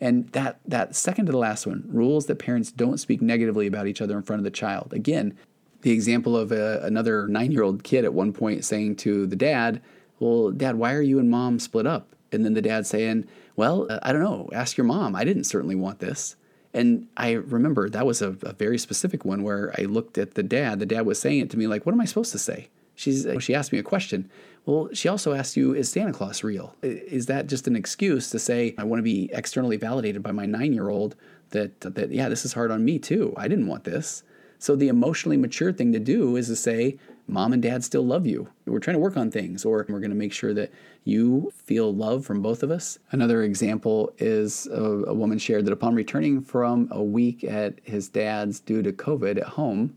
And 0.00 0.28
that 0.32 0.60
that 0.66 0.94
second 0.94 1.26
to 1.26 1.32
the 1.32 1.38
last 1.38 1.66
one 1.66 1.84
rules 1.88 2.26
that 2.26 2.38
parents 2.38 2.70
don't 2.70 2.98
speak 2.98 3.22
negatively 3.22 3.66
about 3.66 3.86
each 3.86 4.02
other 4.02 4.16
in 4.16 4.22
front 4.22 4.40
of 4.40 4.44
the 4.44 4.50
child. 4.50 4.92
Again 4.92 5.36
the 5.82 5.92
example 5.92 6.36
of 6.36 6.50
a, 6.50 6.80
another 6.82 7.28
nine-year-old 7.28 7.84
kid 7.84 8.04
at 8.04 8.12
one 8.12 8.32
point 8.32 8.64
saying 8.64 8.96
to 8.96 9.26
the 9.26 9.36
dad 9.36 9.80
well, 10.20 10.50
Dad, 10.50 10.76
why 10.76 10.94
are 10.94 11.02
you 11.02 11.18
and 11.18 11.30
mom 11.30 11.58
split 11.58 11.86
up? 11.86 12.14
And 12.32 12.44
then 12.44 12.54
the 12.54 12.62
dad 12.62 12.86
saying, 12.86 13.26
Well, 13.56 13.86
uh, 13.90 13.98
I 14.02 14.12
don't 14.12 14.22
know, 14.22 14.48
ask 14.52 14.76
your 14.76 14.86
mom. 14.86 15.14
I 15.16 15.24
didn't 15.24 15.44
certainly 15.44 15.74
want 15.74 15.98
this. 16.00 16.36
And 16.74 17.08
I 17.16 17.32
remember 17.32 17.88
that 17.88 18.06
was 18.06 18.20
a, 18.20 18.36
a, 18.42 18.52
very 18.52 18.76
specific 18.76 19.24
one 19.24 19.42
where 19.42 19.74
I 19.78 19.84
looked 19.84 20.18
at 20.18 20.34
the 20.34 20.42
dad. 20.42 20.80
The 20.80 20.86
dad 20.86 21.06
was 21.06 21.18
saying 21.18 21.40
it 21.40 21.50
to 21.50 21.58
me 21.58 21.66
like, 21.66 21.86
What 21.86 21.92
am 21.92 22.00
I 22.00 22.04
supposed 22.04 22.32
to 22.32 22.38
say? 22.38 22.68
She's, 22.94 23.26
she 23.38 23.54
asked 23.54 23.72
me 23.72 23.78
a 23.78 23.84
question. 23.84 24.28
Well, 24.66 24.88
she 24.92 25.08
also 25.08 25.32
asked 25.32 25.56
you, 25.56 25.72
Is 25.74 25.88
Santa 25.88 26.12
Claus 26.12 26.44
real? 26.44 26.74
Is 26.82 27.26
that 27.26 27.46
just 27.46 27.66
an 27.66 27.76
excuse 27.76 28.28
to 28.30 28.38
say, 28.38 28.74
I 28.76 28.84
want 28.84 28.98
to 28.98 29.04
be 29.04 29.30
externally 29.32 29.76
validated 29.76 30.22
by 30.22 30.32
my 30.32 30.46
nine 30.46 30.72
year 30.72 30.88
old 30.88 31.14
that, 31.50 31.80
that, 31.80 32.10
yeah, 32.10 32.28
this 32.28 32.44
is 32.44 32.52
hard 32.52 32.70
on 32.70 32.84
me 32.84 32.98
too. 32.98 33.32
I 33.36 33.48
didn't 33.48 33.68
want 33.68 33.84
this. 33.84 34.22
So 34.58 34.74
the 34.74 34.88
emotionally 34.88 35.36
mature 35.36 35.72
thing 35.72 35.92
to 35.92 36.00
do 36.00 36.36
is 36.36 36.48
to 36.48 36.56
say, 36.56 36.98
Mom 37.28 37.52
and 37.52 37.62
dad 37.62 37.84
still 37.84 38.04
love 38.04 38.26
you. 38.26 38.48
We're 38.64 38.78
trying 38.78 38.96
to 38.96 39.00
work 39.00 39.18
on 39.18 39.30
things, 39.30 39.64
or 39.64 39.84
we're 39.88 40.00
going 40.00 40.10
to 40.10 40.16
make 40.16 40.32
sure 40.32 40.54
that 40.54 40.72
you 41.04 41.52
feel 41.54 41.94
love 41.94 42.24
from 42.24 42.40
both 42.40 42.62
of 42.62 42.70
us. 42.70 42.98
Another 43.10 43.42
example 43.42 44.14
is 44.16 44.66
a, 44.68 44.82
a 44.82 45.14
woman 45.14 45.38
shared 45.38 45.66
that 45.66 45.72
upon 45.72 45.94
returning 45.94 46.40
from 46.40 46.88
a 46.90 47.02
week 47.02 47.44
at 47.44 47.74
his 47.82 48.08
dad's 48.08 48.60
due 48.60 48.82
to 48.82 48.92
COVID 48.92 49.36
at 49.36 49.44
home, 49.44 49.94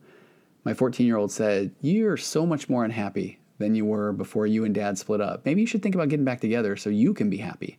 my 0.65 0.73
14 0.73 1.07
year 1.07 1.17
old 1.17 1.31
said, 1.31 1.71
You're 1.81 2.17
so 2.17 2.45
much 2.45 2.69
more 2.69 2.83
unhappy 2.83 3.39
than 3.57 3.75
you 3.75 3.85
were 3.85 4.11
before 4.11 4.45
you 4.45 4.65
and 4.65 4.75
dad 4.75 4.97
split 4.97 5.21
up. 5.21 5.45
Maybe 5.45 5.61
you 5.61 5.67
should 5.67 5.81
think 5.81 5.95
about 5.95 6.09
getting 6.09 6.25
back 6.25 6.41
together 6.41 6.75
so 6.75 6.89
you 6.89 7.13
can 7.13 7.29
be 7.29 7.37
happy. 7.37 7.77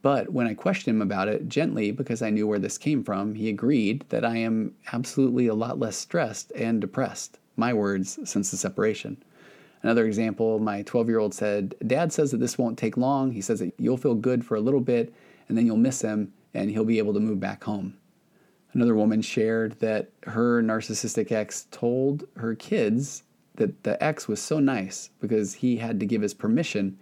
But 0.00 0.32
when 0.32 0.46
I 0.46 0.54
questioned 0.54 0.94
him 0.94 1.02
about 1.02 1.26
it 1.26 1.48
gently, 1.48 1.90
because 1.90 2.22
I 2.22 2.30
knew 2.30 2.46
where 2.46 2.60
this 2.60 2.78
came 2.78 3.02
from, 3.02 3.34
he 3.34 3.48
agreed 3.48 4.04
that 4.10 4.24
I 4.24 4.36
am 4.36 4.74
absolutely 4.92 5.48
a 5.48 5.54
lot 5.54 5.80
less 5.80 5.96
stressed 5.96 6.52
and 6.52 6.80
depressed. 6.80 7.38
My 7.56 7.72
words 7.72 8.18
since 8.24 8.50
the 8.50 8.56
separation. 8.56 9.22
Another 9.82 10.06
example, 10.06 10.58
my 10.58 10.82
12 10.82 11.08
year 11.08 11.18
old 11.18 11.34
said, 11.34 11.74
Dad 11.86 12.12
says 12.12 12.30
that 12.30 12.38
this 12.38 12.58
won't 12.58 12.78
take 12.78 12.96
long. 12.96 13.32
He 13.32 13.40
says 13.40 13.60
that 13.60 13.72
you'll 13.78 13.96
feel 13.96 14.14
good 14.14 14.44
for 14.44 14.56
a 14.56 14.60
little 14.60 14.80
bit 14.80 15.14
and 15.48 15.56
then 15.56 15.66
you'll 15.66 15.76
miss 15.76 16.02
him 16.02 16.32
and 16.54 16.70
he'll 16.70 16.84
be 16.84 16.98
able 16.98 17.14
to 17.14 17.20
move 17.20 17.40
back 17.40 17.64
home. 17.64 17.96
Another 18.72 18.94
woman 18.94 19.22
shared 19.22 19.78
that 19.80 20.10
her 20.24 20.62
narcissistic 20.62 21.32
ex 21.32 21.66
told 21.70 22.24
her 22.36 22.54
kids 22.54 23.22
that 23.54 23.84
the 23.84 24.02
ex 24.02 24.28
was 24.28 24.40
so 24.40 24.60
nice 24.60 25.10
because 25.20 25.54
he 25.54 25.76
had 25.76 25.98
to 26.00 26.06
give 26.06 26.22
his 26.22 26.34
permission 26.34 26.98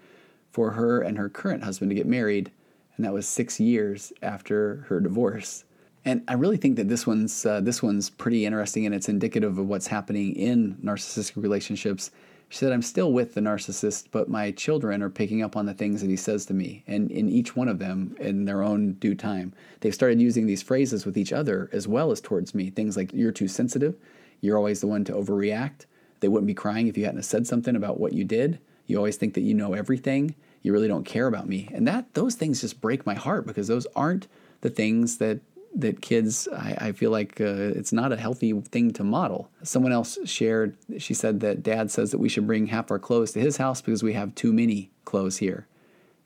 for 0.52 0.72
her 0.72 1.00
and 1.00 1.18
her 1.18 1.28
current 1.28 1.64
husband 1.64 1.90
to 1.90 1.96
get 1.96 2.06
married 2.06 2.52
and 2.96 3.04
that 3.04 3.12
was 3.12 3.26
six 3.26 3.58
years 3.58 4.12
after 4.22 4.84
her 4.88 5.00
divorce. 5.00 5.64
And 6.04 6.22
I 6.28 6.34
really 6.34 6.58
think 6.58 6.76
that 6.76 6.88
this 6.88 7.06
one's 7.06 7.46
uh, 7.46 7.60
this 7.60 7.82
one's 7.82 8.10
pretty 8.10 8.44
interesting, 8.44 8.84
and 8.84 8.94
it's 8.94 9.08
indicative 9.08 9.58
of 9.58 9.66
what's 9.66 9.86
happening 9.86 10.36
in 10.36 10.76
narcissistic 10.84 11.42
relationships. 11.42 12.10
She 12.50 12.58
said, 12.58 12.72
"I'm 12.72 12.82
still 12.82 13.12
with 13.12 13.34
the 13.34 13.40
narcissist, 13.40 14.08
but 14.10 14.28
my 14.28 14.50
children 14.50 15.02
are 15.02 15.08
picking 15.08 15.42
up 15.42 15.56
on 15.56 15.64
the 15.64 15.72
things 15.72 16.02
that 16.02 16.10
he 16.10 16.16
says 16.16 16.44
to 16.46 16.54
me, 16.54 16.84
and 16.86 17.10
in 17.10 17.30
each 17.30 17.56
one 17.56 17.68
of 17.68 17.78
them, 17.78 18.14
in 18.20 18.44
their 18.44 18.62
own 18.62 18.92
due 18.94 19.14
time, 19.14 19.54
they've 19.80 19.94
started 19.94 20.20
using 20.20 20.46
these 20.46 20.62
phrases 20.62 21.06
with 21.06 21.16
each 21.16 21.32
other 21.32 21.70
as 21.72 21.88
well 21.88 22.10
as 22.10 22.20
towards 22.20 22.54
me. 22.54 22.68
Things 22.68 22.98
like 22.98 23.12
"You're 23.14 23.32
too 23.32 23.48
sensitive," 23.48 23.96
"You're 24.42 24.58
always 24.58 24.80
the 24.82 24.86
one 24.86 25.04
to 25.04 25.12
overreact," 25.12 25.86
"They 26.20 26.28
wouldn't 26.28 26.46
be 26.46 26.54
crying 26.54 26.86
if 26.86 26.98
you 26.98 27.06
hadn't 27.06 27.22
said 27.22 27.46
something 27.46 27.74
about 27.74 27.98
what 27.98 28.12
you 28.12 28.24
did," 28.24 28.58
"You 28.86 28.98
always 28.98 29.16
think 29.16 29.32
that 29.34 29.40
you 29.40 29.54
know 29.54 29.72
everything," 29.72 30.34
you 30.62 30.70
really 30.72 30.88
don't 30.88 31.06
care 31.06 31.26
about 31.26 31.48
me. 31.48 31.70
And 31.72 31.88
that 31.88 32.12
those 32.12 32.34
things 32.34 32.60
just 32.60 32.82
break 32.82 33.06
my 33.06 33.14
heart 33.14 33.46
because 33.46 33.68
those 33.68 33.86
aren't 33.96 34.28
the 34.60 34.70
things 34.70 35.16
that 35.16 35.40
that 35.74 36.00
kids 36.00 36.48
I, 36.48 36.76
I 36.80 36.92
feel 36.92 37.10
like 37.10 37.40
uh, 37.40 37.74
it's 37.74 37.92
not 37.92 38.12
a 38.12 38.16
healthy 38.16 38.52
thing 38.60 38.92
to 38.92 39.04
model. 39.04 39.50
Someone 39.62 39.92
else 39.92 40.18
shared. 40.24 40.76
She 40.98 41.14
said 41.14 41.40
that 41.40 41.62
dad 41.62 41.90
says 41.90 42.10
that 42.10 42.18
we 42.18 42.28
should 42.28 42.46
bring 42.46 42.66
half 42.66 42.90
our 42.90 42.98
clothes 42.98 43.32
to 43.32 43.40
his 43.40 43.56
house 43.56 43.80
because 43.80 44.02
we 44.02 44.12
have 44.12 44.34
too 44.34 44.52
many 44.52 44.90
clothes 45.04 45.38
here. 45.38 45.66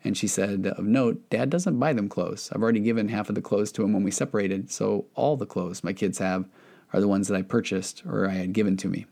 And 0.03 0.17
she 0.17 0.27
said, 0.27 0.65
of 0.65 0.85
note, 0.85 1.29
dad 1.29 1.49
doesn't 1.49 1.77
buy 1.77 1.91
them 1.91 2.07
clothes. 2.07 2.49
I've 2.53 2.61
already 2.61 2.79
given 2.79 3.09
half 3.09 3.27
of 3.27 3.35
the 3.35 3.41
clothes 3.41 3.71
to 3.73 3.83
him 3.83 3.91
when 3.91 4.03
we 4.03 4.11
separated, 4.11 4.71
so 4.71 5.05
all 5.13 5.35
the 5.35 5.45
clothes 5.45 5.83
my 5.83 5.91
kids 5.91 6.19
have 6.19 6.45
are 6.93 7.01
the 7.01 7.07
ones 7.07 7.27
that 7.27 7.35
I 7.35 7.41
purchased 7.41 8.03
or 8.05 8.27
I 8.27 8.33
had 8.33 8.53
given 8.53 8.77
to 8.77 8.87
me. 8.87 9.05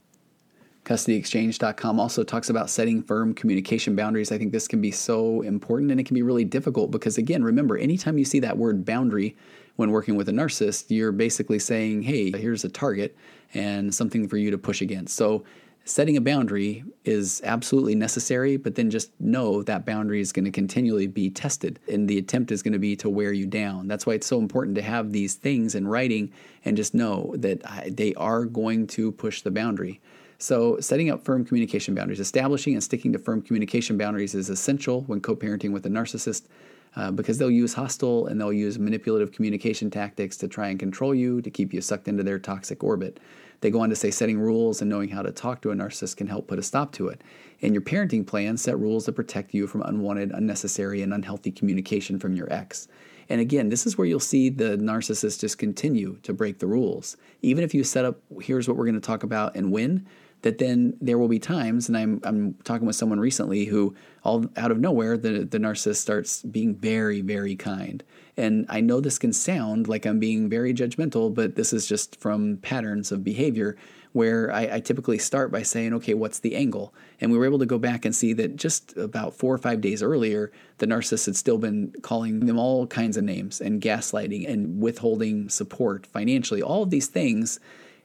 CustodyExchange.com 0.86 2.00
also 2.00 2.23
talks 2.23 2.50
about 2.50 2.69
setting 2.69 3.04
firm 3.04 3.34
communication 3.34 3.93
boundaries. 3.93 4.32
I 4.32 4.38
think 4.38 4.54
this 4.54 4.69
can 4.69 4.80
be 4.80 4.91
so 4.91 5.41
important 5.41 5.91
and 5.91 6.00
it 6.00 6.06
can 6.06 6.15
be 6.15 6.21
really 6.21 6.45
difficult 6.45 6.91
because, 6.91 7.17
again, 7.17 7.43
remember, 7.43 7.78
anytime 7.78 8.17
you 8.17 8.23
see 8.23 8.39
that 8.39 8.58
word 8.58 8.86
boundary 8.86 9.36
when 9.78 9.92
working 9.92 10.16
with 10.16 10.28
a 10.28 10.34
narcissist, 10.34 10.86
you're 10.90 11.12
basically 11.12 11.60
saying, 11.60 12.02
hey, 12.02 12.32
here's 12.32 12.66
a 12.66 12.70
target 12.70 13.16
and 13.54 13.96
something 13.96 14.28
for 14.28 14.38
you 14.38 14.52
to 14.52 14.58
push 14.58 14.82
against. 14.82 15.16
So, 15.16 15.46
setting 15.86 16.18
a 16.18 16.22
boundary 16.22 16.84
is 17.06 17.42
absolutely 17.46 17.96
necessary, 17.96 18.58
but 18.58 18.76
then 18.76 18.90
just 18.90 19.10
know 19.22 19.63
that 19.63 19.86
boundary 19.86 20.20
is 20.20 20.34
going 20.34 20.44
to 20.44 20.52
continually 20.52 21.08
be 21.08 21.30
tested 21.30 21.80
and 21.90 22.10
the 22.10 22.18
attempt 22.18 22.52
is 22.52 22.62
going 22.62 22.74
to 22.74 22.80
be 22.80 22.94
to 22.98 23.10
wear 23.10 23.32
you 23.32 23.46
down. 23.46 23.88
That's 23.88 24.06
why 24.06 24.16
it's 24.16 24.28
so 24.28 24.40
important 24.40 24.76
to 24.76 24.82
have 24.82 25.13
these 25.13 25.36
things 25.36 25.76
in 25.76 25.88
writing 25.88 26.34
and 26.66 26.76
just 26.76 26.94
know 26.94 27.34
that 27.38 27.62
they 27.96 28.13
are 28.16 28.44
going 28.44 28.88
to 28.88 29.13
push 29.13 29.44
the 29.44 29.52
boundary. 29.52 30.02
So, 30.40 30.80
setting 30.80 31.10
up 31.10 31.24
firm 31.24 31.46
communication 31.46 31.96
boundaries, 31.96 32.20
establishing 32.20 32.74
and 32.74 32.84
sticking 32.84 33.13
to 33.13 33.20
firm 33.20 33.42
communication 33.42 33.98
boundaries 33.98 34.36
is 34.36 34.50
essential 34.50 35.02
when 35.04 35.22
co 35.22 35.36
parenting 35.36 35.72
with 35.72 35.86
a 35.86 35.90
narcissist 35.90 36.48
uh, 36.95 37.12
because 37.12 37.38
they'll 37.38 37.52
use 37.52 37.73
hostile 37.73 38.28
and 38.28 38.39
they'll 38.39 38.54
use 38.54 38.80
manipulative 38.80 39.32
communication 39.32 39.89
tactics 39.89 40.38
to 40.38 40.47
try 40.47 40.69
and 40.69 40.80
control 40.80 41.13
you, 41.13 41.41
to 41.41 41.50
keep 41.50 41.73
you 41.73 41.82
sucked 41.82 42.08
into 42.08 42.23
their 42.23 42.39
toxic 42.39 42.84
orbit. 42.84 43.19
They 43.62 43.71
go 43.71 43.82
on 43.82 43.89
to 43.89 43.95
say 43.95 44.12
setting 44.12 44.39
rules 44.39 44.82
and 44.82 44.89
knowing 44.89 45.10
how 45.10 45.23
to 45.23 45.32
talk 45.32 45.62
to 45.62 45.71
a 45.71 45.76
narcissist 45.76 46.17
can 46.17 46.28
help 46.28 46.47
put 46.47 46.60
a 46.60 46.63
stop 46.63 46.91
to 46.93 47.08
it. 47.08 47.21
In 47.60 47.73
your 47.73 47.82
parenting 47.82 48.26
plan, 48.26 48.56
set 48.58 48.78
rules 48.78 49.06
that 49.06 49.13
protect 49.13 49.54
you 49.54 49.65
from 49.65 49.82
unwanted, 49.82 50.32
unnecessary, 50.32 51.02
and 51.02 51.13
unhealthy 51.13 51.52
communication 51.52 52.19
from 52.19 52.36
your 52.36 52.52
ex. 52.54 52.88
And 53.30 53.41
again, 53.41 53.69
this 53.69 53.86
is 53.86 53.97
where 53.97 54.08
you'll 54.08 54.19
see 54.19 54.50
the 54.50 54.78
narcissist 54.78 55.39
just 55.39 55.58
continue 55.58 56.17
to 56.23 56.34
break 56.34 56.60
the 56.60 56.67
rules. 56.67 57.17
Even 57.41 57.63
if 57.63 57.73
you 57.73 57.84
set 57.84 58.06
up, 58.06 58.19
here's 58.41 58.67
what 58.67 58.78
we're 58.78 58.86
going 58.86 58.95
to 58.95 59.02
talk 59.02 59.23
about 59.23 59.56
and 59.56 59.71
win, 59.71 60.08
that 60.43 60.60
then 60.60 60.95
there 61.02 61.17
will 61.17 61.28
be 61.28 61.39
times, 61.39 61.88
and 61.88 61.97
I'm, 61.97 62.21
I'm 62.23 62.54
talking 62.63 62.86
with 62.86 62.95
someone 62.95 63.19
recently 63.19 63.65
who, 63.65 63.95
all 64.23 64.45
out 64.56 64.71
of 64.71 64.80
nowhere, 64.80 65.17
the, 65.17 65.45
the 65.45 65.58
narcissist 65.58 65.97
starts 65.97 66.43
being 66.43 66.76
very, 66.76 67.21
very 67.21 67.56
kind. 67.56 68.04
And 68.38 68.65
I 68.69 68.82
know 68.82 69.00
this 69.00 69.17
can 69.17 69.34
sound 69.34 69.88
like 69.88 70.06
I'm 70.06 70.19
being 70.19 70.47
very 70.47 70.73
judgmental, 70.73 71.34
but 71.34 71.56
this 71.56 71.73
is 71.73 71.88
just 71.88 72.19
from 72.19 72.58
patterns 72.58 73.12
of 73.12 73.23
behavior 73.23 73.78
where 74.13 74.52
I, 74.52 74.76
I, 74.76 74.80
typically 74.80 75.19
start 75.19 75.52
by 75.52 75.62
saying, 75.62 75.93
okay, 75.95 76.15
what's 76.15 76.39
the 76.39 76.56
angle? 76.56 76.93
And 77.21 77.32
we 77.32 77.38
were 77.38 77.45
able 77.45 77.60
to 77.60 77.67
go 77.67 77.78
back 77.78 78.04
and 78.04 78.15
see 78.15 78.34
that 78.34 78.56
just 78.56 78.97
about 78.97 79.36
four 79.36 79.54
or 79.54 79.60
five 79.60 79.80
days 79.80 80.02
earlier, 80.02 80.52
the 80.80 80.88
narcissist 80.88 81.28
had 81.28 81.36
still 81.36 81.60
been 81.60 81.93
calling 82.02 82.39
them 82.39 82.58
all 82.58 82.88
kinds 82.88 83.17
of 83.17 83.26
names 83.26 83.62
and 83.62 83.82
gaslighting 83.82 84.50
and 84.50 84.82
withholding 84.82 85.50
support 85.50 86.08
financially, 86.08 86.63
all 86.63 86.84
of 86.84 86.89
these 86.89 87.08
things 87.08 87.60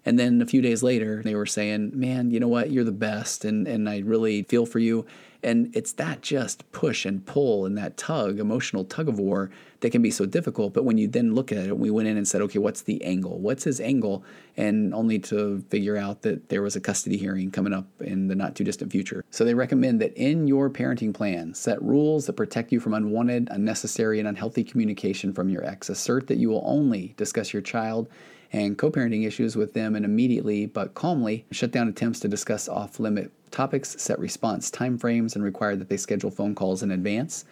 and 0.04 0.18
then 0.18 0.42
a 0.42 0.46
few 0.46 0.60
days 0.60 0.82
later, 0.82 1.22
they 1.22 1.34
were 1.34 1.46
saying, 1.46 1.92
Man, 1.94 2.30
you 2.30 2.40
know 2.40 2.48
what? 2.48 2.70
You're 2.70 2.84
the 2.84 2.92
best. 2.92 3.44
And, 3.44 3.68
and 3.68 3.88
I 3.88 4.00
really 4.00 4.42
feel 4.44 4.66
for 4.66 4.78
you. 4.78 5.06
And 5.44 5.74
it's 5.74 5.92
that 5.94 6.20
just 6.20 6.70
push 6.70 7.04
and 7.04 7.24
pull 7.26 7.66
and 7.66 7.76
that 7.76 7.96
tug, 7.96 8.38
emotional 8.38 8.84
tug 8.84 9.08
of 9.08 9.18
war 9.18 9.50
that 9.80 9.90
can 9.90 10.00
be 10.00 10.10
so 10.10 10.24
difficult. 10.24 10.72
But 10.72 10.84
when 10.84 10.98
you 10.98 11.08
then 11.08 11.34
look 11.34 11.50
at 11.50 11.66
it, 11.66 11.76
we 11.76 11.90
went 11.90 12.06
in 12.06 12.16
and 12.16 12.28
said, 12.28 12.42
okay, 12.42 12.60
what's 12.60 12.82
the 12.82 13.02
angle? 13.02 13.40
What's 13.40 13.64
his 13.64 13.80
angle? 13.80 14.24
And 14.56 14.94
only 14.94 15.18
to 15.20 15.64
figure 15.68 15.96
out 15.96 16.22
that 16.22 16.48
there 16.48 16.62
was 16.62 16.76
a 16.76 16.80
custody 16.80 17.16
hearing 17.16 17.50
coming 17.50 17.72
up 17.72 17.86
in 18.00 18.28
the 18.28 18.36
not 18.36 18.54
too 18.54 18.62
distant 18.62 18.92
future. 18.92 19.24
So 19.30 19.44
they 19.44 19.54
recommend 19.54 20.00
that 20.00 20.14
in 20.14 20.46
your 20.46 20.70
parenting 20.70 21.12
plan, 21.12 21.54
set 21.54 21.82
rules 21.82 22.26
that 22.26 22.34
protect 22.34 22.70
you 22.70 22.78
from 22.78 22.94
unwanted, 22.94 23.48
unnecessary, 23.50 24.20
and 24.20 24.28
unhealthy 24.28 24.62
communication 24.62 25.32
from 25.32 25.48
your 25.48 25.64
ex. 25.64 25.88
Assert 25.88 26.28
that 26.28 26.38
you 26.38 26.50
will 26.50 26.62
only 26.64 27.14
discuss 27.16 27.52
your 27.52 27.62
child 27.62 28.08
and 28.52 28.76
co 28.76 28.90
parenting 28.90 29.26
issues 29.26 29.56
with 29.56 29.72
them 29.72 29.96
and 29.96 30.04
immediately 30.04 30.66
but 30.66 30.94
calmly 30.94 31.44
shut 31.50 31.70
down 31.70 31.88
attempts 31.88 32.20
to 32.20 32.28
discuss 32.28 32.68
off 32.68 33.00
limit 33.00 33.32
topics, 33.50 34.00
set 34.00 34.18
response 34.18 34.70
timeframes, 34.70 35.34
and 35.34 35.44
require 35.44 35.76
that 35.76 35.88
they 35.88 35.96
schedule 35.96 36.30
phone 36.30 36.54
calls 36.54 36.82
in 36.82 36.90
advance. 36.90 37.44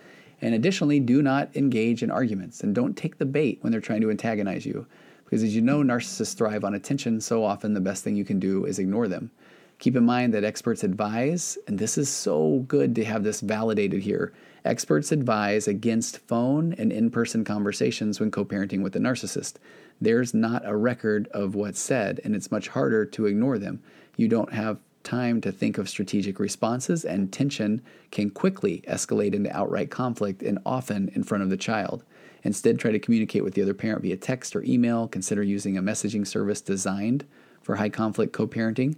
And 0.43 0.55
additionally, 0.55 1.01
do 1.01 1.23
not 1.23 1.55
engage 1.55 2.03
in 2.03 2.11
arguments 2.11 2.63
and 2.63 2.75
don't 2.75 2.97
take 2.97 3.19
the 3.19 3.27
bait 3.27 3.59
when 3.61 3.71
they're 3.71 3.81
trying 3.81 4.01
to 4.01 4.11
antagonize 4.11 4.65
you. 4.65 4.87
Because 5.25 5.43
as 5.43 5.55
you 5.55 5.63
know, 5.63 5.83
narcissists 5.83 6.35
thrive 6.35 6.65
on 6.65 6.75
attention, 6.75 7.21
so 7.21 7.45
often 7.45 7.75
the 7.75 7.81
best 7.81 8.03
thing 8.03 8.17
you 8.17 8.25
can 8.25 8.41
do 8.41 8.65
is 8.65 8.79
ignore 8.79 9.07
them. 9.07 9.31
Keep 9.79 9.97
in 9.97 10.05
mind 10.05 10.35
that 10.35 10.45
experts 10.45 10.85
advise, 10.85 11.57
and 11.67 11.79
this 11.79 11.97
is 11.97 12.09
so 12.09 12.65
good 12.69 12.95
to 12.97 13.05
have 13.05 13.23
this 13.23 13.41
validated 13.41 14.03
here. 14.03 14.33
Experts 14.65 15.11
advise 15.11 15.67
against 15.69 16.19
phone 16.19 16.75
and 16.75 16.93
in 16.93 17.11
person 17.11 17.45
conversations 17.45 18.21
when 18.21 18.31
co 18.31 18.45
parenting 18.45 18.83
with 18.83 18.95
a 18.97 18.99
narcissist. 18.99 19.55
There's 20.01 20.33
not 20.33 20.67
a 20.67 20.77
record 20.77 21.29
of 21.29 21.55
what's 21.55 21.81
said, 21.81 22.21
and 22.25 22.35
it's 22.35 22.51
much 22.51 22.69
harder 22.69 23.05
to 23.07 23.27
ignore 23.27 23.59
them. 23.59 23.83
You 24.17 24.29
don't 24.29 24.53
have 24.53 24.79
time 25.03 25.41
to 25.41 25.53
think 25.53 25.79
of 25.79 25.89
strategic 25.89 26.39
responses, 26.39 27.05
and 27.05 27.33
tension 27.33 27.83
can 28.11 28.31
quickly 28.31 28.83
escalate 28.89 29.35
into 29.35 29.55
outright 29.57 29.91
conflict 29.91 30.43
and 30.43 30.59
often 30.65 31.11
in 31.15 31.23
front 31.23 31.43
of 31.43 31.51
the 31.51 31.57
child. 31.57 32.05
Instead, 32.43 32.79
try 32.79 32.91
to 32.91 32.99
communicate 32.99 33.45
with 33.45 33.55
the 33.55 33.63
other 33.63 33.75
parent 33.75 34.03
via 34.03 34.17
text 34.17 34.57
or 34.57 34.63
email. 34.65 35.07
Consider 35.09 35.43
using 35.43 35.77
a 35.77 35.83
messaging 35.83 36.27
service 36.27 36.61
designed 36.61 37.27
for 37.63 37.77
high 37.77 37.89
conflict 37.91 38.33
co 38.33 38.47
parenting. 38.47 38.97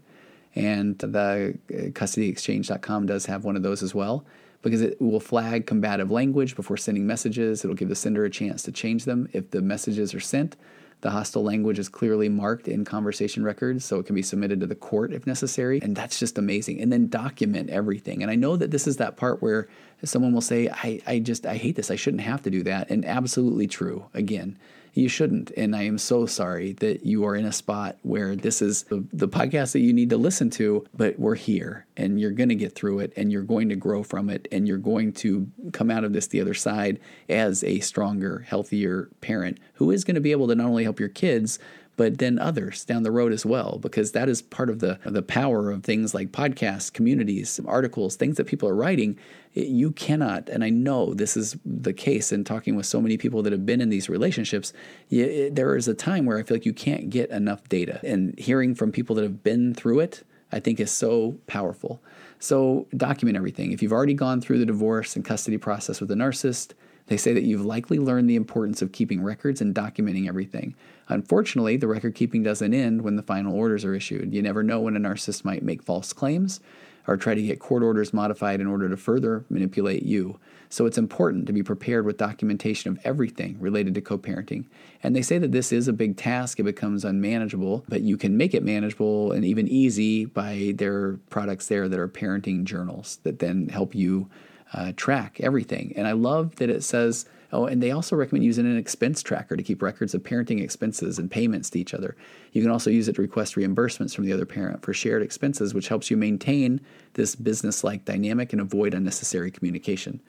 And 0.55 0.99
the 0.99 1.59
uh, 1.71 1.75
custodyexchange.com 1.91 3.07
does 3.07 3.27
have 3.27 3.45
one 3.45 3.57
of 3.57 3.63
those 3.63 3.83
as 3.83 3.95
well. 3.95 4.25
because 4.63 4.81
it 4.81 5.01
will 5.01 5.19
flag 5.19 5.67
combative 5.67 6.11
language 6.11 6.55
before 6.55 6.77
sending 6.77 7.07
messages. 7.07 7.65
It'll 7.65 7.75
give 7.75 7.89
the 7.89 7.97
sender 7.97 8.25
a 8.25 8.31
chance 8.31 8.63
to 8.63 8.73
change 8.73 9.05
them 9.05 9.29
if 9.33 9.51
the 9.51 9.61
messages 9.61 10.15
are 10.15 10.21
sent. 10.21 10.57
The 11.03 11.11
hostile 11.11 11.43
language 11.43 11.81
is 11.81 11.89
clearly 11.89 12.29
marked 12.29 12.69
in 12.69 12.85
conversation 12.85 13.45
records, 13.45 13.85
so 13.85 13.99
it 13.99 14.07
can 14.07 14.15
be 14.15 14.23
submitted 14.23 14.61
to 14.61 14.67
the 14.67 14.77
court 14.77 15.13
if 15.13 15.27
necessary. 15.27 15.81
And 15.83 15.97
that's 15.97 16.19
just 16.19 16.39
amazing. 16.39 16.81
And 16.81 16.93
then 16.93 17.09
document 17.09 17.71
everything. 17.71 18.23
And 18.23 18.31
I 18.31 18.37
know 18.37 18.57
that 18.57 18.71
this 18.71 18.87
is 18.87 18.99
that 18.99 19.17
part 19.17 19.43
where 19.43 19.69
someone 20.05 20.33
will 20.33 20.41
say, 20.41 20.69
I, 20.69 21.01
I 21.07 21.19
just, 21.19 21.45
I 21.45 21.57
hate 21.57 21.75
this. 21.75 21.91
I 21.91 21.97
shouldn't 21.97 22.23
have 22.23 22.43
to 22.43 22.51
do 22.51 22.63
that. 22.63 22.89
And 22.89 23.05
absolutely 23.05 23.67
true. 23.67 24.07
Again, 24.15 24.57
you 24.95 25.09
shouldn't. 25.09 25.51
And 25.57 25.75
I 25.75 25.85
am 25.85 25.99
so 25.99 26.27
sorry 26.27 26.73
that 26.75 27.05
you 27.07 27.25
are 27.25 27.35
in 27.35 27.45
a 27.45 27.53
spot 27.53 27.97
where 28.03 28.37
this 28.37 28.61
is 28.61 28.85
the, 28.85 29.05
the 29.13 29.29
podcast 29.29 29.73
that 29.73 29.81
you 29.81 29.93
need 29.93 30.11
to 30.11 30.17
listen 30.17 30.51
to, 30.51 30.85
but 30.95 31.19
we're 31.19 31.35
here 31.35 31.87
and 31.97 32.21
you're 32.21 32.31
going 32.31 32.51
to 32.51 32.55
get 32.55 32.75
through 32.75 33.01
it 33.01 33.13
and 33.17 33.33
you're 33.33 33.43
going 33.43 33.69
to 33.71 33.77
grow 33.77 34.03
from 34.03 34.29
it 34.29 34.49
and 34.53 34.69
you're 34.69 34.79
going 34.79 35.13
to 35.13 35.51
come 35.73 35.91
out 35.91 36.05
of 36.05 36.13
this 36.13 36.27
the 36.27 36.41
other 36.41 36.55
side 36.55 37.01
as 37.29 37.65
a 37.65 37.81
stronger, 37.81 38.41
healthier 38.41 39.09
parent 39.21 39.59
who 39.75 39.91
is 39.91 40.05
going 40.05 40.15
to 40.15 40.21
be 40.21 40.33
able 40.33 40.49
to 40.49 40.55
not 40.55 40.67
only 40.67 40.85
help 40.85 41.01
your 41.01 41.09
kids, 41.09 41.59
but 41.97 42.19
then 42.19 42.39
others 42.39 42.85
down 42.85 43.03
the 43.03 43.11
road 43.11 43.33
as 43.33 43.45
well, 43.45 43.79
because 43.81 44.13
that 44.13 44.29
is 44.29 44.43
part 44.43 44.71
of 44.71 44.79
the 44.79 44.99
the 45.05 45.23
power 45.23 45.71
of 45.71 45.85
things 45.85 46.15
like 46.15 46.33
podcasts, 46.33 46.93
communities, 46.93 47.61
articles, 47.67 48.17
things 48.17 48.37
that 48.37 48.47
people 48.47 48.69
are 48.69 48.75
writing. 48.75 49.19
You 49.55 49.93
cannot, 49.93 50.49
and 50.49 50.65
I 50.65 50.71
know 50.71 51.13
this 51.13 51.37
is 51.37 51.57
the 51.65 51.93
case 51.93 52.33
in 52.33 52.45
talking 52.45 52.75
with 52.75 52.87
so 52.87 53.01
many 53.01 53.19
people 53.19 53.43
that 53.43 53.53
have 53.53 53.67
been 53.67 53.83
in 53.83 53.91
these 53.91 54.09
relationships. 54.09 54.73
There 55.11 55.77
is 55.77 55.89
a 55.89 55.95
time 55.95 56.25
where 56.25 56.39
I 56.39 56.43
feel 56.43 56.57
like 56.57 56.67
you 56.67 56.73
can't 56.73 57.11
get 57.11 57.31
enough 57.31 57.69
data, 57.69 58.01
and 58.03 58.39
hearing 58.39 58.75
from 58.75 58.93
people 58.93 59.15
that 59.17 59.23
have 59.23 59.43
been 59.43 59.75
through 59.75 60.01
it, 60.01 60.25
I 60.51 60.61
think 60.61 60.81
is 60.81 60.91
so 60.91 61.37
powerful. 61.47 62.03
So 62.39 62.89
document 62.97 63.37
everything. 63.37 63.73
If 63.73 63.83
you've 63.83 63.93
already 63.93 64.15
gone 64.15 64.41
through 64.41 64.59
the 64.59 64.67
divorce 64.67 65.15
and 65.15 65.25
custody 65.25 65.59
process 65.59 66.01
with 66.01 66.11
a 66.11 66.15
narcissist, 66.15 66.73
they 67.07 67.17
say 67.17 67.33
that 67.33 67.45
you've 67.45 67.65
likely 67.65 67.99
learned 67.99 68.29
the 68.29 68.37
importance 68.37 68.83
of 68.83 68.93
keeping 68.93 69.23
records 69.23 69.61
and 69.61 69.75
documenting 69.75 70.29
everything. 70.29 70.75
Unfortunately, 71.09 71.77
the 71.77 71.89
record 71.89 72.15
keeping 72.15 72.43
doesn't 72.43 72.75
end 72.75 73.03
when 73.03 73.17
the 73.17 73.23
final 73.23 73.55
orders 73.55 73.85
are 73.85 73.95
issued. 73.95 74.33
You 74.33 74.43
never 74.43 74.63
know 74.63 74.81
when 74.81 74.97
a 74.97 75.01
narcissist 75.01 75.45
might 75.45 75.63
make 75.63 75.83
false 75.83 76.13
claims 76.13 76.61
or 77.07 77.17
try 77.17 77.35
to 77.35 77.43
get 77.43 77.59
court 77.59 77.83
orders 77.83 78.13
modified 78.13 78.61
in 78.61 78.67
order 78.67 78.89
to 78.89 78.97
further 78.97 79.45
manipulate 79.51 80.05
you. 80.05 80.39
So 80.69 80.87
it's 80.87 80.99
important 80.99 81.47
to 81.47 81.53
be 81.53 81.63
prepared 81.63 82.07
with 82.07 82.17
documentation 82.17 82.91
of 82.91 82.99
everything 83.05 83.59
related 83.61 83.95
to 83.95 84.01
co 84.01 84.17
parenting. 84.17 84.65
And 85.03 85.15
they 85.15 85.21
say 85.21 85.39
that 85.39 85.53
this 85.53 85.73
is 85.73 85.89
a 85.89 85.93
big 85.93 86.17
task, 86.17 86.59
it 86.61 86.63
becomes 86.63 87.05
unmanageable, 87.05 87.85
but 87.89 88.01
you 88.03 88.17
can 88.17 88.37
make 88.37 88.55
it 88.55 88.63
manageable 88.63 89.33
and 89.33 89.45
even 89.45 89.69
easy 89.69 90.25
by 90.25 90.73
their 90.77 91.19
products 91.29 91.67
there 91.67 91.89
that 91.89 91.99
are 91.99 92.09
parenting 92.09 92.65
journals 92.65 93.19
that 93.25 93.41
then 93.41 93.69
help 93.69 93.95
you 93.95 94.31
uh, 94.75 94.93
track 94.97 95.41
everything. 95.41 95.93
And 95.97 96.07
I 96.07 96.13
love 96.13 96.57
that 96.57 96.71
it 96.71 96.83
says, 96.83 97.27
oh, 97.53 97.67
and 97.67 97.83
they 97.83 97.91
also 97.91 98.17
recommend 98.17 98.45
using 98.45 98.67
an 98.67 98.79
expense 98.79 99.23
tracker 99.23 99.57
to 99.57 99.63
keep 99.63 99.83
records 99.83 100.15
of 100.15 100.23
parenting 100.23 100.63
expenses 100.63 101.19
and 101.19 101.31
payments 101.31 101.71
to 101.71 101.79
each 101.79 101.95
other. 101.95 102.17
You 102.53 102.63
can 102.63 102.71
also 102.71 102.91
use 102.91 103.09
it 103.09 103.17
to 103.17 103.23
request 103.23 103.57
reimbursements 103.57 104.15
from 104.15 104.25
the 104.25 104.33
other 104.33 104.47
parent 104.47 104.83
for 104.83 104.95
shared 104.95 105.23
expenses, 105.23 105.75
which 105.75 105.89
helps 105.89 106.11
you 106.11 106.17
maintain 106.17 106.81
this 107.15 107.37
business 107.37 107.85
like 107.85 108.05
dynamic 108.05 108.53
and 108.53 108.61
avoid 108.63 108.95
unnecessary 108.95 109.51
communication. 109.51 110.21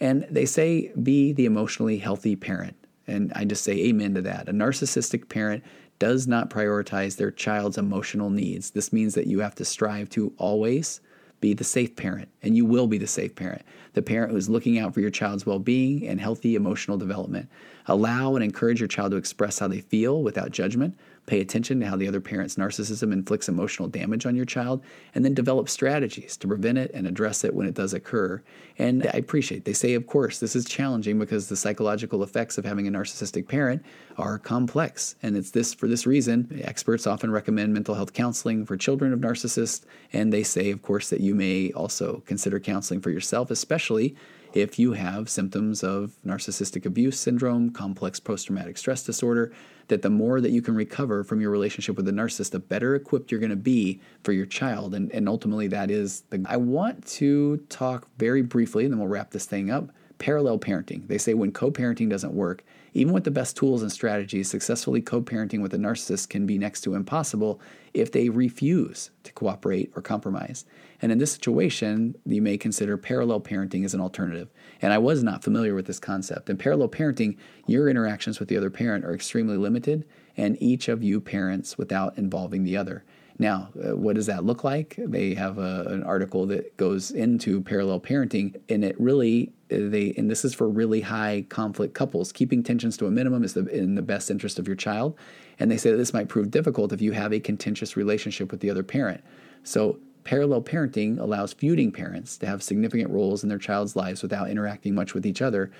And 0.00 0.26
they 0.30 0.46
say 0.46 0.92
be 1.02 1.32
the 1.32 1.44
emotionally 1.44 1.98
healthy 1.98 2.36
parent. 2.36 2.76
And 3.06 3.32
I 3.34 3.44
just 3.44 3.64
say 3.64 3.72
amen 3.86 4.14
to 4.14 4.22
that. 4.22 4.48
A 4.48 4.52
narcissistic 4.52 5.28
parent 5.28 5.62
does 5.98 6.26
not 6.26 6.48
prioritize 6.48 7.16
their 7.16 7.30
child's 7.30 7.76
emotional 7.76 8.30
needs. 8.30 8.70
This 8.70 8.92
means 8.92 9.14
that 9.14 9.26
you 9.26 9.40
have 9.40 9.54
to 9.56 9.64
strive 9.64 10.08
to 10.10 10.32
always 10.38 11.02
be 11.40 11.54
the 11.54 11.64
safe 11.64 11.96
parent, 11.96 12.28
and 12.42 12.56
you 12.56 12.64
will 12.64 12.86
be 12.86 12.98
the 12.98 13.06
safe 13.06 13.34
parent, 13.34 13.62
the 13.94 14.02
parent 14.02 14.32
who's 14.32 14.48
looking 14.48 14.78
out 14.78 14.92
for 14.94 15.00
your 15.00 15.10
child's 15.10 15.46
well 15.46 15.58
being 15.58 16.06
and 16.06 16.20
healthy 16.20 16.54
emotional 16.54 16.98
development. 16.98 17.48
Allow 17.86 18.34
and 18.34 18.44
encourage 18.44 18.80
your 18.80 18.88
child 18.88 19.12
to 19.12 19.16
express 19.16 19.58
how 19.58 19.68
they 19.68 19.80
feel 19.80 20.22
without 20.22 20.50
judgment. 20.50 20.98
Pay 21.30 21.40
attention 21.40 21.78
to 21.78 21.86
how 21.86 21.94
the 21.94 22.08
other 22.08 22.20
parent's 22.20 22.56
narcissism 22.56 23.12
inflicts 23.12 23.48
emotional 23.48 23.86
damage 23.86 24.26
on 24.26 24.34
your 24.34 24.44
child, 24.44 24.82
and 25.14 25.24
then 25.24 25.32
develop 25.32 25.68
strategies 25.68 26.36
to 26.36 26.48
prevent 26.48 26.76
it 26.76 26.90
and 26.92 27.06
address 27.06 27.44
it 27.44 27.54
when 27.54 27.68
it 27.68 27.74
does 27.74 27.94
occur. 27.94 28.42
And 28.78 29.06
I 29.06 29.18
appreciate 29.18 29.64
they 29.64 29.72
say, 29.72 29.94
of 29.94 30.08
course, 30.08 30.40
this 30.40 30.56
is 30.56 30.64
challenging 30.64 31.20
because 31.20 31.48
the 31.48 31.54
psychological 31.54 32.24
effects 32.24 32.58
of 32.58 32.64
having 32.64 32.88
a 32.88 32.90
narcissistic 32.90 33.46
parent 33.46 33.84
are 34.18 34.40
complex. 34.40 35.14
And 35.22 35.36
it's 35.36 35.52
this 35.52 35.72
for 35.72 35.86
this 35.86 36.04
reason, 36.04 36.60
experts 36.64 37.06
often 37.06 37.30
recommend 37.30 37.72
mental 37.72 37.94
health 37.94 38.12
counseling 38.12 38.66
for 38.66 38.76
children 38.76 39.12
of 39.12 39.20
narcissists. 39.20 39.84
And 40.12 40.32
they 40.32 40.42
say, 40.42 40.72
of 40.72 40.82
course, 40.82 41.10
that 41.10 41.20
you 41.20 41.36
may 41.36 41.70
also 41.70 42.24
consider 42.26 42.58
counseling 42.58 43.00
for 43.00 43.10
yourself, 43.10 43.52
especially 43.52 44.16
if 44.52 44.80
you 44.80 44.94
have 44.94 45.28
symptoms 45.28 45.84
of 45.84 46.16
narcissistic 46.26 46.84
abuse 46.84 47.20
syndrome, 47.20 47.70
complex 47.70 48.18
post 48.18 48.46
traumatic 48.46 48.76
stress 48.78 49.04
disorder, 49.04 49.52
that 49.90 50.02
the 50.02 50.10
more 50.10 50.40
that 50.40 50.50
you 50.50 50.62
can 50.62 50.74
recover 50.74 51.22
from 51.22 51.40
your 51.40 51.50
relationship 51.50 51.96
with 51.96 52.06
the 52.06 52.12
narcissist, 52.12 52.52
the 52.52 52.58
better 52.58 52.94
equipped 52.94 53.30
you're 53.30 53.40
going 53.40 53.50
to 53.50 53.56
be 53.56 54.00
for 54.24 54.32
your 54.32 54.46
child. 54.46 54.94
And, 54.94 55.12
and 55.12 55.28
ultimately, 55.28 55.68
that 55.68 55.90
is 55.90 56.22
the. 56.30 56.44
I 56.48 56.56
want 56.56 57.06
to 57.06 57.58
talk 57.68 58.08
very 58.16 58.42
briefly, 58.42 58.84
and 58.84 58.92
then 58.92 58.98
we'll 58.98 59.08
wrap 59.08 59.30
this 59.30 59.44
thing 59.44 59.70
up. 59.70 59.90
Parallel 60.18 60.58
parenting. 60.58 61.06
They 61.08 61.18
say 61.18 61.34
when 61.34 61.52
co 61.52 61.70
parenting 61.70 62.10
doesn't 62.10 62.34
work, 62.34 62.64
even 62.92 63.12
with 63.12 63.24
the 63.24 63.30
best 63.30 63.56
tools 63.56 63.82
and 63.82 63.92
strategies, 63.92 64.50
successfully 64.50 65.00
co 65.00 65.22
parenting 65.22 65.62
with 65.62 65.74
a 65.74 65.78
narcissist 65.78 66.28
can 66.28 66.46
be 66.46 66.58
next 66.58 66.80
to 66.82 66.94
impossible 66.94 67.60
if 67.94 68.12
they 68.12 68.28
refuse 68.28 69.10
to 69.24 69.32
cooperate 69.32 69.92
or 69.94 70.02
compromise. 70.02 70.64
And 71.02 71.10
in 71.10 71.18
this 71.18 71.32
situation, 71.32 72.16
you 72.26 72.42
may 72.42 72.58
consider 72.58 72.96
parallel 72.96 73.40
parenting 73.40 73.84
as 73.84 73.94
an 73.94 74.00
alternative. 74.00 74.48
And 74.82 74.92
I 74.92 74.98
was 74.98 75.22
not 75.22 75.44
familiar 75.44 75.74
with 75.74 75.86
this 75.86 75.98
concept. 75.98 76.48
In 76.48 76.56
parallel 76.56 76.88
parenting, 76.88 77.36
your 77.66 77.88
interactions 77.88 78.40
with 78.40 78.48
the 78.48 78.56
other 78.56 78.70
parent 78.70 79.04
are 79.04 79.14
extremely 79.14 79.56
limited, 79.56 80.04
and 80.36 80.60
each 80.62 80.88
of 80.88 81.02
you 81.02 81.20
parents 81.20 81.76
without 81.76 82.16
involving 82.16 82.64
the 82.64 82.76
other. 82.76 83.04
Now, 83.40 83.70
uh, 83.82 83.96
what 83.96 84.16
does 84.16 84.26
that 84.26 84.44
look 84.44 84.64
like? 84.64 84.96
They 84.98 85.32
have 85.32 85.56
a, 85.56 85.84
an 85.88 86.02
article 86.02 86.44
that 86.48 86.76
goes 86.76 87.10
into 87.10 87.62
parallel 87.62 87.98
parenting, 87.98 88.60
and 88.68 88.84
it 88.84 89.00
really 89.00 89.54
uh, 89.72 89.88
they 89.88 90.12
and 90.18 90.30
this 90.30 90.44
is 90.44 90.52
for 90.52 90.68
really 90.68 91.00
high 91.00 91.46
conflict 91.48 91.94
couples. 91.94 92.32
Keeping 92.32 92.62
tensions 92.62 92.98
to 92.98 93.06
a 93.06 93.10
minimum 93.10 93.42
is 93.42 93.54
the, 93.54 93.66
in 93.68 93.94
the 93.94 94.02
best 94.02 94.30
interest 94.30 94.58
of 94.58 94.66
your 94.66 94.76
child, 94.76 95.16
and 95.58 95.70
they 95.70 95.78
say 95.78 95.90
that 95.90 95.96
this 95.96 96.12
might 96.12 96.28
prove 96.28 96.50
difficult 96.50 96.92
if 96.92 97.00
you 97.00 97.12
have 97.12 97.32
a 97.32 97.40
contentious 97.40 97.96
relationship 97.96 98.50
with 98.50 98.60
the 98.60 98.68
other 98.68 98.82
parent. 98.82 99.24
So 99.62 99.98
Parallel 100.24 100.62
parenting 100.62 101.18
allows 101.18 101.52
feuding 101.52 101.92
parents 101.92 102.36
to 102.38 102.46
have 102.46 102.62
significant 102.62 103.10
roles 103.10 103.42
in 103.42 103.48
their 103.48 103.58
child's 103.58 103.96
lives 103.96 104.22
without 104.22 104.50
interacting 104.50 104.94
much 104.94 105.14
with 105.14 105.26
each 105.26 105.42
other. 105.42 105.70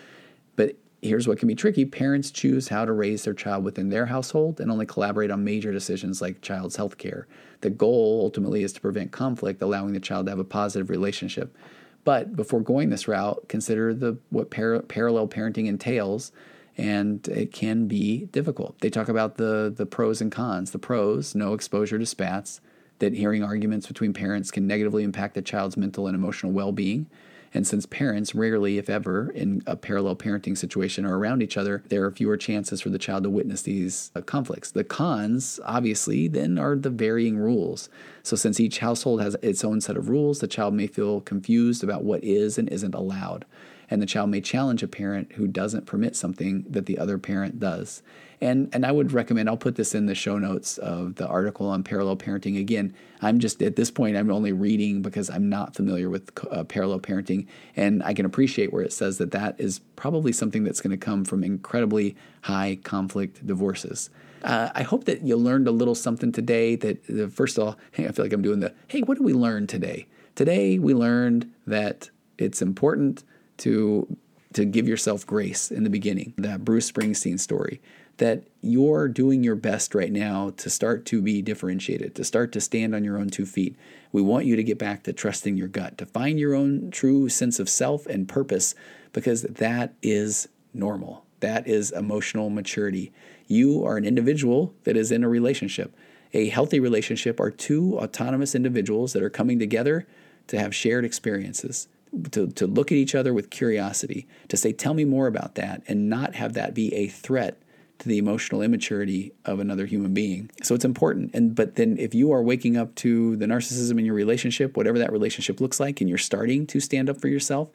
But 0.56 0.76
here's 1.02 1.26
what 1.26 1.38
can 1.38 1.48
be 1.48 1.54
tricky 1.54 1.84
parents 1.84 2.30
choose 2.30 2.68
how 2.68 2.84
to 2.84 2.92
raise 2.92 3.24
their 3.24 3.34
child 3.34 3.64
within 3.64 3.88
their 3.88 4.06
household 4.06 4.60
and 4.60 4.70
only 4.70 4.86
collaborate 4.86 5.30
on 5.30 5.44
major 5.44 5.72
decisions 5.72 6.20
like 6.20 6.42
child's 6.42 6.76
health 6.76 6.98
care. 6.98 7.26
The 7.60 7.70
goal 7.70 8.20
ultimately 8.22 8.62
is 8.62 8.72
to 8.74 8.80
prevent 8.80 9.12
conflict, 9.12 9.62
allowing 9.62 9.92
the 9.92 10.00
child 10.00 10.26
to 10.26 10.32
have 10.32 10.38
a 10.38 10.44
positive 10.44 10.90
relationship. 10.90 11.56
But 12.04 12.34
before 12.34 12.60
going 12.60 12.90
this 12.90 13.06
route, 13.06 13.48
consider 13.48 13.92
the 13.92 14.18
what 14.30 14.50
par- 14.50 14.80
parallel 14.80 15.28
parenting 15.28 15.66
entails 15.66 16.32
and 16.78 17.26
it 17.28 17.52
can 17.52 17.88
be 17.88 18.26
difficult. 18.26 18.78
They 18.80 18.90
talk 18.90 19.08
about 19.08 19.36
the 19.36 19.72
the 19.74 19.86
pros 19.86 20.20
and 20.20 20.32
cons. 20.32 20.70
The 20.70 20.78
pros, 20.78 21.34
no 21.34 21.52
exposure 21.52 21.98
to 21.98 22.06
spats 22.06 22.60
that 23.00 23.14
hearing 23.14 23.42
arguments 23.42 23.86
between 23.86 24.12
parents 24.12 24.50
can 24.50 24.66
negatively 24.66 25.02
impact 25.02 25.36
a 25.36 25.42
child's 25.42 25.76
mental 25.76 26.06
and 26.06 26.14
emotional 26.14 26.52
well 26.52 26.72
being. 26.72 27.06
And 27.52 27.66
since 27.66 27.84
parents 27.84 28.32
rarely, 28.32 28.78
if 28.78 28.88
ever, 28.88 29.30
in 29.30 29.62
a 29.66 29.74
parallel 29.74 30.14
parenting 30.14 30.56
situation 30.56 31.04
are 31.04 31.18
around 31.18 31.42
each 31.42 31.56
other, 31.56 31.82
there 31.88 32.04
are 32.04 32.12
fewer 32.12 32.36
chances 32.36 32.80
for 32.80 32.90
the 32.90 32.98
child 32.98 33.24
to 33.24 33.30
witness 33.30 33.62
these 33.62 34.12
uh, 34.14 34.20
conflicts. 34.20 34.70
The 34.70 34.84
cons, 34.84 35.58
obviously, 35.64 36.28
then 36.28 36.58
are 36.58 36.76
the 36.76 36.90
varying 36.90 37.36
rules. 37.36 37.88
So, 38.22 38.36
since 38.36 38.60
each 38.60 38.78
household 38.78 39.20
has 39.20 39.36
its 39.42 39.64
own 39.64 39.80
set 39.80 39.96
of 39.96 40.08
rules, 40.08 40.38
the 40.38 40.46
child 40.46 40.74
may 40.74 40.86
feel 40.86 41.22
confused 41.22 41.82
about 41.82 42.04
what 42.04 42.22
is 42.22 42.56
and 42.56 42.68
isn't 42.68 42.94
allowed 42.94 43.44
and 43.90 44.00
the 44.00 44.06
child 44.06 44.30
may 44.30 44.40
challenge 44.40 44.82
a 44.82 44.88
parent 44.88 45.32
who 45.32 45.48
doesn't 45.48 45.84
permit 45.84 46.14
something 46.14 46.64
that 46.68 46.86
the 46.86 46.98
other 46.98 47.18
parent 47.18 47.58
does. 47.58 48.02
And 48.40 48.70
and 48.72 48.86
I 48.86 48.92
would 48.92 49.12
recommend 49.12 49.48
I'll 49.48 49.56
put 49.56 49.76
this 49.76 49.94
in 49.94 50.06
the 50.06 50.14
show 50.14 50.38
notes 50.38 50.78
of 50.78 51.16
the 51.16 51.26
article 51.26 51.68
on 51.68 51.82
parallel 51.82 52.16
parenting. 52.16 52.58
Again, 52.58 52.94
I'm 53.20 53.38
just 53.38 53.62
at 53.62 53.76
this 53.76 53.90
point 53.90 54.16
I'm 54.16 54.30
only 54.30 54.52
reading 54.52 55.02
because 55.02 55.28
I'm 55.28 55.48
not 55.50 55.76
familiar 55.76 56.08
with 56.08 56.30
uh, 56.50 56.64
parallel 56.64 57.00
parenting, 57.00 57.46
and 57.76 58.02
I 58.02 58.14
can 58.14 58.24
appreciate 58.24 58.72
where 58.72 58.82
it 58.82 58.92
says 58.92 59.18
that 59.18 59.32
that 59.32 59.60
is 59.60 59.80
probably 59.96 60.32
something 60.32 60.64
that's 60.64 60.80
going 60.80 60.92
to 60.92 60.96
come 60.96 61.24
from 61.24 61.44
incredibly 61.44 62.16
high 62.42 62.78
conflict 62.82 63.46
divorces. 63.46 64.08
Uh, 64.42 64.70
I 64.74 64.84
hope 64.84 65.04
that 65.04 65.20
you 65.20 65.36
learned 65.36 65.68
a 65.68 65.72
little 65.72 65.94
something 65.94 66.32
today. 66.32 66.76
That 66.76 67.10
uh, 67.10 67.28
first 67.28 67.58
of 67.58 67.64
all, 67.64 67.76
hey, 67.92 68.06
I 68.06 68.12
feel 68.12 68.24
like 68.24 68.32
I'm 68.32 68.42
doing 68.42 68.60
the 68.60 68.74
hey, 68.88 69.02
what 69.02 69.18
did 69.18 69.24
we 69.24 69.34
learn 69.34 69.66
today? 69.66 70.06
Today 70.34 70.78
we 70.78 70.94
learned 70.94 71.52
that 71.66 72.08
it's 72.38 72.62
important 72.62 73.22
to 73.58 74.16
to 74.54 74.64
give 74.64 74.88
yourself 74.88 75.26
grace 75.26 75.70
in 75.70 75.84
the 75.84 75.90
beginning. 75.90 76.32
That 76.38 76.64
Bruce 76.64 76.90
Springsteen 76.90 77.38
story 77.38 77.80
that 78.20 78.44
you're 78.60 79.08
doing 79.08 79.42
your 79.42 79.54
best 79.54 79.94
right 79.94 80.12
now 80.12 80.50
to 80.58 80.68
start 80.68 81.06
to 81.06 81.22
be 81.22 81.40
differentiated, 81.40 82.14
to 82.14 82.22
start 82.22 82.52
to 82.52 82.60
stand 82.60 82.94
on 82.94 83.02
your 83.02 83.16
own 83.16 83.30
two 83.30 83.46
feet. 83.46 83.74
We 84.12 84.20
want 84.20 84.44
you 84.44 84.56
to 84.56 84.62
get 84.62 84.78
back 84.78 85.04
to 85.04 85.14
trusting 85.14 85.56
your 85.56 85.68
gut, 85.68 85.96
to 85.96 86.04
find 86.04 86.38
your 86.38 86.54
own 86.54 86.90
true 86.90 87.30
sense 87.30 87.58
of 87.58 87.70
self 87.70 88.04
and 88.04 88.28
purpose, 88.28 88.74
because 89.14 89.42
that 89.44 89.94
is 90.02 90.48
normal. 90.74 91.24
That 91.40 91.66
is 91.66 91.92
emotional 91.92 92.50
maturity. 92.50 93.10
You 93.46 93.86
are 93.86 93.96
an 93.96 94.04
individual 94.04 94.74
that 94.84 94.98
is 94.98 95.10
in 95.10 95.24
a 95.24 95.28
relationship. 95.28 95.96
A 96.34 96.50
healthy 96.50 96.78
relationship 96.78 97.40
are 97.40 97.50
two 97.50 97.98
autonomous 97.98 98.54
individuals 98.54 99.14
that 99.14 99.22
are 99.22 99.30
coming 99.30 99.58
together 99.58 100.06
to 100.48 100.58
have 100.58 100.74
shared 100.74 101.06
experiences, 101.06 101.88
to, 102.32 102.48
to 102.48 102.66
look 102.66 102.92
at 102.92 102.98
each 102.98 103.14
other 103.14 103.32
with 103.32 103.48
curiosity, 103.48 104.28
to 104.48 104.58
say, 104.58 104.74
Tell 104.74 104.92
me 104.92 105.06
more 105.06 105.26
about 105.26 105.54
that, 105.54 105.82
and 105.88 106.10
not 106.10 106.34
have 106.34 106.52
that 106.52 106.74
be 106.74 106.92
a 106.94 107.08
threat 107.08 107.56
to 108.00 108.08
the 108.08 108.18
emotional 108.18 108.62
immaturity 108.62 109.32
of 109.44 109.60
another 109.60 109.86
human 109.86 110.12
being. 110.12 110.50
So 110.62 110.74
it's 110.74 110.84
important. 110.84 111.30
And 111.34 111.54
but 111.54 111.76
then 111.76 111.96
if 111.98 112.14
you 112.14 112.32
are 112.32 112.42
waking 112.42 112.76
up 112.76 112.94
to 112.96 113.36
the 113.36 113.46
narcissism 113.46 113.98
in 113.98 114.04
your 114.04 114.14
relationship, 114.14 114.76
whatever 114.76 114.98
that 114.98 115.12
relationship 115.12 115.60
looks 115.60 115.78
like, 115.78 116.00
and 116.00 116.08
you're 116.08 116.18
starting 116.18 116.66
to 116.68 116.80
stand 116.80 117.08
up 117.08 117.20
for 117.20 117.28
yourself, 117.28 117.68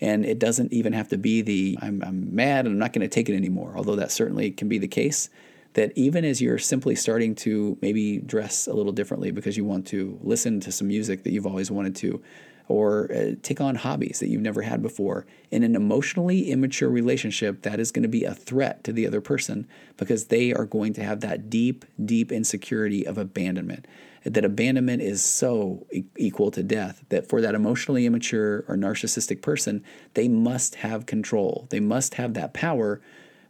and 0.00 0.24
it 0.24 0.38
doesn't 0.38 0.72
even 0.72 0.92
have 0.92 1.08
to 1.08 1.18
be 1.18 1.42
the 1.42 1.78
I'm, 1.82 2.02
I'm 2.02 2.34
mad 2.34 2.66
and 2.66 2.74
I'm 2.74 2.78
not 2.78 2.92
going 2.92 3.08
to 3.08 3.14
take 3.14 3.28
it 3.28 3.36
anymore, 3.36 3.74
although 3.76 3.96
that 3.96 4.10
certainly 4.10 4.50
can 4.50 4.68
be 4.68 4.78
the 4.78 4.88
case. 4.88 5.28
That 5.74 5.92
even 5.96 6.24
as 6.24 6.40
you're 6.40 6.58
simply 6.58 6.94
starting 6.94 7.34
to 7.36 7.76
maybe 7.82 8.18
dress 8.18 8.66
a 8.66 8.72
little 8.72 8.90
differently 8.90 9.30
because 9.30 9.56
you 9.56 9.64
want 9.64 9.86
to 9.88 10.18
listen 10.22 10.60
to 10.60 10.72
some 10.72 10.88
music 10.88 11.24
that 11.24 11.30
you've 11.32 11.46
always 11.46 11.70
wanted 11.70 11.94
to, 11.96 12.22
or 12.68 13.10
uh, 13.12 13.34
take 13.42 13.60
on 13.60 13.74
hobbies 13.74 14.20
that 14.20 14.28
you've 14.28 14.42
never 14.42 14.62
had 14.62 14.82
before. 14.82 15.26
In 15.50 15.62
an 15.62 15.74
emotionally 15.74 16.50
immature 16.50 16.90
relationship, 16.90 17.62
that 17.62 17.80
is 17.80 17.90
going 17.90 18.02
to 18.02 18.08
be 18.08 18.24
a 18.24 18.34
threat 18.34 18.84
to 18.84 18.92
the 18.92 19.06
other 19.06 19.22
person 19.22 19.66
because 19.96 20.26
they 20.26 20.52
are 20.52 20.66
going 20.66 20.92
to 20.92 21.02
have 21.02 21.20
that 21.20 21.48
deep, 21.48 21.86
deep 22.04 22.30
insecurity 22.30 23.06
of 23.06 23.16
abandonment. 23.16 23.86
That 24.24 24.44
abandonment 24.44 25.00
is 25.00 25.24
so 25.24 25.86
e- 25.90 26.04
equal 26.18 26.50
to 26.50 26.62
death 26.62 27.04
that 27.08 27.26
for 27.26 27.40
that 27.40 27.54
emotionally 27.54 28.04
immature 28.04 28.64
or 28.68 28.76
narcissistic 28.76 29.40
person, 29.40 29.82
they 30.12 30.28
must 30.28 30.76
have 30.76 31.06
control. 31.06 31.66
They 31.70 31.80
must 31.80 32.14
have 32.14 32.34
that 32.34 32.52
power, 32.52 33.00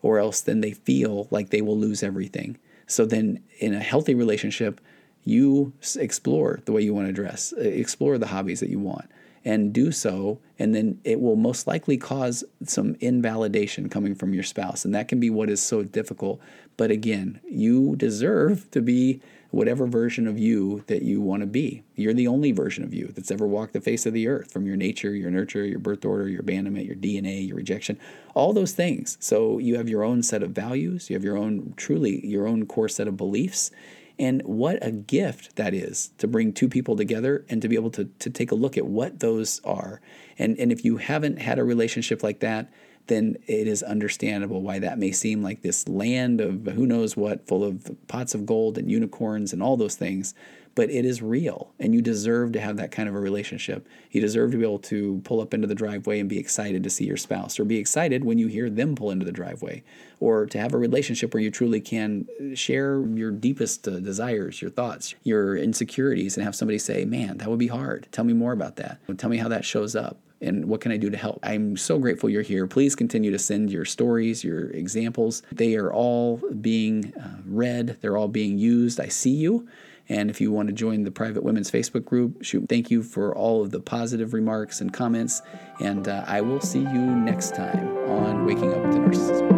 or 0.00 0.20
else 0.20 0.40
then 0.40 0.60
they 0.60 0.72
feel 0.72 1.26
like 1.32 1.50
they 1.50 1.62
will 1.62 1.76
lose 1.76 2.04
everything. 2.04 2.56
So 2.86 3.04
then, 3.04 3.42
in 3.58 3.74
a 3.74 3.80
healthy 3.80 4.14
relationship, 4.14 4.80
you 5.28 5.74
explore 5.96 6.60
the 6.64 6.72
way 6.72 6.80
you 6.80 6.94
want 6.94 7.06
to 7.06 7.12
dress, 7.12 7.52
explore 7.52 8.16
the 8.16 8.28
hobbies 8.28 8.60
that 8.60 8.70
you 8.70 8.78
want, 8.78 9.10
and 9.44 9.72
do 9.72 9.92
so. 9.92 10.40
And 10.58 10.74
then 10.74 11.00
it 11.04 11.20
will 11.20 11.36
most 11.36 11.66
likely 11.66 11.98
cause 11.98 12.44
some 12.64 12.96
invalidation 13.00 13.88
coming 13.88 14.14
from 14.14 14.32
your 14.32 14.42
spouse. 14.42 14.84
And 14.84 14.94
that 14.94 15.08
can 15.08 15.20
be 15.20 15.30
what 15.30 15.50
is 15.50 15.62
so 15.62 15.82
difficult. 15.82 16.40
But 16.76 16.90
again, 16.90 17.40
you 17.48 17.94
deserve 17.96 18.70
to 18.70 18.80
be 18.80 19.20
whatever 19.50 19.86
version 19.86 20.26
of 20.26 20.38
you 20.38 20.84
that 20.86 21.02
you 21.02 21.20
want 21.20 21.40
to 21.40 21.46
be. 21.46 21.82
You're 21.94 22.14
the 22.14 22.28
only 22.28 22.52
version 22.52 22.84
of 22.84 22.92
you 22.92 23.08
that's 23.08 23.30
ever 23.30 23.46
walked 23.46 23.72
the 23.72 23.80
face 23.80 24.06
of 24.06 24.12
the 24.12 24.28
earth 24.28 24.50
from 24.52 24.66
your 24.66 24.76
nature, 24.76 25.14
your 25.14 25.30
nurture, 25.30 25.64
your 25.64 25.78
birth 25.78 26.04
order, 26.04 26.28
your 26.28 26.40
abandonment, 26.40 26.86
your 26.86 26.96
DNA, 26.96 27.46
your 27.46 27.56
rejection, 27.56 27.98
all 28.34 28.52
those 28.52 28.72
things. 28.72 29.16
So 29.20 29.58
you 29.58 29.76
have 29.76 29.88
your 29.88 30.04
own 30.04 30.22
set 30.22 30.42
of 30.42 30.50
values, 30.50 31.08
you 31.08 31.16
have 31.16 31.24
your 31.24 31.38
own, 31.38 31.74
truly, 31.76 32.26
your 32.26 32.46
own 32.46 32.66
core 32.66 32.88
set 32.88 33.08
of 33.08 33.16
beliefs. 33.16 33.70
And 34.18 34.42
what 34.42 34.84
a 34.84 34.90
gift 34.90 35.56
that 35.56 35.74
is 35.74 36.10
to 36.18 36.26
bring 36.26 36.52
two 36.52 36.68
people 36.68 36.96
together 36.96 37.44
and 37.48 37.62
to 37.62 37.68
be 37.68 37.76
able 37.76 37.90
to, 37.92 38.06
to 38.18 38.30
take 38.30 38.50
a 38.50 38.56
look 38.56 38.76
at 38.76 38.86
what 38.86 39.20
those 39.20 39.60
are. 39.64 40.00
And, 40.38 40.58
and 40.58 40.72
if 40.72 40.84
you 40.84 40.96
haven't 40.96 41.38
had 41.38 41.58
a 41.58 41.64
relationship 41.64 42.22
like 42.22 42.40
that, 42.40 42.72
then 43.06 43.36
it 43.46 43.66
is 43.66 43.82
understandable 43.82 44.62
why 44.62 44.78
that 44.78 44.98
may 44.98 45.12
seem 45.12 45.42
like 45.42 45.62
this 45.62 45.88
land 45.88 46.40
of 46.40 46.66
who 46.66 46.86
knows 46.86 47.16
what, 47.16 47.46
full 47.46 47.64
of 47.64 47.96
pots 48.06 48.34
of 48.34 48.44
gold 48.46 48.76
and 48.76 48.90
unicorns 48.90 49.52
and 49.52 49.62
all 49.62 49.76
those 49.76 49.96
things. 49.96 50.34
But 50.78 50.90
it 50.90 51.04
is 51.04 51.20
real, 51.20 51.72
and 51.80 51.92
you 51.92 52.00
deserve 52.00 52.52
to 52.52 52.60
have 52.60 52.76
that 52.76 52.92
kind 52.92 53.08
of 53.08 53.16
a 53.16 53.18
relationship. 53.18 53.88
You 54.12 54.20
deserve 54.20 54.52
to 54.52 54.58
be 54.58 54.62
able 54.62 54.78
to 54.78 55.20
pull 55.24 55.40
up 55.40 55.52
into 55.52 55.66
the 55.66 55.74
driveway 55.74 56.20
and 56.20 56.28
be 56.28 56.38
excited 56.38 56.84
to 56.84 56.88
see 56.88 57.04
your 57.04 57.16
spouse, 57.16 57.58
or 57.58 57.64
be 57.64 57.78
excited 57.78 58.24
when 58.24 58.38
you 58.38 58.46
hear 58.46 58.70
them 58.70 58.94
pull 58.94 59.10
into 59.10 59.26
the 59.26 59.32
driveway, 59.32 59.82
or 60.20 60.46
to 60.46 60.56
have 60.56 60.74
a 60.74 60.78
relationship 60.78 61.34
where 61.34 61.42
you 61.42 61.50
truly 61.50 61.80
can 61.80 62.28
share 62.54 63.04
your 63.08 63.32
deepest 63.32 63.88
uh, 63.88 63.98
desires, 63.98 64.62
your 64.62 64.70
thoughts, 64.70 65.16
your 65.24 65.56
insecurities, 65.56 66.36
and 66.36 66.44
have 66.44 66.54
somebody 66.54 66.78
say, 66.78 67.04
Man, 67.04 67.38
that 67.38 67.48
would 67.48 67.58
be 67.58 67.66
hard. 67.66 68.06
Tell 68.12 68.24
me 68.24 68.32
more 68.32 68.52
about 68.52 68.76
that. 68.76 69.00
Tell 69.16 69.30
me 69.30 69.38
how 69.38 69.48
that 69.48 69.64
shows 69.64 69.96
up 69.96 70.20
and 70.40 70.66
what 70.66 70.80
can 70.80 70.92
I 70.92 70.96
do 70.96 71.10
to 71.10 71.16
help? 71.16 71.40
I'm 71.42 71.76
so 71.76 71.98
grateful 71.98 72.30
you're 72.30 72.42
here. 72.42 72.68
Please 72.68 72.94
continue 72.94 73.32
to 73.32 73.38
send 73.40 73.70
your 73.70 73.84
stories, 73.84 74.44
your 74.44 74.70
examples. 74.70 75.42
They 75.50 75.74
are 75.74 75.92
all 75.92 76.36
being 76.60 77.12
uh, 77.20 77.38
read, 77.44 77.98
they're 78.00 78.16
all 78.16 78.28
being 78.28 78.58
used. 78.58 79.00
I 79.00 79.08
see 79.08 79.34
you. 79.34 79.68
And 80.08 80.30
if 80.30 80.40
you 80.40 80.50
want 80.50 80.68
to 80.68 80.74
join 80.74 81.04
the 81.04 81.10
private 81.10 81.42
women's 81.42 81.70
Facebook 81.70 82.04
group, 82.04 82.42
shoot, 82.42 82.68
thank 82.68 82.90
you 82.90 83.02
for 83.02 83.34
all 83.34 83.62
of 83.62 83.70
the 83.70 83.80
positive 83.80 84.32
remarks 84.32 84.80
and 84.80 84.92
comments. 84.92 85.42
And 85.80 86.08
uh, 86.08 86.24
I 86.26 86.40
will 86.40 86.60
see 86.60 86.80
you 86.80 86.86
next 86.86 87.54
time 87.54 87.88
on 88.08 88.46
Waking 88.46 88.72
Up 88.72 88.90
the 88.90 88.98
Narcissism. 88.98 89.57